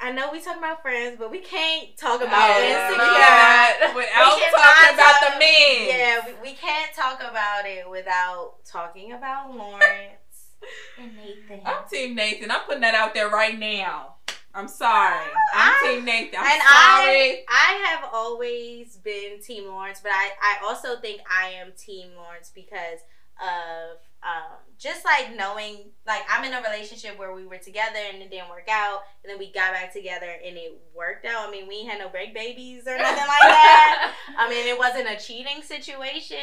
I 0.00 0.10
know 0.10 0.30
we 0.32 0.40
talk 0.40 0.56
about 0.58 0.82
friends, 0.82 1.16
but 1.18 1.30
we 1.30 1.38
can't 1.38 1.96
talk 1.96 2.20
about 2.20 2.50
Oh, 2.50 2.62
insecure. 2.64 3.94
without 3.94 4.28
talking 4.28 4.94
about 4.94 5.20
talk- 5.20 5.32
the 5.34 5.38
men. 5.38 5.88
Yeah, 5.88 6.20
we, 6.26 6.50
we 6.50 6.54
can't 6.56 6.92
talk 6.94 7.20
about 7.20 7.64
it 7.64 7.88
without 7.88 8.64
talking 8.66 9.12
about 9.12 9.54
Lawrence 9.54 10.50
and 10.98 11.12
Nathan. 11.16 11.60
I'm 11.64 11.86
Team 11.88 12.16
Nathan. 12.16 12.50
I'm 12.50 12.62
putting 12.62 12.80
that 12.80 12.94
out 12.96 13.14
there 13.14 13.28
right 13.28 13.56
now. 13.56 14.16
I'm 14.54 14.68
sorry. 14.68 15.26
I'm 15.54 15.74
I- 15.74 15.82
Team 15.84 16.04
Nathan. 16.04 16.38
I'm 16.38 16.46
and 16.46 16.62
sorry. 16.62 17.32
I, 17.32 17.44
I 17.48 17.88
have 17.88 18.08
always 18.12 18.96
been 18.98 19.40
Team 19.42 19.66
Lawrence, 19.66 20.00
but 20.02 20.12
I, 20.12 20.30
I 20.40 20.66
also 20.66 20.96
think 21.00 21.20
I 21.30 21.50
am 21.50 21.72
Team 21.76 22.10
Lawrence 22.16 22.52
because 22.54 23.00
of 23.40 23.98
um, 24.22 24.56
just 24.78 25.04
like 25.04 25.36
knowing, 25.36 25.90
like 26.06 26.22
I'm 26.30 26.44
in 26.44 26.52
a 26.52 26.62
relationship 26.62 27.18
where 27.18 27.34
we 27.34 27.46
were 27.46 27.58
together 27.58 27.98
and 28.12 28.22
it 28.22 28.30
didn't 28.30 28.48
work 28.48 28.68
out, 28.70 29.00
and 29.22 29.30
then 29.30 29.38
we 29.38 29.52
got 29.52 29.72
back 29.72 29.92
together 29.92 30.30
and 30.44 30.56
it 30.56 30.80
worked 30.94 31.26
out. 31.26 31.48
I 31.48 31.50
mean, 31.50 31.66
we 31.68 31.84
had 31.84 31.98
no 31.98 32.08
break 32.08 32.32
babies 32.32 32.86
or 32.86 32.96
nothing 32.96 33.26
like 33.26 33.42
that. 33.42 34.14
I 34.38 34.48
mean, 34.48 34.66
it 34.66 34.78
wasn't 34.78 35.08
a 35.10 35.16
cheating 35.16 35.62
situation, 35.62 36.38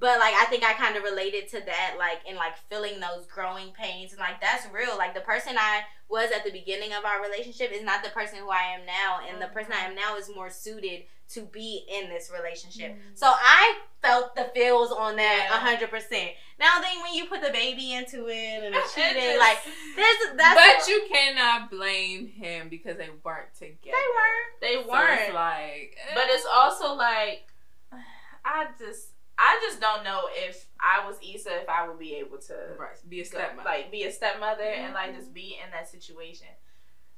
But 0.00 0.18
like 0.18 0.34
I 0.34 0.46
think 0.46 0.64
I 0.64 0.72
kind 0.72 0.96
of 0.96 1.02
related 1.04 1.48
to 1.50 1.60
that, 1.66 1.96
like 1.98 2.20
in 2.28 2.34
like 2.36 2.56
feeling 2.70 2.98
those 3.00 3.26
growing 3.26 3.70
pains, 3.72 4.12
and 4.12 4.20
like 4.20 4.40
that's 4.40 4.66
real. 4.72 4.96
Like 4.98 5.14
the 5.14 5.20
person 5.20 5.56
I 5.58 5.82
was 6.08 6.30
at 6.34 6.42
the 6.44 6.50
beginning 6.50 6.92
of 6.94 7.04
our 7.04 7.22
relationship 7.22 7.70
is 7.70 7.84
not 7.84 8.02
the 8.02 8.10
person 8.10 8.38
who 8.40 8.48
I 8.50 8.74
am 8.74 8.86
now, 8.86 9.20
and 9.28 9.40
the 9.40 9.46
person 9.48 9.72
I 9.72 9.84
am 9.86 9.94
now 9.94 10.16
is 10.16 10.28
more 10.34 10.48
suited 10.50 11.02
to 11.34 11.42
be 11.42 11.84
in 11.88 12.08
this 12.08 12.32
relationship. 12.36 12.96
So 13.14 13.26
I 13.30 13.78
felt 14.02 14.34
the 14.34 14.50
feels 14.54 14.90
on 14.90 15.14
that 15.16 15.46
Yeah. 15.50 15.56
a 15.56 15.60
hundred 15.60 15.90
percent. 15.90 16.30
Now 16.58 16.80
then, 16.80 17.02
when 17.02 17.14
you 17.14 17.26
put 17.26 17.40
the 17.42 17.50
baby 17.52 17.92
into 17.92 18.26
it 18.28 18.64
and 18.64 18.74
the 18.74 18.78
It 18.78 18.84
cheating, 18.94 19.22
just- 19.22 19.38
like 19.38 19.58
there's 19.96 20.36
that's 20.36 20.56
but 20.80 20.88
you 20.88 21.02
cannot 21.12 21.70
blame 21.70 22.26
him 22.26 22.68
because 22.70 22.96
they 22.96 23.10
weren't 23.22 23.54
together. 23.54 23.76
they 23.84 23.92
weren't. 24.16 24.60
They 24.84 24.90
weren't. 24.90 25.20
it's 25.20 25.34
like, 25.34 25.96
eh. 26.08 26.14
But 26.14 26.24
it's 26.30 26.46
also 26.52 26.94
like 26.94 27.46
I 28.44 28.66
just 28.78 29.08
I 29.42 29.58
just 29.62 29.80
don't 29.80 30.04
know 30.04 30.22
if 30.32 30.66
I 30.80 31.06
was 31.06 31.16
Issa 31.22 31.62
if 31.62 31.68
I 31.68 31.88
would 31.88 31.98
be 31.98 32.14
able 32.16 32.36
to 32.38 32.54
right, 32.78 32.96
be 33.08 33.20
a 33.20 33.24
go- 33.24 33.28
stepmother. 33.30 33.68
like 33.68 33.90
be 33.90 34.02
a 34.04 34.12
stepmother 34.12 34.62
and 34.64 34.92
like 34.92 35.16
just 35.16 35.32
be 35.32 35.58
in 35.64 35.70
that 35.72 35.88
situation. 35.88 36.48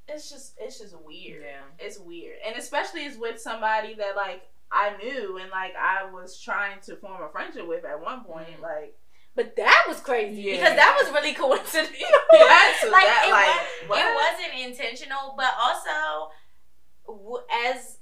It's 0.07 0.31
just 0.31 0.55
it's 0.59 0.79
just 0.79 0.95
weird. 1.05 1.43
yeah. 1.43 1.63
It's 1.79 1.99
weird. 1.99 2.37
And 2.47 2.57
especially 2.57 3.01
it's 3.07 3.17
with 3.19 3.41
somebody 3.41 3.95
that 3.95 4.15
like 4.17 4.43
I 4.71 4.97
knew 5.03 5.39
and 5.39 5.51
like 5.51 5.75
I 5.77 6.11
was 6.13 6.41
trying 6.41 6.81
to 6.87 6.97
form 6.97 7.23
a 7.23 7.29
friendship 7.29 7.67
with 7.67 7.85
at 7.85 8.01
one 8.01 8.23
point. 8.25 8.49
Mhm. 8.59 8.63
Like 8.63 8.97
But 9.35 9.57
that 9.57 9.85
was 9.89 9.99
crazy 10.01 10.43
Yeah. 10.43 10.53
because 10.57 10.77
that 10.77 10.99
was 11.03 11.13
really 11.13 11.35
coincidental. 11.35 11.93
that's 12.31 12.85
like, 12.85 13.05
that, 13.07 13.25
it, 13.27 13.33
like 13.33 13.91
was, 13.91 13.99
it 13.99 14.15
wasn't 14.15 14.71
intentional, 14.71 15.35
but 15.37 15.53
also 15.61 16.31
w- 17.07 17.43
as 17.67 17.99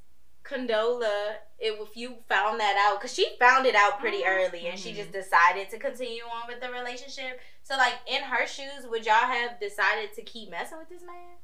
Condola, 0.50 1.36
if 1.58 1.96
you 1.96 2.16
found 2.28 2.58
that 2.58 2.76
out, 2.76 2.98
because 3.00 3.14
she 3.14 3.36
found 3.38 3.66
it 3.66 3.74
out 3.76 4.00
pretty 4.00 4.22
Mhm. 4.22 4.48
early, 4.48 4.66
and 4.66 4.78
she 4.78 4.92
just 4.92 5.12
decided 5.12 5.70
to 5.70 5.78
continue 5.78 6.24
on 6.24 6.48
with 6.48 6.60
the 6.60 6.70
relationship. 6.72 7.40
So, 7.62 7.76
like 7.76 7.94
in 8.06 8.22
her 8.24 8.46
shoes, 8.46 8.86
would 8.86 9.06
y'all 9.06 9.14
have 9.14 9.60
decided 9.60 10.12
to 10.14 10.22
keep 10.22 10.50
messing 10.50 10.78
with 10.78 10.88
this 10.88 11.02
man? 11.02 11.36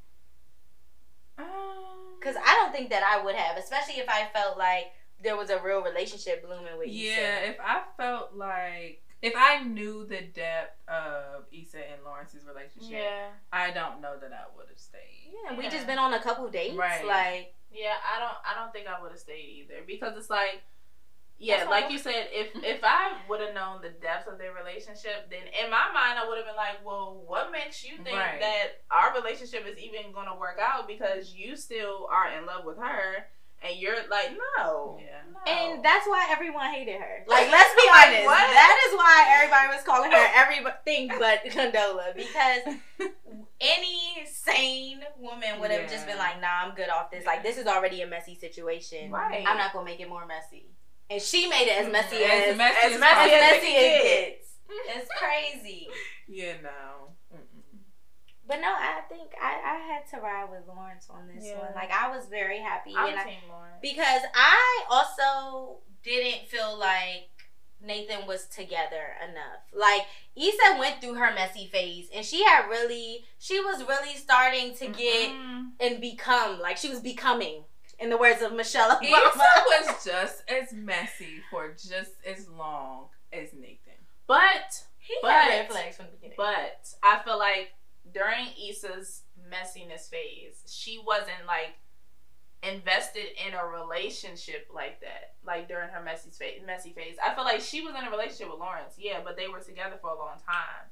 Um, 1.37 2.17
Because 2.19 2.35
I 2.35 2.55
don't 2.55 2.71
think 2.73 2.89
that 2.89 3.03
I 3.03 3.21
would 3.23 3.35
have, 3.35 3.57
especially 3.57 3.99
if 3.99 4.09
I 4.09 4.25
felt 4.33 4.57
like 4.57 4.91
there 5.21 5.37
was 5.37 5.49
a 5.51 5.59
real 5.61 5.81
relationship 5.81 6.43
blooming 6.43 6.77
with 6.77 6.87
you. 6.89 7.11
Yeah, 7.11 7.37
if 7.39 7.59
I 7.59 7.83
felt 7.95 8.33
like 8.33 9.03
if 9.21 9.33
I 9.35 9.59
knew 9.63 10.05
the 10.05 10.21
depth 10.21 10.77
of 10.87 11.45
Issa 11.51 11.83
and 11.91 12.03
Lawrence's 12.03 12.43
relationship, 12.45 12.91
Yeah. 13.03 13.29
I 13.51 13.71
don't 13.71 14.01
know 14.01 14.17
that 14.17 14.31
I 14.33 14.45
would 14.55 14.67
have 14.69 14.79
stayed. 14.79 15.31
Yeah, 15.43 15.53
we 15.53 15.69
just 15.69 15.87
been 15.87 15.97
on 15.99 16.13
a 16.13 16.19
couple 16.21 16.47
dates. 16.49 16.75
Right. 16.75 17.05
Like, 17.05 17.53
Yeah, 17.77 17.93
I 18.03 18.19
don't 18.19 18.37
I 18.43 18.59
don't 18.59 18.73
think 18.73 18.87
I 18.87 19.01
would 19.01 19.11
have 19.11 19.19
stayed 19.19 19.63
either 19.63 19.83
because 19.85 20.17
it's 20.17 20.29
like 20.29 20.63
yeah, 21.39 21.57
That's 21.57 21.69
like 21.69 21.91
you 21.91 21.99
said, 21.99 22.29
if 22.31 22.49
if 22.63 22.81
I 22.83 23.13
would 23.29 23.39
have 23.41 23.53
known 23.53 23.81
the 23.83 23.89
depth 23.89 24.27
of 24.27 24.39
their 24.39 24.53
relationship, 24.53 25.29
then 25.29 25.45
in 25.63 25.69
my 25.69 25.85
mind 25.93 26.17
I 26.17 26.27
would 26.27 26.37
have 26.37 26.47
been 26.47 26.55
like, 26.55 26.83
well, 26.83 27.21
what 27.27 27.51
makes 27.51 27.85
you 27.85 27.97
think 27.97 28.17
Right. 28.17 28.39
that 28.39 28.81
our 28.89 29.13
relationship 29.13 29.65
is 29.67 29.77
even 29.77 30.11
going 30.13 30.25
to 30.27 30.33
work 30.33 30.57
out 30.59 30.87
because 30.87 31.35
you 31.35 31.55
still 31.55 32.07
are 32.11 32.31
in 32.31 32.47
love 32.47 32.65
with 32.65 32.77
her 32.77 33.27
and 33.63 33.77
you're 33.77 33.95
like, 34.09 34.31
no, 34.57 34.99
Yeah. 35.01 35.21
no. 35.33 35.51
and 35.51 35.83
that's 35.83 36.05
why 36.07 36.27
everyone 36.31 36.69
hated 36.71 36.99
her. 36.99 37.23
Like, 37.27 37.49
let's 37.51 37.73
be 37.75 37.87
Like, 37.89 38.07
honest. 38.07 38.25
what? 38.25 38.47
That 38.53 38.77
is 38.87 38.97
why 38.97 39.25
everybody 39.35 39.67
was 39.75 39.83
calling 39.85 40.11
her 40.11 40.27
everything 40.35 41.09
but 41.19 41.43
Condola 41.45 42.15
because 42.15 42.75
any 43.61 44.25
sane 44.31 45.01
woman 45.19 45.59
would 45.59 45.71
have 45.71 45.89
just 45.89 46.05
been 46.07 46.17
like, 46.17 46.39
"Nah, 46.41 46.63
I'm 46.65 46.75
good 46.75 46.89
off 46.89 47.11
this. 47.11 47.25
Like, 47.25 47.43
this 47.43 47.57
is 47.57 47.65
already 47.67 48.01
a 48.01 48.07
messy 48.07 48.35
situation. 48.35 49.11
right. 49.11 49.43
I'm 49.47 49.57
not 49.57 49.73
gonna 49.73 49.85
make 49.85 49.99
it 49.99 50.09
more 50.09 50.25
messy." 50.25 50.69
And 51.09 51.21
she 51.21 51.47
made 51.47 51.67
it 51.67 51.77
as 51.85 51.91
messy 51.91 52.17
As 52.17 52.51
as, 52.51 52.57
messy 52.57 52.75
as 52.85 52.93
as 52.93 52.99
messy 52.99 53.15
as 53.31 53.31
as 53.31 53.39
possible. 53.39 53.39
messy 53.39 53.67
it 53.67 53.83
as 53.83 54.03
gets. 54.03 54.47
gets. 54.67 54.97
It's 54.97 55.09
crazy. 55.17 55.87
Yeah, 56.27 56.53
no. 56.61 57.15
But 58.47 58.61
no, 58.61 58.69
I 58.69 59.01
think 59.09 59.31
I, 59.41 59.75
I 59.75 59.93
had 59.93 60.07
to 60.11 60.23
ride 60.23 60.49
with 60.49 60.67
Lawrence 60.67 61.07
on 61.09 61.27
this 61.27 61.45
Yeah. 61.45 61.59
one. 61.59 61.73
Like 61.75 61.91
I 61.91 62.09
was 62.15 62.25
very 62.27 62.59
happy, 62.59 62.93
I'm 62.95 63.09
and 63.09 63.19
I, 63.19 63.37
Lawrence. 63.49 63.75
because 63.81 64.21
I 64.33 64.83
also 64.89 65.79
didn't 66.03 66.47
feel 66.47 66.77
like 66.79 67.29
Nathan 67.81 68.25
was 68.25 68.45
together 68.47 69.15
enough. 69.29 69.61
Like 69.73 70.03
Issa 70.35 70.79
went 70.79 71.01
through 71.01 71.15
her 71.15 71.33
messy 71.33 71.67
phase, 71.67 72.07
and 72.15 72.25
she 72.25 72.43
had 72.43 72.67
really, 72.69 73.25
she 73.37 73.59
was 73.59 73.83
really 73.87 74.15
starting 74.15 74.73
to 74.75 74.87
get 74.87 75.29
Mm-mm. 75.31 75.71
and 75.79 75.99
become 76.01 76.59
like 76.59 76.77
she 76.77 76.89
was 76.89 76.99
becoming. 77.01 77.63
In 77.99 78.11
the 78.11 78.17
words 78.17 78.43
of 78.43 78.53
Michelle 78.53 78.91
Obama. 78.95 79.01
Issa 79.01 79.39
was 79.65 80.05
just 80.05 80.43
as 80.47 80.71
messy 80.71 81.41
for 81.49 81.69
just 81.71 82.11
as 82.27 82.47
long 82.47 83.07
as 83.33 83.49
Nathan. 83.53 83.97
But 84.27 84.83
he 84.99 85.15
But- 85.21 85.31
had 85.31 85.47
red 85.49 85.69
flags 85.71 85.95
from 85.97 86.05
the 86.05 86.11
beginning. 86.11 86.35
But 86.37 86.87
I 87.01 87.19
feel 87.25 87.39
like 87.39 87.71
during 88.17 88.47
Issa's 88.69 89.23
messiness 89.51 90.09
phase, 90.09 90.63
she 90.67 90.99
wasn't 91.05 91.45
like 91.45 91.77
invested 92.63 93.27
in 93.45 93.53
a 93.53 93.65
relationship 93.65 94.67
like 94.73 94.99
that. 95.01 95.35
Like 95.45 95.67
during 95.67 95.89
her 95.89 96.03
messy 96.03 96.31
phase, 96.31 96.61
messy 96.65 96.91
phase, 96.93 97.15
I 97.23 97.35
feel 97.35 97.43
like 97.43 97.61
she 97.61 97.81
was 97.81 97.93
in 97.95 98.07
a 98.07 98.11
relationship 98.11 98.49
with 98.49 98.59
Lawrence, 98.59 98.95
yeah, 98.97 99.19
but 99.23 99.37
they 99.37 99.47
were 99.47 99.59
together 99.59 99.97
for 100.01 100.09
a 100.09 100.17
long 100.17 100.41
time. 100.45 100.89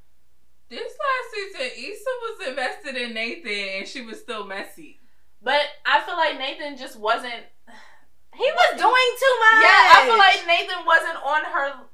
This 0.70 0.94
last 0.94 1.28
season, 1.34 1.68
Issa 1.78 2.14
was 2.22 2.48
invested 2.50 2.96
in 2.96 3.14
Nathan 3.14 3.82
and 3.82 3.88
she 3.88 4.02
was 4.02 4.20
still 4.20 4.46
messy. 4.46 5.00
But 5.42 5.62
I 5.86 6.02
feel 6.02 6.18
like 6.18 6.40
Nathan 6.40 6.78
just 6.78 6.98
wasn't. 6.98 7.46
he 8.34 8.50
was 8.50 8.70
doing 8.78 9.12
too 9.22 9.36
much. 9.46 9.62
Yeah, 9.62 9.82
I 9.94 10.06
feel 10.06 10.18
like 10.18 10.42
Nathan 10.48 10.86
wasn't 10.86 11.18
on 11.22 11.42
her. 11.46 11.86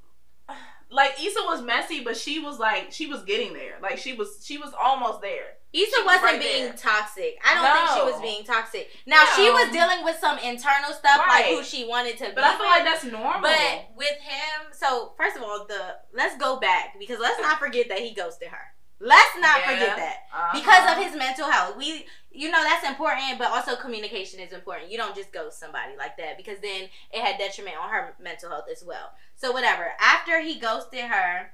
Like 0.91 1.13
Issa 1.23 1.39
was 1.45 1.61
messy, 1.61 2.03
but 2.03 2.17
she 2.17 2.39
was 2.39 2.59
like 2.59 2.91
she 2.91 3.07
was 3.07 3.23
getting 3.23 3.53
there. 3.53 3.75
Like 3.81 3.97
she 3.97 4.13
was 4.13 4.41
she 4.45 4.57
was 4.57 4.73
almost 4.79 5.21
there. 5.21 5.55
Issa 5.73 5.85
She 5.85 6.01
was 6.01 6.05
wasn't 6.05 6.23
right 6.23 6.39
being 6.41 6.63
there. 6.65 6.73
toxic. 6.73 7.39
I 7.45 7.53
don't 7.55 7.63
think 7.63 7.97
she 7.97 8.11
was 8.11 8.21
being 8.21 8.43
toxic. 8.43 8.89
Now 9.05 9.23
she 9.37 9.49
was 9.49 9.71
dealing 9.71 10.03
with 10.03 10.17
some 10.19 10.37
internal 10.39 10.91
stuff, 10.91 11.21
like 11.27 11.45
who 11.45 11.63
she 11.63 11.85
wanted 11.87 12.17
to 12.17 12.25
be. 12.25 12.31
But 12.35 12.43
I 12.43 12.51
feel 12.57 12.59
with. 12.59 12.67
like 12.67 12.83
that's 12.83 13.03
normal. 13.05 13.41
But 13.41 13.87
with 13.95 14.17
him, 14.19 14.73
so 14.73 15.13
first 15.17 15.37
of 15.37 15.43
all, 15.43 15.65
the 15.67 15.95
let's 16.13 16.35
go 16.37 16.59
back 16.59 16.99
because 16.99 17.19
let's 17.19 17.39
not 17.39 17.57
forget 17.57 17.87
that 17.87 17.99
he 17.99 18.13
ghosted 18.13 18.49
her. 18.49 18.73
Let's 19.03 19.35
not 19.39 19.59
Yeah. 19.61 19.69
forget 19.69 19.97
that 19.97 20.27
Uh-huh. 20.31 20.59
because 20.59 20.91
of 20.91 21.03
his 21.03 21.15
mental 21.15 21.49
health. 21.49 21.75
We, 21.75 22.07
you 22.29 22.51
know, 22.51 22.63
that's 22.63 22.85
important, 22.87 23.39
but 23.39 23.49
also 23.49 23.75
communication 23.75 24.39
is 24.39 24.53
important. 24.53 24.91
You 24.91 24.97
don't 24.99 25.15
just 25.15 25.31
ghost 25.31 25.59
somebody 25.59 25.95
like 25.97 26.17
that 26.17 26.37
because 26.37 26.59
then 26.59 26.87
it 27.11 27.21
had 27.21 27.39
detriment 27.39 27.77
on 27.77 27.89
her 27.89 28.15
mental 28.19 28.49
health 28.49 28.65
as 28.71 28.83
well. 28.83 29.11
So 29.35 29.51
whatever. 29.51 29.93
After 29.99 30.39
he 30.39 30.59
ghosted 30.59 31.05
her, 31.05 31.51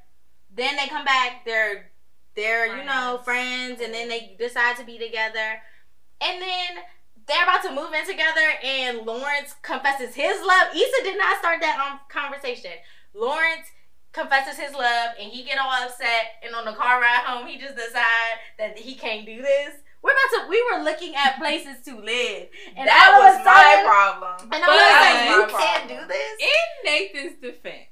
then 0.52 0.76
they 0.76 0.88
come 0.88 1.06
back. 1.06 1.46
They're 1.46 1.92
they're 2.36 2.78
you 2.78 2.84
know 2.84 3.20
friends, 3.24 3.82
and 3.82 3.94
then 3.94 4.10
they 4.10 4.36
decide 4.38 4.76
to 4.78 4.84
be 4.84 4.98
together, 5.00 5.62
and 6.22 6.42
then. 6.42 6.84
They're 7.26 7.44
about 7.44 7.62
to 7.64 7.74
move 7.74 7.92
in 7.92 8.06
together, 8.06 8.54
and 8.64 9.00
Lawrence 9.00 9.54
confesses 9.62 10.16
his 10.16 10.40
love. 10.42 10.74
Issa 10.74 11.04
did 11.04 11.18
not 11.18 11.38
start 11.40 11.60
that 11.60 11.78
um, 11.78 12.00
conversation. 12.08 12.72
Lawrence 13.14 13.68
confesses 14.18 14.58
his 14.58 14.74
love 14.74 15.10
and 15.20 15.32
he 15.32 15.44
get 15.44 15.58
all 15.60 15.72
upset 15.72 16.42
and 16.44 16.56
on 16.56 16.66
the 16.66 16.74
car 16.74 17.00
ride 17.00 17.24
home 17.26 17.48
he 17.48 17.58
just 17.58 17.76
decide 17.76 18.36
that 18.58 18.78
he 18.78 18.96
can't 18.96 19.26
do 19.26 19.42
this. 19.42 19.76
We're 20.02 20.12
about 20.12 20.46
to 20.46 20.50
we 20.50 20.64
were 20.72 20.84
looking 20.84 21.16
at 21.16 21.38
places 21.38 21.84
to 21.86 22.00
live. 22.00 22.48
And 22.76 22.88
that 22.88 23.12
all 23.14 23.22
of 23.22 23.36
was 23.36 23.42
a 23.42 23.46
my 23.46 23.84
problem. 23.86 24.50
And 24.54 24.64
all 24.64 24.70
of 24.70 24.78
a 24.78 24.90
But- 24.90 25.04
sudden 25.04 25.28
you 25.28 25.38
That 25.38 25.46
was 25.46 25.54
my 25.54 25.60
can't 25.60 25.90
do 25.90 26.08
this. 26.08 26.40
In 26.40 26.86
Nathan's 26.86 27.42
defense, 27.42 27.90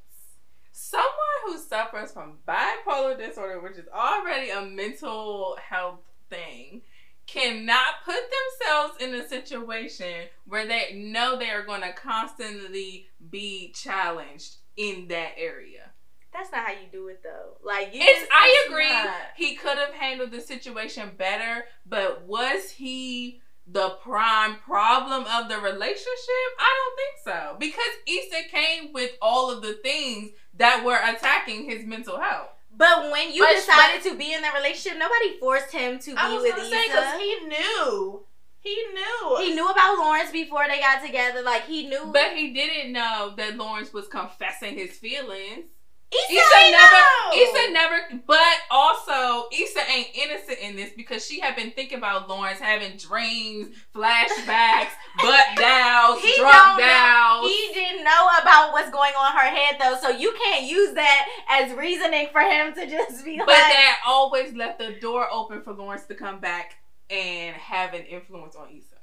someone 0.71 1.39
who 1.45 1.57
suffers 1.57 2.11
from 2.11 2.39
bipolar 2.47 3.17
disorder, 3.17 3.59
which 3.59 3.77
is 3.77 3.87
already 3.93 4.49
a 4.49 4.61
mental 4.61 5.57
health 5.69 5.99
thing, 6.29 6.81
cannot 7.27 8.03
put 8.05 8.15
themselves 8.15 9.01
in 9.01 9.13
a 9.15 9.27
situation 9.27 10.27
where 10.45 10.67
they 10.67 10.93
know 10.93 11.35
they 11.37 11.49
are 11.49 11.63
going 11.65 11.81
to 11.81 11.91
constantly 11.93 13.07
be 13.31 13.71
challenged 13.73 14.57
in 14.77 15.07
that 15.07 15.31
area. 15.37 15.91
That's 16.35 16.51
not 16.51 16.65
how 16.65 16.73
you 16.73 16.87
do 16.91 17.07
it 17.07 17.21
though. 17.23 17.55
Like 17.63 17.93
you 17.93 18.01
It's 18.01 18.19
just- 18.19 18.31
I 18.31 18.65
agree 18.67 18.91
not. 18.91 19.15
he 19.37 19.55
could 19.55 19.77
have 19.77 19.93
handled 19.93 20.31
the 20.31 20.41
situation 20.41 21.11
better, 21.17 21.65
but 21.85 22.23
was 22.23 22.71
he 22.71 23.41
the 23.65 23.91
prime 24.03 24.57
problem 24.57 25.23
of 25.25 25.47
the 25.49 25.57
relationship? 25.59 26.49
I 26.59 26.71
don't 26.77 26.95
think 26.97 27.15
so. 27.23 27.55
Because 27.57 27.93
Issa 28.05 28.49
came 28.49 28.91
with 28.93 29.11
all 29.21 29.49
of 29.49 29.61
the 29.61 29.73
things 29.75 30.31
that 30.55 30.83
were 30.83 30.99
attacking 31.01 31.69
his 31.69 31.85
mental 31.85 32.19
health. 32.19 32.49
But 32.69 33.09
when 33.11 33.31
you 33.33 33.41
But- 33.43 33.53
decided 33.55 34.03
to 34.03 34.15
be 34.15 34.33
in 34.33 34.41
that 34.41 34.53
relationship, 34.53 34.97
nobody 34.99 35.39
forced 35.39 35.71
him 35.71 35.97
to 35.99 36.11
be 36.11 36.17
I 36.17 36.33
was 36.33 36.43
with 36.43 36.57
Issa. 36.57 36.69
because 36.69 37.19
he 37.21 37.39
knew, 37.45 38.25
he 38.59 38.75
knew. 38.93 39.37
he 39.39 39.53
knew 39.55 39.67
about 39.69 39.97
Lawrence 39.97 40.31
before 40.31 40.67
they 40.67 40.79
got 40.81 41.01
together. 41.01 41.41
Like 41.41 41.65
he 41.65 41.87
knew. 41.87 42.07
But 42.07 42.33
he 42.35 42.53
didn't 42.53 42.91
know 42.91 43.33
that 43.37 43.55
Lawrence 43.55 43.93
was 43.93 44.07
confessing 44.09 44.75
his 44.77 44.97
feelings. 44.97 45.69
Issa, 46.15 46.33
Issa 46.33 46.71
never 46.71 46.95
know. 46.95 47.31
Issa 47.33 47.71
never 47.71 48.21
but 48.25 48.57
also 48.71 49.47
Issa 49.51 49.79
ain't 49.91 50.09
innocent 50.15 50.59
in 50.59 50.75
this 50.75 50.91
because 50.95 51.25
she 51.25 51.39
had 51.39 51.55
been 51.55 51.71
thinking 51.71 51.97
about 51.97 52.29
Lawrence 52.29 52.59
having 52.59 52.97
dreams, 52.97 53.75
flashbacks, 53.93 54.93
butt 55.17 55.45
downs, 55.57 56.21
He 56.21 56.35
drunk 56.37 56.79
downs. 56.79 57.47
He 57.47 57.71
didn't 57.73 58.03
know 58.03 58.27
about 58.41 58.73
what's 58.73 58.91
going 58.91 59.13
on 59.13 59.31
in 59.31 59.37
her 59.37 59.55
head 59.55 59.75
though, 59.79 59.97
so 60.01 60.09
you 60.09 60.33
can't 60.43 60.65
use 60.65 60.93
that 60.95 61.27
as 61.49 61.73
reasoning 61.75 62.27
for 62.31 62.41
him 62.41 62.73
to 62.75 62.87
just 62.89 63.23
be 63.25 63.37
like. 63.37 63.47
But 63.47 63.53
like, 63.53 63.73
that 63.73 63.99
always 64.07 64.53
left 64.53 64.79
the 64.79 64.95
door 65.01 65.27
open 65.31 65.61
for 65.61 65.73
Lawrence 65.73 66.05
to 66.05 66.15
come 66.15 66.39
back 66.39 66.75
and 67.09 67.55
have 67.55 67.93
an 67.93 68.03
influence 68.03 68.55
on 68.55 68.69
Issa. 68.69 68.95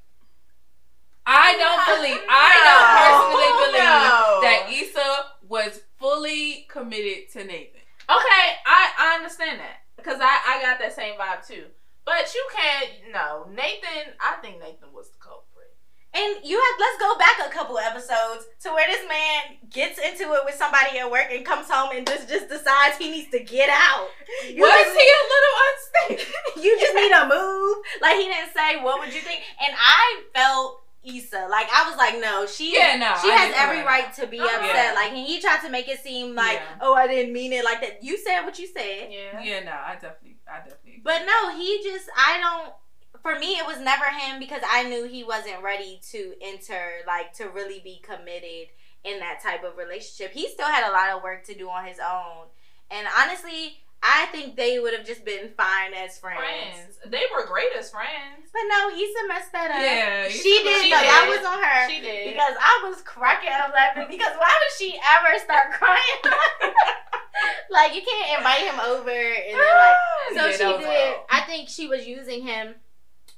I 1.25 1.55
don't 1.57 1.97
believe. 1.97 2.21
I 2.29 2.53
don't 2.67 2.89
personally 2.99 3.51
believe 3.63 4.43
that 4.43 4.61
Issa 4.71 5.27
was 5.49 5.81
fully 6.03 6.67
committed 6.69 7.31
to 7.33 7.45
Nathan. 7.45 7.81
Okay, 8.11 8.45
I, 8.67 8.91
I 8.99 9.15
understand 9.17 9.61
that 9.61 9.87
because 9.97 10.19
I, 10.21 10.59
I 10.59 10.61
got 10.61 10.81
that 10.81 10.95
same 10.95 11.15
vibe 11.15 11.47
too. 11.47 11.67
But 12.05 12.35
you 12.35 12.45
can't. 12.53 12.91
No, 13.15 13.47
Nathan. 13.49 14.13
I 14.21 14.35
think 14.43 14.59
Nathan 14.59 14.91
was 14.93 15.09
the 15.11 15.19
culprit. 15.23 15.71
And 16.13 16.45
you 16.45 16.59
have 16.59 16.75
let's 16.81 16.99
go 17.01 17.17
back 17.17 17.39
a 17.47 17.55
couple 17.55 17.79
episodes 17.79 18.45
to 18.67 18.69
where 18.75 18.85
this 18.91 19.07
man 19.09 19.57
gets 19.71 19.97
into 19.99 20.35
it 20.35 20.43
with 20.45 20.57
somebody 20.57 20.99
at 20.99 21.09
work 21.11 21.29
and 21.31 21.47
comes 21.47 21.71
home 21.71 21.97
and 21.97 22.05
just 22.07 22.29
just 22.29 22.49
decides 22.51 22.99
he 22.99 23.09
needs 23.11 23.31
to 23.31 23.39
get 23.39 23.71
out. 23.71 24.09
You 24.45 24.61
Was 24.61 24.85
just- 24.85 24.99
he 24.99 25.07
a 25.07 25.23
little 25.31 25.57
unstable? 25.65 26.63
you 26.67 26.81
just 26.81 26.95
need 26.95 27.13
a 27.13 27.25
move. 27.31 27.77
Like 28.03 28.17
he 28.19 28.27
didn't 28.27 28.53
say 28.53 28.83
what 28.83 28.99
would 29.01 29.15
you 29.15 29.21
think. 29.23 29.41
And 29.65 29.73
I 29.79 30.23
felt 30.35 30.83
Issa. 31.05 31.47
Like 31.51 31.69
I 31.73 31.89
was 31.89 31.97
like, 31.99 32.21
no, 32.21 32.47
she 32.47 32.75
Yeah, 32.77 32.97
no, 32.97 33.15
she 33.23 33.31
I 33.31 33.35
has 33.37 33.55
every 33.57 33.79
feel 33.79 33.87
right 33.87 34.13
to 34.15 34.27
be 34.27 34.41
Oh, 34.41 34.45
upset. 34.45 34.75
yeah. 34.75 34.93
Like 34.95 35.09
and 35.13 35.27
he 35.27 35.41
tried 35.41 35.61
to 35.63 35.71
make 35.71 35.89
it 35.89 36.01
seem 36.01 36.35
like, 36.35 36.55
Yeah. 36.55 36.79
oh, 36.81 36.95
I 36.95 37.07
didn't 37.07 37.33
mean 37.33 37.53
it 37.53 37.65
like 37.65 37.81
that. 37.81 38.03
You 38.03 38.17
said 38.19 38.43
what 38.43 38.59
you 38.59 38.67
said. 38.67 39.09
Yeah. 39.11 39.41
Yeah, 39.43 39.61
no, 39.65 39.73
I 39.73 39.95
definitely, 39.95 40.37
I 40.51 40.59
definitely. 40.59 41.01
But 41.03 41.23
no, 41.27 41.57
he 41.57 41.81
just 41.83 42.09
I 42.17 42.39
don't 42.39 42.75
for 43.23 43.39
me 43.39 43.53
it 43.55 43.67
was 43.67 43.79
never 43.79 44.05
him 44.05 44.39
because 44.41 44.63
I 44.69 44.83
knew 44.89 45.07
he 45.07 45.23
wasn't 45.25 45.63
ready 45.63 46.01
to 46.11 46.35
enter 46.43 46.91
like 47.07 47.33
to 47.35 47.49
really 47.49 47.81
be 47.81 48.01
committed 48.03 48.69
in 49.05 49.19
that 49.21 49.41
type 49.43 49.65
of 49.65 49.77
relationship. 49.77 50.33
He 50.33 50.49
still 50.49 50.67
had 50.69 50.89
a 50.89 50.93
lot 50.93 51.11
of 51.11 51.23
work 51.23 51.45
to 51.47 51.55
do 51.55 51.69
on 51.69 51.85
his 51.87 51.99
own. 51.99 52.47
And 52.91 53.07
honestly, 53.19 53.79
I 54.03 54.27
think 54.33 54.57
they 54.57 54.81
would 54.81 54.95
have 54.95 55.07
just 55.07 55.25
been 55.25 55.51
fine 55.57 55.95
as 55.95 56.19
friends. 56.19 56.41
Friends. 56.43 56.99
They 57.07 57.23
were 57.31 57.47
great 57.47 57.71
as 57.79 57.91
friends. 57.91 58.51
But 58.53 58.63
no, 58.69 58.91
Issa 58.91 59.29
messed 59.29 59.53
that 59.53 59.71
up. 59.71 59.79
Yeah, 59.81 60.29
she 60.29 60.43
did. 60.43 60.65
messed 60.67 60.83
She 60.83 60.91
though. 60.91 60.99
did. 60.99 61.07
That 61.07 61.27
was 61.31 61.45
on 61.47 61.59
her. 61.63 61.81
She 61.89 62.01
did. 62.03 62.33
Because 62.35 62.55
I 62.59 62.83
was 62.91 63.01
cracking 63.03 63.51
up 63.55 63.71
laughing. 63.73 64.07
Because 64.11 64.35
why 64.39 64.51
would 64.51 64.75
she 64.77 64.99
ever 64.99 65.39
start 65.39 65.71
crying? 65.73 66.21
like 67.71 67.95
you 67.95 68.03
can't 68.03 68.39
invite 68.39 68.61
him 68.67 68.81
over 68.81 69.11
and 69.11 69.55
then 69.55 69.77
like 69.79 69.97
so 70.59 70.65
Yeah, 70.67 70.73
she 70.77 70.79
did. 70.83 70.89
wild. 70.89 71.17
I 71.31 71.41
think 71.47 71.69
she 71.69 71.87
was 71.89 72.07
using 72.07 72.43
him 72.47 72.75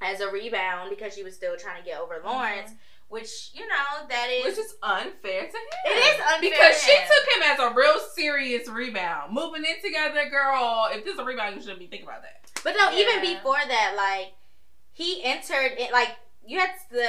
as 0.00 0.20
a 0.20 0.28
rebound 0.30 0.90
because 0.90 1.14
she 1.14 1.22
was 1.22 1.34
still 1.34 1.56
trying 1.56 1.82
to 1.82 1.88
get 1.88 2.00
over 2.00 2.20
Lawrence, 2.24 2.70
mm-hmm. 2.70 2.78
Which 3.14 3.50
you 3.54 3.66
know 3.66 4.06
that 4.08 4.28
is. 4.30 4.44
Which 4.44 4.58
is 4.58 4.74
unfair 4.82 5.40
to 5.42 5.46
him. 5.46 5.70
It 5.86 6.14
is 6.14 6.20
unfair 6.20 6.50
because 6.50 6.82
she 6.82 6.92
took 6.92 7.24
him 7.36 7.42
as 7.52 7.58
a 7.60 7.74
real 7.74 7.98
serious 8.14 8.68
rebound. 8.68 9.32
Moving 9.32 9.64
in 9.64 9.80
together, 9.82 10.28
girl. 10.28 10.88
If 10.90 11.04
this 11.04 11.14
is 11.14 11.20
a 11.20 11.24
rebound, 11.24 11.54
you 11.54 11.60
shouldn't 11.62 11.78
be 11.78 11.86
thinking 11.86 12.08
about 12.08 12.22
that. 12.22 12.40
but 12.64 12.74
no, 12.76 12.92
even 12.92 13.20
before 13.20 13.60
that, 13.68 13.94
like 13.96 14.32
he 14.92 15.22
entered 15.24 15.72
it. 15.78 15.92
Like 15.92 16.10
you 16.46 16.58
had 16.58 16.70
the 16.90 17.08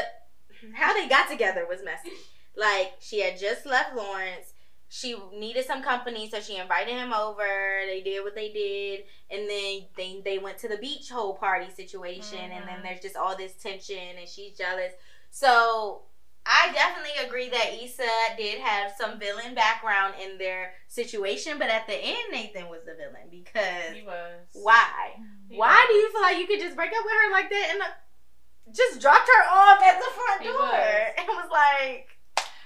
how 0.73 0.93
they 0.93 1.07
got 1.09 1.29
together 1.29 1.65
was 1.67 1.79
messy. 1.83 2.11
Like 2.55 2.93
she 3.01 3.19
had 3.21 3.37
just 3.39 3.65
left 3.65 3.95
Lawrence. 3.95 4.53
She 4.87 5.15
needed 5.33 5.65
some 5.65 5.81
company, 5.81 6.29
so 6.29 6.39
she 6.39 6.57
invited 6.57 6.93
him 6.93 7.11
over. 7.11 7.45
They 7.87 8.01
did 8.05 8.23
what 8.23 8.35
they 8.35 8.49
did, 8.53 9.03
and 9.31 9.49
then 9.49 9.87
they 9.97 10.21
they 10.23 10.37
went 10.37 10.59
to 10.59 10.67
the 10.69 10.77
beach 10.77 11.09
whole 11.09 11.33
party 11.35 11.69
situation, 11.75 12.37
and 12.39 12.65
then 12.67 12.79
Mhm. 12.79 12.83
there's 12.83 13.01
just 13.01 13.15
all 13.17 13.35
this 13.35 13.53
tension, 13.53 13.97
and 14.19 14.29
she's 14.29 14.55
jealous. 14.57 14.93
So 15.36 16.03
I 16.45 16.71
definitely 16.71 17.11
agree 17.27 17.49
that 17.49 17.73
Issa 17.83 18.07
did 18.38 18.61
have 18.61 18.93
some 18.97 19.19
villain 19.19 19.53
background 19.53 20.13
in 20.23 20.38
their 20.38 20.71
situation, 20.88 21.57
but 21.59 21.67
at 21.67 21.88
the 21.88 21.93
end, 21.95 22.31
Nathan 22.31 22.69
was 22.69 22.86
the 22.86 22.95
villain 22.95 23.27
because 23.29 23.91
He 23.93 24.03
was. 24.03 24.47
why? 24.53 25.11
He 25.49 25.57
Why 25.57 25.75
was. 25.75 25.88
do 25.89 25.93
you 25.95 26.11
feel 26.13 26.21
like 26.21 26.38
you 26.38 26.47
could 26.47 26.61
just 26.61 26.77
break 26.77 26.91
up 26.91 27.03
with 27.03 27.11
her 27.11 27.31
like 27.33 27.49
that 27.49 27.67
and 27.73 27.81
uh, 27.81 28.71
just 28.73 29.01
dropped 29.01 29.27
her 29.27 29.43
off 29.51 29.83
at 29.83 29.99
the 29.99 30.09
front 30.15 30.41
He 30.41 30.47
door 30.47 30.55
was. 30.55 31.13
and 31.17 31.27
was 31.27 31.49
like, 31.51 32.07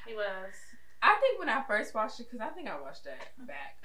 He 0.05 0.13
was. 0.13 0.53
I 1.01 1.17
think 1.21 1.39
when 1.39 1.49
I 1.49 1.63
first 1.65 1.95
watched 1.95 2.19
it, 2.19 2.27
because 2.29 2.45
I 2.45 2.53
think 2.53 2.67
I 2.69 2.79
watched 2.79 3.05
that 3.05 3.17
back. 3.47 3.81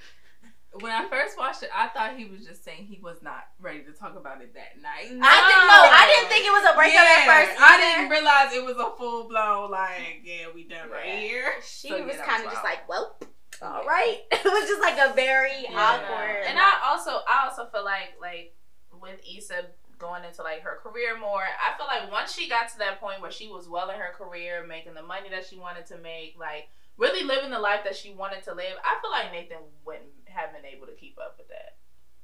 When 0.81 0.91
I 0.91 1.09
first 1.09 1.39
watched 1.39 1.62
it, 1.62 1.70
I 1.75 1.89
thought 1.89 2.16
he 2.16 2.25
was 2.25 2.45
just 2.47 2.64
saying 2.64 2.87
he 2.87 2.99
was 3.01 3.22
not 3.22 3.45
ready 3.61 3.83
to 3.85 3.93
talk 3.93 4.16
about 4.16 4.43
it 4.43 4.55
that 4.55 4.81
night. 4.83 5.07
I 5.07 5.09
didn't 5.11 5.20
know. 5.22 5.85
I 5.87 6.05
didn't 6.11 6.29
think 6.31 6.47
it 6.47 6.51
was 6.51 6.66
a 6.72 6.75
breakup 6.75 6.95
Yeah, 7.05 7.22
at 7.22 7.47
first. 7.47 7.61
I 7.62 7.77
didn't 7.79 8.11
realize 8.11 8.53
it 8.53 8.64
was 8.64 8.77
a 8.77 8.97
full 8.97 9.29
blown 9.29 9.70
like, 9.70 10.22
yeah, 10.25 10.47
we 10.55 10.64
done 10.66 10.91
right 10.91 11.07
Yeah. 11.07 11.20
here. 11.20 11.53
She 11.64 11.89
So, 11.91 12.05
was 12.05 12.16
that 12.16 12.27
kind 12.27 12.45
of 12.45 12.51
just 12.51 12.64
like, 12.64 12.89
well, 12.89 13.16
all 13.62 13.85
right. 13.85 14.18
It 14.33 14.45
was 14.45 14.68
just 14.68 14.83
like 14.83 14.99
a 14.99 15.14
very 15.14 15.62
Yeah. 15.70 15.79
awkward. 15.79 16.43
And 16.47 16.59
I 16.59 16.72
also 16.91 17.20
I 17.29 17.47
also 17.49 17.66
feel 17.70 17.85
like 17.85 18.14
like 18.20 18.55
with 19.01 19.20
Issa 19.25 19.66
going 19.99 20.25
into 20.25 20.43
like 20.43 20.62
her 20.62 20.81
career 20.83 21.16
more, 21.18 21.43
I 21.45 21.77
feel 21.79 21.87
like 21.87 22.11
once 22.11 22.35
she 22.35 22.49
got 22.49 22.68
to 22.70 22.79
that 22.79 23.01
point 23.01 23.20
where 23.22 23.31
she 23.31 23.47
was 23.49 23.68
well 23.68 23.91
in 23.91 23.97
her 23.97 24.12
career, 24.18 24.66
making 24.66 24.95
the 24.95 25.03
money 25.03 25.29
that 25.31 25.47
she 25.47 25.57
wanted 25.57 25.87
to 25.87 25.99
make, 25.99 26.35
like 26.39 26.66
really 26.97 27.22
living 27.25 27.51
the 27.51 27.59
life 27.59 27.81
that 27.85 27.95
she 27.97 28.12
wanted 28.12 28.43
to 28.45 28.55
live, 28.55 28.75
I 28.85 28.99
feel 29.01 29.11
like 29.11 29.31
Nathan 29.33 29.62
wouldn't 29.85 30.11
have 30.35 30.53
been 30.53 30.64
able 30.64 30.87
to 30.87 30.93
keep 30.95 31.16
up 31.18 31.37
with 31.39 31.49
that. 31.49 31.76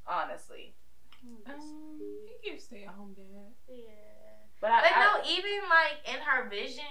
Honestly. 0.07 0.75
Um, 1.47 2.01
he 2.27 2.51
gives 2.51 2.65
stay 2.65 2.85
at 2.85 2.95
home 2.95 3.13
dad. 3.15 3.53
yeah. 3.69 3.85
But 4.61 4.71
I, 4.73 4.81
But 4.83 4.91
I- 4.97 5.01
no, 5.05 5.31
even 5.31 5.69
like 5.69 6.15
in 6.15 6.21
her 6.21 6.49
vision 6.49 6.85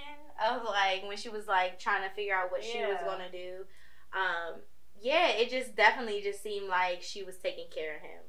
of 0.44 0.64
like 0.64 1.02
when 1.06 1.16
she 1.16 1.28
was 1.28 1.46
like 1.46 1.78
trying 1.78 2.08
to 2.08 2.14
figure 2.14 2.34
out 2.34 2.50
what 2.50 2.64
she 2.64 2.78
was 2.80 2.98
gonna 3.04 3.30
do, 3.30 3.64
um, 4.12 4.60
yeah, 5.00 5.28
it 5.28 5.50
just 5.50 5.74
definitely 5.76 6.20
just 6.22 6.42
seemed 6.42 6.68
like 6.68 7.02
she 7.02 7.22
was 7.22 7.36
taking 7.38 7.66
care 7.74 7.96
of 7.96 8.02
him. 8.02 8.20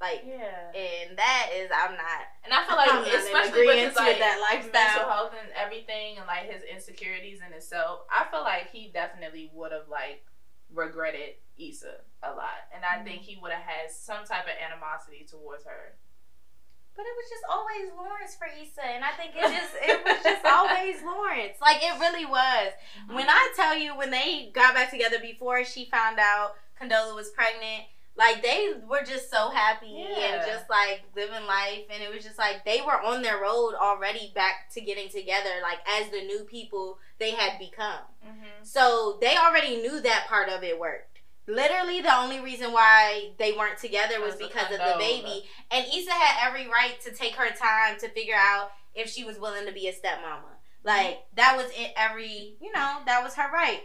Like, 0.00 0.24
yeah. 0.26 0.74
and 0.74 1.16
that 1.16 1.50
is 1.54 1.70
I'm 1.72 1.92
not. 1.92 2.22
And 2.44 2.52
I 2.52 2.66
feel 2.66 2.76
like, 2.76 2.92
I'm 2.92 3.04
especially 3.04 3.66
with 3.66 3.76
his 3.78 3.92
agreeance 3.92 3.94
with 3.94 3.96
like 3.96 4.18
that 4.18 4.48
mental 4.50 4.72
lifestyle. 4.72 5.08
health 5.10 5.32
and 5.40 5.48
everything, 5.54 6.18
and 6.18 6.26
like 6.26 6.50
his 6.50 6.62
insecurities 6.64 7.38
in 7.46 7.52
himself, 7.52 8.00
I 8.10 8.26
feel 8.30 8.40
like 8.42 8.70
he 8.72 8.90
definitely 8.92 9.50
would 9.54 9.70
have 9.70 9.88
like 9.88 10.24
regretted 10.74 11.34
Issa 11.68 12.02
a 12.22 12.30
lot, 12.30 12.70
and 12.74 12.84
I 12.84 13.02
think 13.02 13.22
he 13.22 13.38
would 13.40 13.52
have 13.52 13.62
had 13.62 13.90
some 13.90 14.24
type 14.24 14.44
of 14.44 14.56
animosity 14.58 15.26
towards 15.28 15.64
her. 15.64 15.96
But 16.94 17.06
it 17.06 17.16
was 17.16 17.30
just 17.30 17.44
always 17.48 17.92
Lawrence 17.96 18.34
for 18.36 18.46
Issa, 18.46 18.84
and 18.84 19.04
I 19.04 19.10
think 19.12 19.32
it 19.34 19.42
just 19.58 19.74
it 19.80 20.04
was 20.04 20.22
just 20.22 20.44
always 20.44 21.02
Lawrence. 21.02 21.56
Like 21.60 21.82
it 21.82 21.98
really 21.98 22.26
was. 22.26 22.72
When 23.08 23.28
I 23.28 23.52
tell 23.56 23.76
you, 23.76 23.96
when 23.96 24.10
they 24.10 24.50
got 24.52 24.74
back 24.74 24.90
together 24.90 25.18
before 25.20 25.64
she 25.64 25.86
found 25.86 26.18
out 26.18 26.54
Condola 26.80 27.14
was 27.14 27.30
pregnant, 27.30 27.84
like 28.14 28.42
they 28.42 28.72
were 28.86 29.02
just 29.02 29.30
so 29.30 29.48
happy 29.48 29.96
and 29.96 30.42
just 30.46 30.68
like 30.68 31.02
living 31.16 31.46
life, 31.46 31.84
and 31.90 32.02
it 32.02 32.12
was 32.12 32.22
just 32.22 32.38
like 32.38 32.64
they 32.64 32.80
were 32.84 33.00
on 33.00 33.22
their 33.22 33.40
road 33.40 33.72
already 33.80 34.30
back 34.34 34.70
to 34.74 34.80
getting 34.82 35.08
together, 35.08 35.50
like 35.62 35.78
as 35.88 36.10
the 36.10 36.20
new 36.20 36.44
people 36.44 36.98
they 37.18 37.30
had 37.30 37.58
become. 37.58 38.04
Mm-hmm. 38.24 38.64
So 38.64 39.18
they 39.20 39.36
already 39.36 39.76
knew 39.76 40.00
that 40.00 40.26
part 40.28 40.50
of 40.50 40.62
it 40.62 40.78
worked. 40.78 41.11
Literally, 41.46 42.00
the 42.00 42.14
only 42.16 42.40
reason 42.40 42.72
why 42.72 43.30
they 43.38 43.52
weren't 43.52 43.78
together 43.78 44.20
was 44.20 44.36
Because 44.36 44.70
of 44.70 44.78
the 44.78 44.94
baby. 44.98 45.44
And 45.70 45.84
Issa 45.92 46.10
had 46.12 46.48
every 46.48 46.68
right 46.68 47.00
to 47.04 47.12
take 47.12 47.34
her 47.34 47.50
time 47.50 47.98
to 48.00 48.08
figure 48.10 48.36
out 48.36 48.70
if 48.94 49.10
she 49.10 49.24
was 49.24 49.38
willing 49.40 49.66
to 49.66 49.72
be 49.72 49.88
a 49.88 49.92
stepmama. 49.92 50.52
Like 50.84 51.20
that 51.36 51.56
was 51.56 51.66
it. 51.76 51.92
Every 51.96 52.56
you 52.60 52.72
know 52.72 52.98
that 53.06 53.22
was 53.22 53.34
her 53.34 53.50
right. 53.52 53.80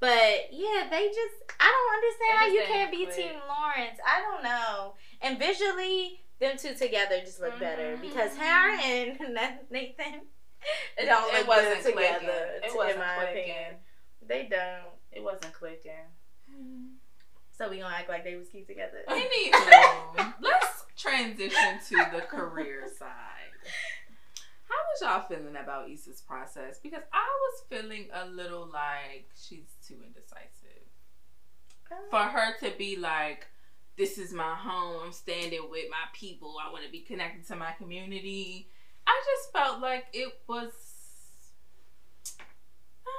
But 0.00 0.48
yeah, 0.52 0.86
they 0.90 1.08
just 1.08 1.34
I 1.58 1.72
don't 1.72 1.94
understand 1.94 2.38
how 2.38 2.46
you 2.48 2.62
can't 2.66 2.90
be 2.90 3.04
click. 3.06 3.16
Team 3.16 3.40
Lawrence. 3.48 3.98
I 4.06 4.20
don't 4.20 4.42
know. 4.42 4.94
And 5.22 5.38
visually, 5.38 6.20
them 6.40 6.56
two 6.58 6.74
together 6.74 7.20
just 7.24 7.40
look 7.40 7.58
better 7.58 7.96
Mhm. 7.96 8.02
because 8.02 8.36
her 8.36 8.78
and 8.82 9.18
Nathan 9.70 10.20
It, 10.98 11.06
don't 11.06 11.32
it 11.34 11.38
look 11.40 11.48
wasn't 11.48 11.82
good 11.84 11.94
clicking. 11.94 12.14
together. 12.20 12.50
It 12.64 12.76
wasn't 12.76 12.98
my 12.98 13.14
clicking. 13.16 13.40
opinion. 13.42 13.74
They 14.26 14.42
don't. 14.50 14.92
It 15.12 15.22
wasn't 15.22 15.52
clicking. 15.54 16.04
So 17.56 17.70
we 17.70 17.78
gonna 17.78 17.94
act 17.94 18.08
like 18.08 18.24
they 18.24 18.36
was 18.36 18.48
cute 18.48 18.66
together. 18.66 19.02
Anywho, 19.08 20.34
let's 20.40 20.84
transition 20.96 21.78
to 21.88 22.06
the 22.12 22.20
career 22.22 22.84
side. 22.98 23.08
How 24.68 24.74
was 24.74 25.00
y'all 25.00 25.28
feeling 25.38 25.56
about 25.56 25.88
Issa's 25.88 26.20
process? 26.20 26.78
Because 26.82 27.02
I 27.12 27.24
was 27.24 27.62
feeling 27.70 28.08
a 28.12 28.26
little 28.26 28.68
like 28.70 29.30
she's 29.40 29.68
too 29.86 29.96
indecisive. 30.04 30.84
Um, 31.90 31.98
For 32.10 32.18
her 32.18 32.56
to 32.60 32.76
be 32.76 32.96
like, 32.96 33.46
this 33.96 34.18
is 34.18 34.32
my 34.34 34.54
home, 34.54 35.02
I'm 35.06 35.12
standing 35.12 35.70
with 35.70 35.86
my 35.90 36.08
people, 36.12 36.56
I 36.62 36.70
want 36.70 36.84
to 36.84 36.90
be 36.90 37.00
connected 37.00 37.46
to 37.48 37.56
my 37.56 37.72
community. 37.72 38.68
I 39.06 39.22
just 39.24 39.52
felt 39.52 39.80
like 39.80 40.06
it 40.12 40.32
was. 40.48 40.72
I 43.06 43.10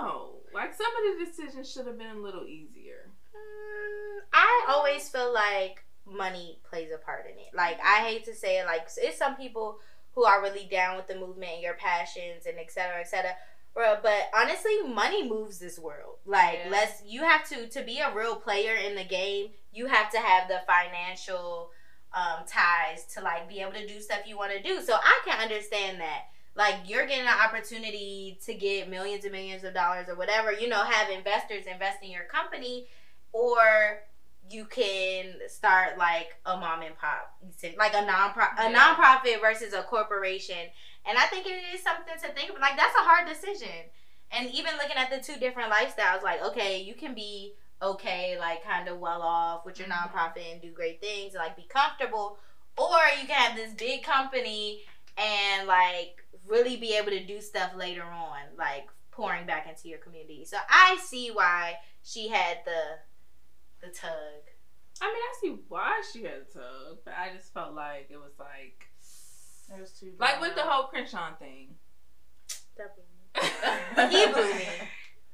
don't 0.00 0.04
know. 0.04 0.30
Like 0.52 0.74
some 0.74 0.86
of 0.86 1.18
the 1.18 1.24
decisions 1.24 1.70
should 1.72 1.86
have 1.86 1.98
been 1.98 2.16
a 2.16 2.20
little 2.20 2.44
easier. 2.46 3.10
Mm, 3.34 4.20
I 4.32 4.66
always 4.68 5.08
feel 5.08 5.32
like 5.32 5.84
money 6.06 6.58
plays 6.68 6.90
a 6.94 6.98
part 6.98 7.26
in 7.26 7.38
it. 7.38 7.54
Like 7.54 7.78
I 7.84 8.04
hate 8.06 8.24
to 8.26 8.34
say 8.34 8.58
it, 8.58 8.66
like 8.66 8.88
it's 8.96 9.18
some 9.18 9.36
people 9.36 9.78
who 10.14 10.24
are 10.24 10.40
really 10.42 10.68
down 10.70 10.96
with 10.96 11.08
the 11.08 11.16
movement 11.16 11.52
and 11.54 11.62
your 11.62 11.74
passions 11.74 12.46
and 12.46 12.56
et 12.58 12.70
cetera, 12.70 13.00
et 13.00 13.08
cetera. 13.08 13.32
But 13.74 14.30
honestly, 14.32 14.82
money 14.86 15.28
moves 15.28 15.58
this 15.58 15.78
world. 15.80 16.18
Like, 16.24 16.60
Yeah. 16.64 16.70
let's 16.70 17.02
you 17.04 17.22
have 17.24 17.48
to 17.48 17.68
to 17.68 17.82
be 17.82 17.98
a 17.98 18.14
real 18.14 18.36
player 18.36 18.76
in 18.76 18.94
the 18.94 19.04
game. 19.04 19.48
You 19.72 19.86
have 19.86 20.10
to 20.12 20.18
have 20.18 20.46
the 20.48 20.60
financial 20.68 21.70
um, 22.12 22.44
ties 22.46 23.04
to 23.14 23.20
like 23.20 23.48
be 23.48 23.60
able 23.60 23.72
to 23.72 23.86
do 23.88 24.00
stuff 24.00 24.20
you 24.26 24.36
want 24.38 24.52
to 24.52 24.62
do. 24.62 24.80
So 24.80 24.94
I 24.94 25.20
can 25.26 25.40
understand 25.40 26.00
that. 26.00 26.26
Like 26.56 26.76
you're 26.86 27.06
getting 27.06 27.26
an 27.26 27.40
opportunity 27.44 28.38
to 28.44 28.54
get 28.54 28.88
millions 28.88 29.24
and 29.24 29.32
millions 29.32 29.64
of 29.64 29.74
dollars 29.74 30.08
or 30.08 30.14
whatever. 30.14 30.52
You 30.52 30.68
know, 30.68 30.84
have 30.84 31.10
investors 31.10 31.64
invest 31.66 31.98
in 32.02 32.10
your 32.10 32.24
company, 32.24 32.86
or 33.32 34.00
you 34.48 34.66
can 34.66 35.34
start 35.48 35.98
like 35.98 36.28
a 36.46 36.56
mom 36.56 36.82
and 36.82 36.96
pop, 36.96 37.34
like 37.78 37.94
a 37.94 38.04
non 38.04 38.30
a 38.58 38.78
nonprofit 38.78 39.40
versus 39.40 39.72
a 39.72 39.82
corporation. 39.82 40.68
And 41.06 41.18
I 41.18 41.22
think 41.26 41.46
it 41.46 41.74
is 41.74 41.82
something 41.82 42.14
to 42.22 42.28
think 42.34 42.50
about. 42.50 42.60
Like 42.60 42.76
that's 42.76 42.94
a 42.94 43.04
hard 43.04 43.26
decision. 43.28 43.90
And 44.30 44.50
even 44.50 44.74
looking 44.74 44.96
at 44.96 45.10
the 45.10 45.20
two 45.20 45.38
different 45.40 45.72
lifestyles, 45.72 46.22
like 46.22 46.42
okay, 46.44 46.82
you 46.82 46.94
can 46.94 47.14
be 47.14 47.54
okay, 47.82 48.36
like 48.38 48.62
kind 48.64 48.88
of 48.88 48.98
well 48.98 49.22
off 49.22 49.66
with 49.66 49.78
your 49.78 49.88
Mhm. 49.88 50.12
nonprofit 50.12 50.52
and 50.52 50.62
do 50.62 50.70
great 50.70 51.00
things, 51.00 51.34
and 51.34 51.42
like 51.42 51.56
be 51.56 51.64
comfortable, 51.68 52.38
or 52.76 52.98
you 53.20 53.26
can 53.26 53.36
have 53.36 53.56
this 53.56 53.74
big 53.74 54.02
company 54.04 54.82
and 55.16 55.66
like 55.68 56.24
really 56.46 56.76
be 56.76 56.96
able 56.96 57.10
to 57.10 57.24
do 57.24 57.40
stuff 57.40 57.72
later 57.76 58.02
on, 58.02 58.40
like 58.58 58.86
pouring 59.10 59.46
back 59.46 59.68
into 59.68 59.88
your 59.88 59.98
community. 59.98 60.44
So 60.44 60.56
I 60.68 60.98
see 61.02 61.30
why 61.30 61.74
she 62.02 62.28
had 62.28 62.58
the 62.64 63.86
the 63.86 63.92
tug. 63.92 64.10
I 65.00 65.06
mean, 65.06 65.16
I 65.16 65.34
see 65.40 65.62
why 65.68 66.02
she 66.12 66.22
had 66.22 66.32
a 66.32 66.52
tug, 66.52 66.98
but 67.04 67.14
I 67.14 67.34
just 67.34 67.52
felt 67.52 67.74
like 67.74 68.08
it 68.10 68.16
was 68.16 68.32
like, 68.38 68.86
It 69.76 69.80
was 69.80 69.92
too 69.92 70.12
like 70.18 70.40
with 70.40 70.54
the 70.54 70.62
whole 70.62 70.84
Crenshaw 70.84 71.34
thing. 71.38 71.74
He 74.10 74.26
blew 74.32 74.54
me. 74.54 74.66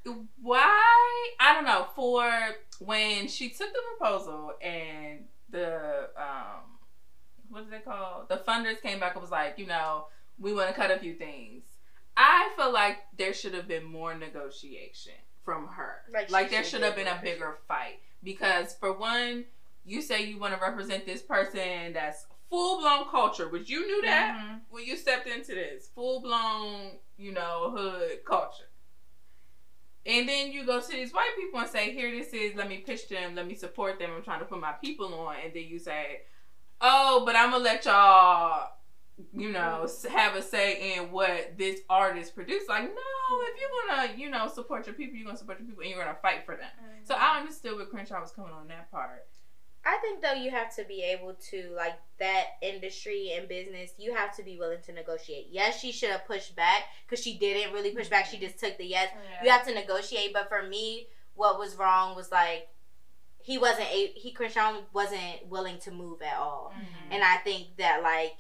Why? 0.43 1.35
I 1.39 1.55
don't 1.55 1.64
know. 1.64 1.89
For 1.95 2.31
when 2.78 3.28
she 3.28 3.51
took 3.51 3.72
the 3.72 3.81
proposal 3.99 4.53
and 4.62 5.24
the 5.51 6.09
um, 6.16 6.70
what 7.51 7.65
is 7.65 7.73
it 7.73 7.85
called? 7.85 8.29
The 8.29 8.39
funders 8.39 8.81
came 8.81 9.01
back 9.01 9.15
and 9.15 9.23
was 9.23 9.31
like, 9.31 9.59
you 9.59 9.67
know, 9.67 10.07
we 10.39 10.55
want 10.55 10.69
to 10.69 10.75
cut 10.75 10.91
a 10.91 10.99
few 10.99 11.15
things. 11.15 11.65
I 12.17 12.51
feel 12.57 12.73
like 12.73 12.99
there 13.17 13.35
should 13.35 13.55
have 13.55 13.69
been 13.69 13.85
more 13.85 14.15
negotiation 14.15 15.13
from 15.45 15.67
her. 15.69 16.03
Like 16.13 16.31
Like, 16.31 16.51
there 16.51 16.65
should 16.65 16.83
have 16.83 16.97
been 16.97 17.07
a 17.07 17.21
bigger 17.23 17.59
fight 17.69 18.01
because 18.23 18.75
for 18.75 18.93
one, 18.93 19.45
you 19.85 20.03
say 20.03 20.25
you 20.25 20.39
want 20.39 20.55
to 20.55 20.61
represent 20.61 21.07
this 21.07 21.23
person 21.23 21.93
that's 21.93 22.27
full 22.51 22.81
blown 22.81 23.09
culture, 23.09 23.49
which 23.49 23.69
you 23.71 23.87
knew 23.87 24.03
that 24.03 24.37
Mhm. 24.37 24.61
when 24.71 24.85
you 24.85 24.97
stepped 24.97 25.27
into 25.27 25.55
this 25.55 25.89
full 25.89 26.21
blown, 26.21 26.99
you 27.17 27.33
know, 27.33 27.71
hood 27.71 28.25
culture. 28.25 28.69
And 30.07 30.29
then 30.29 30.51
you 30.51 30.65
go 30.65 30.81
to 30.81 30.89
these 30.89 31.13
white 31.13 31.35
people 31.37 31.61
and 31.61 31.69
say, 31.69 31.93
here 31.93 32.11
this 32.11 32.33
is, 32.33 32.55
let 32.57 32.69
me 32.69 32.79
pitch 32.79 33.09
them, 33.09 33.35
let 33.35 33.47
me 33.47 33.55
support 33.55 33.99
them, 33.99 34.11
I'm 34.17 34.23
trying 34.23 34.41
to 34.41 34.47
put 34.47 34.59
my 34.61 34.73
people 34.73 35.13
on. 35.15 35.37
And 35.45 35.53
then 35.53 35.65
you 35.65 35.79
say, 35.79 36.23
oh, 36.81 37.22
but 37.24 37.37
I'm 37.37 37.53
to 37.53 37.59
let 37.59 37.85
y'all, 37.85 38.70
you 39.35 39.51
know, 39.53 39.87
have 40.11 40.35
a 40.35 40.43
say 40.43 40.97
in 40.97 41.11
what 41.11 41.59
this 41.59 41.81
artist 41.89 42.35
produced. 42.35 42.68
Like, 42.68 42.85
no, 42.85 43.41
if 43.43 43.61
you're 43.61 43.99
going 43.99 44.09
to, 44.09 44.20
you 44.20 44.31
know, 44.31 44.49
support 44.49 44.87
your 44.87 44.95
people, 44.95 45.16
you're 45.16 45.31
to 45.31 45.37
support 45.37 45.59
your 45.59 45.68
people 45.68 45.83
and 45.83 45.91
you're 45.91 46.05
to 46.05 46.14
fight 46.20 46.45
for 46.45 46.57
them. 46.57 46.70
Mm-hmm. 46.83 47.05
So 47.05 47.14
I 47.14 47.39
understood 47.39 47.76
where 47.76 47.87
Crenshaw 47.87 48.20
was 48.20 48.33
coming 48.33 48.53
on 48.53 48.68
that 48.68 48.91
part. 48.91 49.26
I 49.85 49.97
think 50.03 50.20
though 50.20 50.35
you 50.35 50.51
have 50.51 50.74
to 50.76 50.85
be 50.85 51.03
able 51.03 51.35
to 51.51 51.72
like 51.74 51.95
that 52.18 52.45
industry 52.61 53.33
and 53.37 53.49
business. 53.49 53.93
You 53.99 54.14
have 54.14 54.37
to 54.37 54.43
be 54.43 54.59
willing 54.59 54.83
to 54.87 54.93
negotiate. 54.93 55.49
Yes, 55.51 55.81
she 55.81 55.91
should 55.91 56.11
have 56.11 56.26
pushed 56.26 56.55
back 56.55 56.85
because 57.09 57.24
she 57.24 57.39
didn't 57.39 57.72
really 57.72 57.91
push 57.91 58.09
back. 58.09 58.26
She 58.26 58.37
mm-hmm. 58.37 58.45
just 58.45 58.59
took 58.59 58.76
the 58.76 58.85
yes. 58.85 59.09
Yeah. 59.12 59.45
You 59.45 59.51
have 59.51 59.66
to 59.66 59.74
negotiate. 59.74 60.33
But 60.35 60.49
for 60.49 60.62
me, 60.62 61.07
what 61.35 61.59
was 61.59 61.76
wrong 61.76 62.14
was 62.14 62.31
like 62.31 62.68
he 63.43 63.59
wasn't 63.59 63.88
a 63.88 64.07
he 64.09 64.32
Crenshaw 64.32 64.80
wasn't 64.93 65.47
willing 65.49 65.78
to 65.80 65.91
move 65.91 66.22
at 66.22 66.36
all. 66.36 66.72
Mhm. 66.76 67.14
And 67.14 67.24
I 67.24 67.36
think 67.38 67.76
that 67.78 68.03
like 68.03 68.36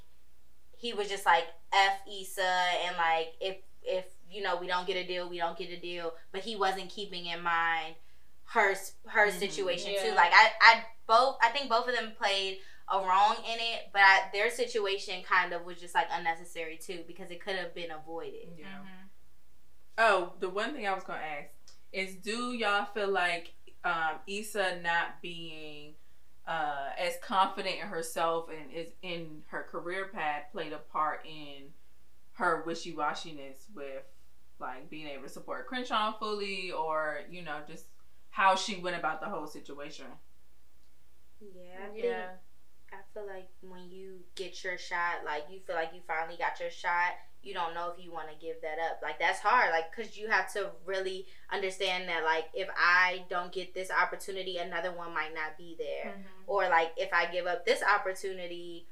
he 0.76 0.92
was 0.92 1.08
just 1.08 1.26
like 1.26 1.44
F 1.72 2.00
Issa 2.10 2.42
and 2.86 2.96
like 2.96 3.34
if 3.40 3.56
if 3.82 4.04
you 4.30 4.42
know 4.42 4.56
we 4.56 4.66
don't 4.66 4.86
get 4.86 4.96
a 4.96 5.06
deal, 5.06 5.28
we 5.28 5.38
don't 5.38 5.56
get 5.58 5.70
a 5.70 5.80
deal. 5.80 6.14
But 6.32 6.42
he 6.42 6.56
wasn't 6.56 6.90
keeping 6.90 7.26
in 7.26 7.42
mind 7.42 7.96
her 8.44 8.74
her 9.06 9.28
Mhm. 9.28 9.38
situation 9.38 9.94
too. 10.02 10.12
Like 10.14 10.32
I 10.32 10.52
I 10.60 10.84
both 11.06 11.38
I 11.42 11.48
think 11.50 11.68
both 11.68 11.88
of 11.88 11.94
them 11.94 12.12
played 12.16 12.58
a 12.92 12.98
wrong 12.98 13.36
in 13.44 13.58
it, 13.60 13.90
but 13.92 14.02
I, 14.02 14.28
their 14.32 14.50
situation 14.50 15.22
kind 15.22 15.52
of 15.52 15.64
was 15.64 15.78
just 15.80 15.94
like 15.94 16.08
unnecessary 16.10 16.76
too 16.76 17.04
because 17.06 17.30
it 17.30 17.40
could 17.40 17.54
have 17.56 17.72
been 17.74 17.90
avoided. 17.92 18.48
Yeah. 18.58 18.66
Mhm. 18.66 19.08
Oh, 19.98 20.32
the 20.40 20.48
one 20.48 20.74
thing 20.74 20.86
I 20.88 20.94
was 20.94 21.04
gonna 21.04 21.20
ask 21.20 21.50
is, 21.92 22.16
do 22.16 22.52
y'all 22.52 22.86
feel 22.86 23.08
like 23.08 23.52
um, 23.84 24.18
Issa 24.26 24.80
not 24.82 25.22
being 25.22 25.94
uh, 26.46 26.90
as 26.98 27.14
confident 27.22 27.76
in 27.80 27.86
herself 27.86 28.48
and 28.48 28.72
is 28.72 28.90
in 29.02 29.42
her 29.48 29.62
career 29.62 30.10
path 30.12 30.44
played 30.52 30.72
a 30.72 30.78
part 30.78 31.24
in 31.24 31.66
her 32.32 32.62
wishy 32.66 32.92
washiness 32.94 33.66
with 33.74 34.02
like 34.58 34.90
being 34.90 35.06
able 35.08 35.22
to 35.22 35.28
support 35.28 35.66
Crenshaw 35.66 36.12
fully, 36.12 36.70
or 36.72 37.20
you 37.30 37.42
know, 37.42 37.58
just 37.66 37.86
how 38.30 38.54
she 38.54 38.76
went 38.76 38.96
about 38.96 39.20
the 39.20 39.26
whole 39.28 39.46
situation? 39.46 40.06
Yeah, 41.40 41.84
I 41.84 41.88
think 41.88 42.04
Yeah. 42.04 42.28
I 42.92 42.96
feel 43.14 43.26
like 43.26 43.48
when 43.62 43.90
you 43.90 44.18
get 44.34 44.62
your 44.64 44.76
shot, 44.76 45.24
like 45.24 45.44
you 45.50 45.60
feel 45.60 45.76
like 45.76 45.92
you 45.94 46.00
finally 46.06 46.36
got 46.36 46.58
your 46.60 46.70
shot, 46.70 47.12
you 47.42 47.54
don't 47.54 47.72
know 47.74 47.90
if 47.96 48.04
you 48.04 48.12
want 48.12 48.28
to 48.28 48.34
give 48.44 48.60
that 48.62 48.78
up. 48.90 49.00
Like 49.02 49.18
that's 49.18 49.40
hard, 49.40 49.70
like 49.70 49.94
because 49.94 50.16
you 50.16 50.28
have 50.28 50.52
to 50.54 50.70
really 50.84 51.26
understand 51.50 52.08
that, 52.08 52.22
like 52.24 52.44
if 52.54 52.68
I 52.76 53.24
don't 53.30 53.50
get 53.52 53.72
this 53.74 53.90
opportunity, 53.90 54.58
another 54.58 54.92
one 54.92 55.14
might 55.14 55.34
not 55.34 55.56
be 55.56 55.76
there, 55.78 56.12
Mhm. 56.12 56.22
or 56.46 56.68
like 56.68 56.92
if 56.96 57.12
I 57.12 57.26
give 57.26 57.46
up 57.46 57.64
this 57.64 57.82
opportunity. 57.82 58.86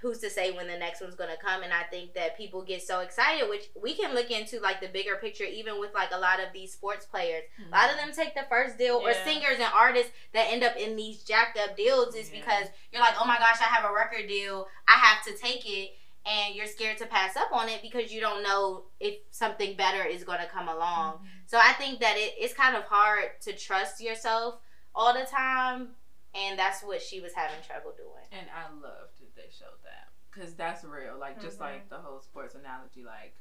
Who's 0.00 0.18
to 0.20 0.30
say 0.30 0.52
when 0.52 0.68
the 0.68 0.78
next 0.78 1.00
one's 1.00 1.16
gonna 1.16 1.36
come? 1.36 1.64
And 1.64 1.72
I 1.72 1.82
think 1.82 2.14
that 2.14 2.36
people 2.36 2.62
get 2.62 2.84
so 2.84 3.00
excited, 3.00 3.48
which 3.50 3.64
we 3.74 3.96
can 3.96 4.14
look 4.14 4.30
into 4.30 4.60
like 4.60 4.80
the 4.80 4.86
bigger 4.86 5.16
picture, 5.16 5.42
even 5.42 5.80
with 5.80 5.92
like 5.92 6.12
a 6.12 6.16
lot 6.18 6.38
of 6.38 6.52
these 6.52 6.72
sports 6.72 7.04
players. 7.04 7.42
A 7.66 7.70
lot 7.76 7.90
of 7.90 7.96
them 7.96 8.12
take 8.12 8.32
the 8.36 8.46
first 8.48 8.78
deal, 8.78 8.94
or 9.04 9.12
singers 9.12 9.56
and 9.58 9.72
artists 9.74 10.12
that 10.34 10.52
end 10.52 10.62
up 10.62 10.76
in 10.76 10.94
these 10.94 11.24
jacked 11.24 11.58
up 11.58 11.76
deals 11.76 12.14
is 12.14 12.30
Yeah. 12.30 12.38
because 12.38 12.68
you're 12.92 13.02
like, 13.02 13.20
oh 13.20 13.24
my 13.24 13.38
gosh, 13.38 13.60
I 13.60 13.64
have 13.64 13.90
a 13.90 13.92
record 13.92 14.28
deal, 14.28 14.68
I 14.86 14.92
have 14.92 15.24
to 15.24 15.36
take 15.36 15.68
it, 15.68 15.96
and 16.28 16.54
you're 16.54 16.66
scared 16.66 16.98
to 16.98 17.06
pass 17.06 17.36
up 17.36 17.48
on 17.52 17.68
it 17.68 17.80
because 17.82 18.12
you 18.12 18.20
don't 18.20 18.42
know 18.42 18.84
if 19.00 19.14
something 19.30 19.74
better 19.76 20.04
is 20.04 20.24
going 20.24 20.40
to 20.40 20.46
come 20.46 20.68
along. 20.68 21.20
So 21.46 21.58
I 21.58 21.72
think 21.72 22.00
that 22.00 22.16
it, 22.18 22.34
it's 22.38 22.52
kind 22.54 22.76
of 22.76 22.82
hard 22.84 23.30
to 23.42 23.52
trust 23.54 24.00
yourself 24.00 24.56
all 24.94 25.14
the 25.14 25.24
time, 25.24 25.88
and 26.34 26.58
that's 26.58 26.82
what 26.82 27.00
she 27.00 27.20
was 27.20 27.32
having 27.32 27.56
trouble 27.66 27.92
doing. 27.96 28.26
And 28.32 28.46
I 28.54 28.70
loved 28.72 29.18
that 29.20 29.34
they 29.34 29.48
showed 29.50 29.80
that 29.84 30.08
because 30.30 30.54
that's 30.54 30.84
real. 30.84 31.16
Like 31.18 31.40
just 31.40 31.58
Mhm. 31.58 31.62
like 31.62 31.88
the 31.88 31.98
whole 31.98 32.20
sports 32.20 32.54
analogy, 32.54 33.04
like 33.04 33.34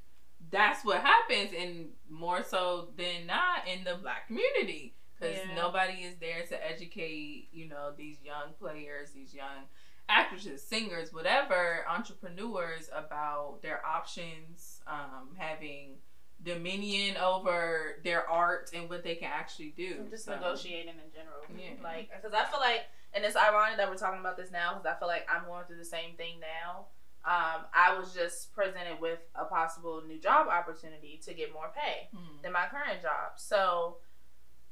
that's 0.50 0.86
what 0.86 1.02
happens, 1.02 1.52
and 1.58 1.90
more 2.10 2.44
so 2.44 2.90
than 2.96 3.26
not 3.26 3.68
in 3.68 3.84
the 3.84 3.96
black 3.96 4.28
community 4.28 4.94
because 5.20 5.38
Yeah. 5.40 5.56
nobody 5.56 6.04
is 6.04 6.16
there 6.20 6.46
to 6.46 6.66
educate. 6.66 7.50
You 7.52 7.68
know 7.68 7.92
these 7.92 8.22
young 8.24 8.54
players, 8.54 9.12
these 9.12 9.34
young 9.34 9.68
actresses, 10.10 10.64
singers, 10.64 11.14
whatever, 11.14 11.86
entrepreneurs 11.90 12.90
about 12.94 13.60
their 13.62 13.86
options, 13.86 14.82
um, 14.88 15.36
having 15.38 15.96
dominion 16.44 17.18
over 17.18 18.00
their 18.04 18.30
art 18.30 18.70
and 18.74 18.90
what 18.90 19.04
they 19.04 19.16
can 19.16 19.30
actually 19.34 19.74
do. 19.76 20.06
just 20.10 20.26
So, 20.26 20.36
negotiating 20.36 20.94
in 20.94 21.12
general. 21.12 21.38
Yeah. 21.58 21.84
Like, 21.84 22.10
because 22.16 22.34
I 22.34 22.46
feel 22.46 22.60
like, 22.60 22.86
and 23.14 23.26
it's 23.26 23.36
ironic 23.36 23.78
that 23.78 23.90
we're 23.90 23.98
talking 23.98 24.20
about 24.20 24.38
this 24.38 24.52
now 24.52 24.74
because 24.74 24.86
I 24.86 25.00
feel 25.00 25.08
like 25.08 25.28
I'm 25.34 25.46
going 25.46 25.66
through 25.66 25.78
the 25.78 25.86
same 25.86 26.16
thing 26.16 26.40
now. 26.40 26.86
Um, 27.26 27.66
I 27.74 27.98
was 27.98 28.14
just 28.14 28.54
presented 28.54 29.02
with 29.02 29.20
a 29.36 29.44
possible 29.46 30.02
new 30.08 30.20
job 30.20 30.48
opportunity 30.48 31.20
to 31.26 31.34
get 31.34 31.52
more 31.52 31.72
pay 31.76 32.08
mhm. 32.16 32.42
than 32.42 32.54
my 32.54 32.68
current 32.72 33.02
job. 33.02 33.34
So 33.36 33.98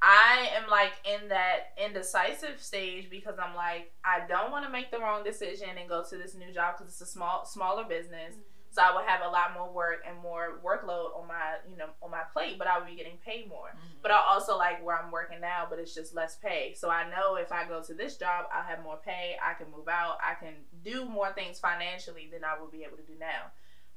I 0.01 0.49
am 0.55 0.69
like 0.69 0.93
in 1.05 1.29
that 1.29 1.73
indecisive 1.83 2.61
stage 2.61 3.09
because 3.09 3.35
I'm 3.41 3.55
like, 3.55 3.91
I 4.03 4.27
don't 4.27 4.51
want 4.51 4.65
to 4.65 4.71
make 4.71 4.91
the 4.91 4.99
wrong 4.99 5.23
decision 5.23 5.69
and 5.79 5.89
go 5.89 6.03
to 6.07 6.17
this 6.17 6.35
new 6.35 6.51
job 6.53 6.75
because 6.77 6.91
it's 6.93 7.01
a 7.01 7.05
small, 7.05 7.45
smaller 7.45 7.83
business. 7.85 8.35
So 8.71 8.81
I 8.81 8.93
would 8.93 9.05
have 9.05 9.21
a 9.25 9.29
lot 9.29 9.53
more 9.53 9.71
work 9.71 10.03
and 10.05 10.17
more 10.21 10.59
workload 10.63 11.17
on 11.17 11.27
my, 11.29 11.55
you 11.69 11.77
know, 11.77 11.87
on 12.03 12.11
my 12.11 12.23
plate, 12.33 12.57
but 12.59 12.67
I 12.67 12.77
would 12.77 12.87
be 12.87 12.95
getting 12.95 13.17
paid 13.25 13.47
more. 13.47 13.69
Mhm. 13.69 14.01
But 14.01 14.11
I 14.11 14.17
also 14.27 14.57
like 14.57 14.83
where 14.83 14.97
I'm 14.97 15.11
working 15.11 15.39
now, 15.39 15.65
but 15.69 15.79
it's 15.79 15.95
just 15.95 16.13
less 16.13 16.35
pay. 16.35 16.73
So 16.73 16.89
I 16.89 17.09
know 17.09 17.35
if 17.35 17.53
I 17.53 17.63
go 17.63 17.81
to 17.81 17.93
this 17.93 18.17
job, 18.17 18.47
I'll 18.51 18.63
have 18.63 18.83
more 18.83 18.97
pay. 18.97 19.37
I 19.41 19.53
can 19.53 19.71
move 19.71 19.87
out. 19.87 20.17
I 20.21 20.33
can 20.33 20.65
do 20.83 21.05
more 21.05 21.31
things 21.31 21.57
financially 21.57 22.27
than 22.29 22.43
I 22.43 22.59
would 22.59 22.69
be 22.69 22.83
able 22.83 22.97
to 22.97 23.03
do 23.03 23.15
now. 23.17 23.51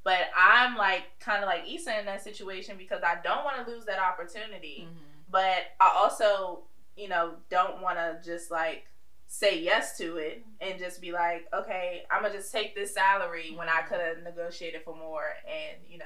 But 0.04 0.30
I'm 0.36 0.76
like 0.76 1.18
kind 1.18 1.42
of 1.42 1.48
like 1.48 1.64
Issa 1.68 1.98
in 1.98 2.06
that 2.06 2.22
situation 2.22 2.76
because 2.78 3.02
I 3.02 3.16
don't 3.16 3.44
want 3.44 3.56
to 3.66 3.68
lose 3.70 3.84
that 3.86 3.98
opportunity. 3.98 4.86
Mhm. 4.88 5.17
But 5.30 5.66
I 5.80 5.92
also, 5.96 6.60
you 6.96 7.08
know, 7.08 7.34
don't 7.50 7.82
want 7.82 7.98
to 7.98 8.20
just 8.24 8.50
like 8.50 8.86
say 9.26 9.60
yes 9.62 9.98
to 9.98 10.16
it 10.16 10.44
and 10.60 10.78
just 10.78 11.00
be 11.00 11.12
like, 11.12 11.46
okay, 11.52 12.04
I'm 12.10 12.22
gonna 12.22 12.34
just 12.34 12.50
take 12.50 12.74
this 12.74 12.94
salary 12.94 13.52
when 13.54 13.68
I 13.68 13.72
mm-hmm. 13.72 13.88
could 13.88 14.00
have 14.00 14.22
negotiated 14.24 14.82
for 14.84 14.96
more 14.96 15.24
and 15.46 15.78
you 15.88 15.98
know 15.98 16.04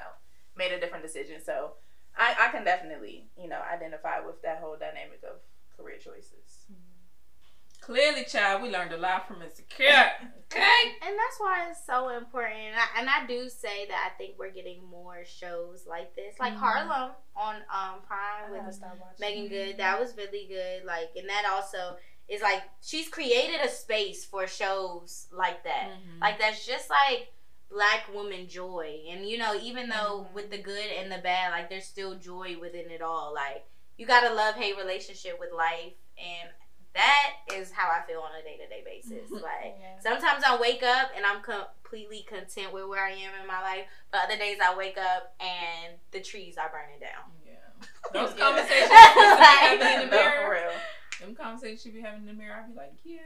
made 0.56 0.72
a 0.72 0.80
different 0.80 1.04
decision. 1.04 1.40
So 1.44 1.72
I, 2.16 2.34
I 2.38 2.48
can 2.50 2.64
definitely 2.64 3.26
you 3.40 3.48
know 3.48 3.60
identify 3.72 4.20
with 4.20 4.42
that 4.42 4.58
whole 4.58 4.76
dynamic 4.78 5.22
of 5.22 5.36
career 5.76 5.98
choices. 5.98 6.66
Clearly, 7.82 8.24
child, 8.24 8.62
we 8.62 8.70
learned 8.70 8.92
a 8.92 8.96
lot 8.96 9.26
from 9.26 9.42
Insecure. 9.42 9.86
Okay. 10.52 10.82
And 11.02 11.16
that's 11.18 11.38
why 11.38 11.66
it's 11.68 11.84
so 11.84 12.10
important. 12.10 12.54
And 12.60 12.76
I, 12.76 13.00
and 13.00 13.08
I 13.10 13.26
do 13.26 13.48
say 13.48 13.86
that 13.88 14.10
I 14.12 14.16
think 14.16 14.38
we're 14.38 14.52
getting 14.52 14.84
more 14.88 15.24
shows 15.24 15.84
like 15.88 16.14
this, 16.14 16.38
like 16.38 16.52
Mhm. 16.52 16.58
Harlem 16.58 17.10
on 17.34 17.56
um 17.56 18.02
Prime 18.06 18.44
I 18.46 18.50
with 18.52 18.60
gotta 18.60 18.72
start 18.72 18.98
watching. 19.00 19.16
Meagan 19.18 19.48
Good. 19.48 19.76
That 19.78 19.98
was 19.98 20.16
really 20.16 20.46
good. 20.46 20.84
Like, 20.84 21.10
and 21.16 21.28
that 21.28 21.44
also 21.50 21.96
is 22.28 22.40
like 22.40 22.62
she's 22.82 23.08
created 23.08 23.60
a 23.62 23.68
space 23.68 24.24
for 24.24 24.46
shows 24.46 25.26
like 25.32 25.64
that. 25.64 25.88
Mhm. 25.90 26.20
Like 26.20 26.38
that's 26.38 26.64
just 26.64 26.88
like 26.88 27.32
black 27.68 28.04
woman 28.14 28.46
joy. 28.46 29.06
And 29.10 29.26
you 29.28 29.38
know, 29.38 29.54
even 29.56 29.88
though 29.88 30.28
Mhm. 30.28 30.32
with 30.34 30.50
the 30.50 30.58
good 30.58 30.90
and 30.92 31.10
the 31.10 31.18
bad, 31.18 31.50
like 31.50 31.68
there's 31.68 31.86
still 31.86 32.14
joy 32.14 32.58
within 32.60 32.90
it 32.92 33.02
all. 33.02 33.32
Like 33.34 33.64
you 33.96 34.06
gotta 34.06 34.32
love 34.32 34.54
hate 34.54 34.76
relationship 34.76 35.40
with 35.40 35.50
life 35.50 35.94
and 36.16 36.50
that 36.94 37.30
is 37.54 37.72
how 37.72 37.88
I 37.88 38.02
feel 38.06 38.20
on 38.20 38.30
a 38.38 38.42
day 38.42 38.56
to 38.58 38.68
day 38.68 38.82
basis. 38.84 39.30
Like 39.30 39.76
Yeah. 39.80 39.98
sometimes 40.00 40.44
I 40.46 40.58
wake 40.60 40.82
up 40.82 41.10
and 41.16 41.24
I'm 41.24 41.40
completely 41.42 42.24
content 42.28 42.72
with 42.72 42.86
where 42.88 43.04
I 43.04 43.10
am 43.12 43.32
in 43.40 43.46
my 43.46 43.60
life, 43.62 43.86
but 44.10 44.22
other 44.24 44.36
days 44.36 44.58
I 44.62 44.76
wake 44.76 44.98
up 44.98 45.34
and 45.40 45.94
the 46.10 46.20
trees 46.20 46.56
are 46.58 46.70
burning 46.70 47.00
down. 47.00 47.30
Yeah. 47.46 47.52
Those 48.12 48.34
conversations 48.38 48.90
you 48.90 49.36
be 49.36 49.42
having 49.42 50.02
in 50.02 50.08
the 50.10 50.16
No, 50.16 50.22
mirror. 50.22 50.46
for 50.46 50.52
real. 50.52 50.72
Them 51.20 51.34
conversations 51.34 51.86
you 51.86 51.92
be 51.92 52.00
having 52.00 52.20
in 52.20 52.26
the 52.26 52.32
mirror, 52.34 52.62
I 52.64 52.68
be 52.68 52.74
like, 52.76 52.94
yeah, 53.04 53.18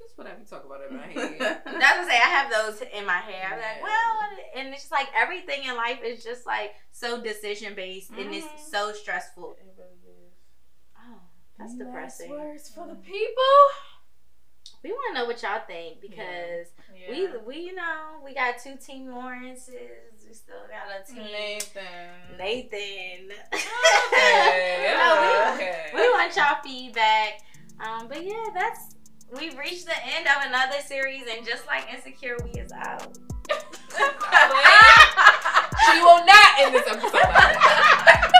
that's 0.00 0.16
what 0.16 0.26
I 0.26 0.34
be 0.34 0.44
talking 0.44 0.66
about 0.70 0.80
in 0.88 0.96
my 0.96 1.06
head. 1.06 1.38
That's 1.38 1.64
what 1.66 1.82
I 1.82 2.04
say. 2.08 2.16
I 2.16 2.30
have 2.32 2.50
those 2.50 2.80
in 2.92 3.04
my 3.06 3.18
head. 3.18 3.44
I'm 3.52 3.58
like, 3.58 3.82
well, 3.82 4.16
and 4.56 4.68
it's 4.68 4.82
just 4.84 4.92
like 4.92 5.08
everything 5.14 5.64
in 5.64 5.76
life 5.76 5.98
is 6.04 6.22
just 6.24 6.46
like 6.46 6.74
so 6.92 7.20
decision 7.20 7.74
based 7.74 8.10
and 8.10 8.32
it's 8.34 8.46
Mhm. 8.46 8.58
so 8.70 8.92
stressful. 8.92 9.56
It 9.60 9.66
really 9.76 9.95
that's 11.58 11.74
depressing. 11.76 12.30
words 12.30 12.68
for 12.70 12.86
the 12.86 12.94
Mm. 12.94 13.02
people. 13.04 13.54
We 14.82 14.92
want 14.92 15.16
to 15.16 15.20
know 15.20 15.26
what 15.26 15.42
y'all 15.42 15.62
think 15.66 16.00
because 16.00 16.68
Yeah. 16.94 17.10
we 17.10 17.28
we 17.46 17.56
you 17.66 17.74
know 17.74 18.20
we 18.24 18.34
got 18.34 18.58
two 18.62 18.76
Team 18.76 19.08
Lawrences. 19.10 19.74
We 20.26 20.32
still 20.34 20.56
got 20.68 20.88
a 20.90 21.02
team 21.12 21.24
Nathan. 21.24 22.36
Nathan. 22.38 23.32
Okay, 24.12 24.94
No, 24.98 25.52
okay. 25.54 25.90
we, 25.94 26.00
we 26.00 26.08
want 26.10 26.34
y'all 26.36 26.58
feedback. 26.62 27.40
Um, 27.80 28.06
but 28.08 28.22
yeah, 28.24 28.46
that's 28.54 28.94
we've 29.36 29.56
reached 29.58 29.86
the 29.86 30.06
end 30.16 30.26
of 30.26 30.44
another 30.46 30.80
series, 30.84 31.24
and 31.30 31.44
just 31.46 31.66
like 31.66 31.92
Insecure, 31.92 32.36
we 32.44 32.50
is 32.60 32.70
out. 32.72 33.02
she 35.86 36.00
will 36.00 36.24
not 36.24 36.60
end 36.60 36.74
this 36.74 36.86
episode. 36.86 38.32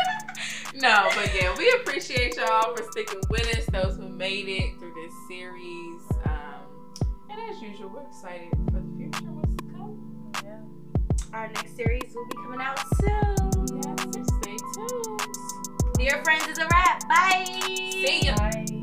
no, 0.82 1.08
but 1.14 1.34
yeah, 1.34 1.56
we 1.56 1.70
appreciate 1.80 2.36
y'all 2.36 2.76
for 2.76 2.82
sticking 2.90 3.20
with 3.30 3.46
us. 3.56 3.64
Those 3.66 3.96
who 3.96 4.08
made 4.08 4.46
it 4.46 4.78
through 4.78 4.92
this 4.92 5.14
series, 5.26 6.02
um, 6.26 7.04
and 7.30 7.50
as 7.50 7.62
usual, 7.62 7.88
we're 7.88 8.02
excited 8.02 8.50
for 8.66 8.80
the 8.80 8.96
future. 8.96 9.30
What's 9.32 9.56
to 9.56 9.64
come? 9.72 10.32
Yeah. 10.44 11.38
Our 11.38 11.48
next 11.48 11.76
series 11.76 12.14
will 12.14 12.26
be 12.26 12.36
coming 12.36 12.60
out 12.60 12.78
soon. 12.96 13.80
Yes, 13.82 14.04
so 14.12 14.22
stay 14.42 14.56
tuned. 14.74 15.96
Dear 15.98 16.22
friends, 16.22 16.46
is 16.46 16.58
a 16.58 16.66
wrap. 16.70 17.08
Bye. 17.08 17.44
See 17.66 18.26
ya. 18.26 18.36
Bye. 18.36 18.80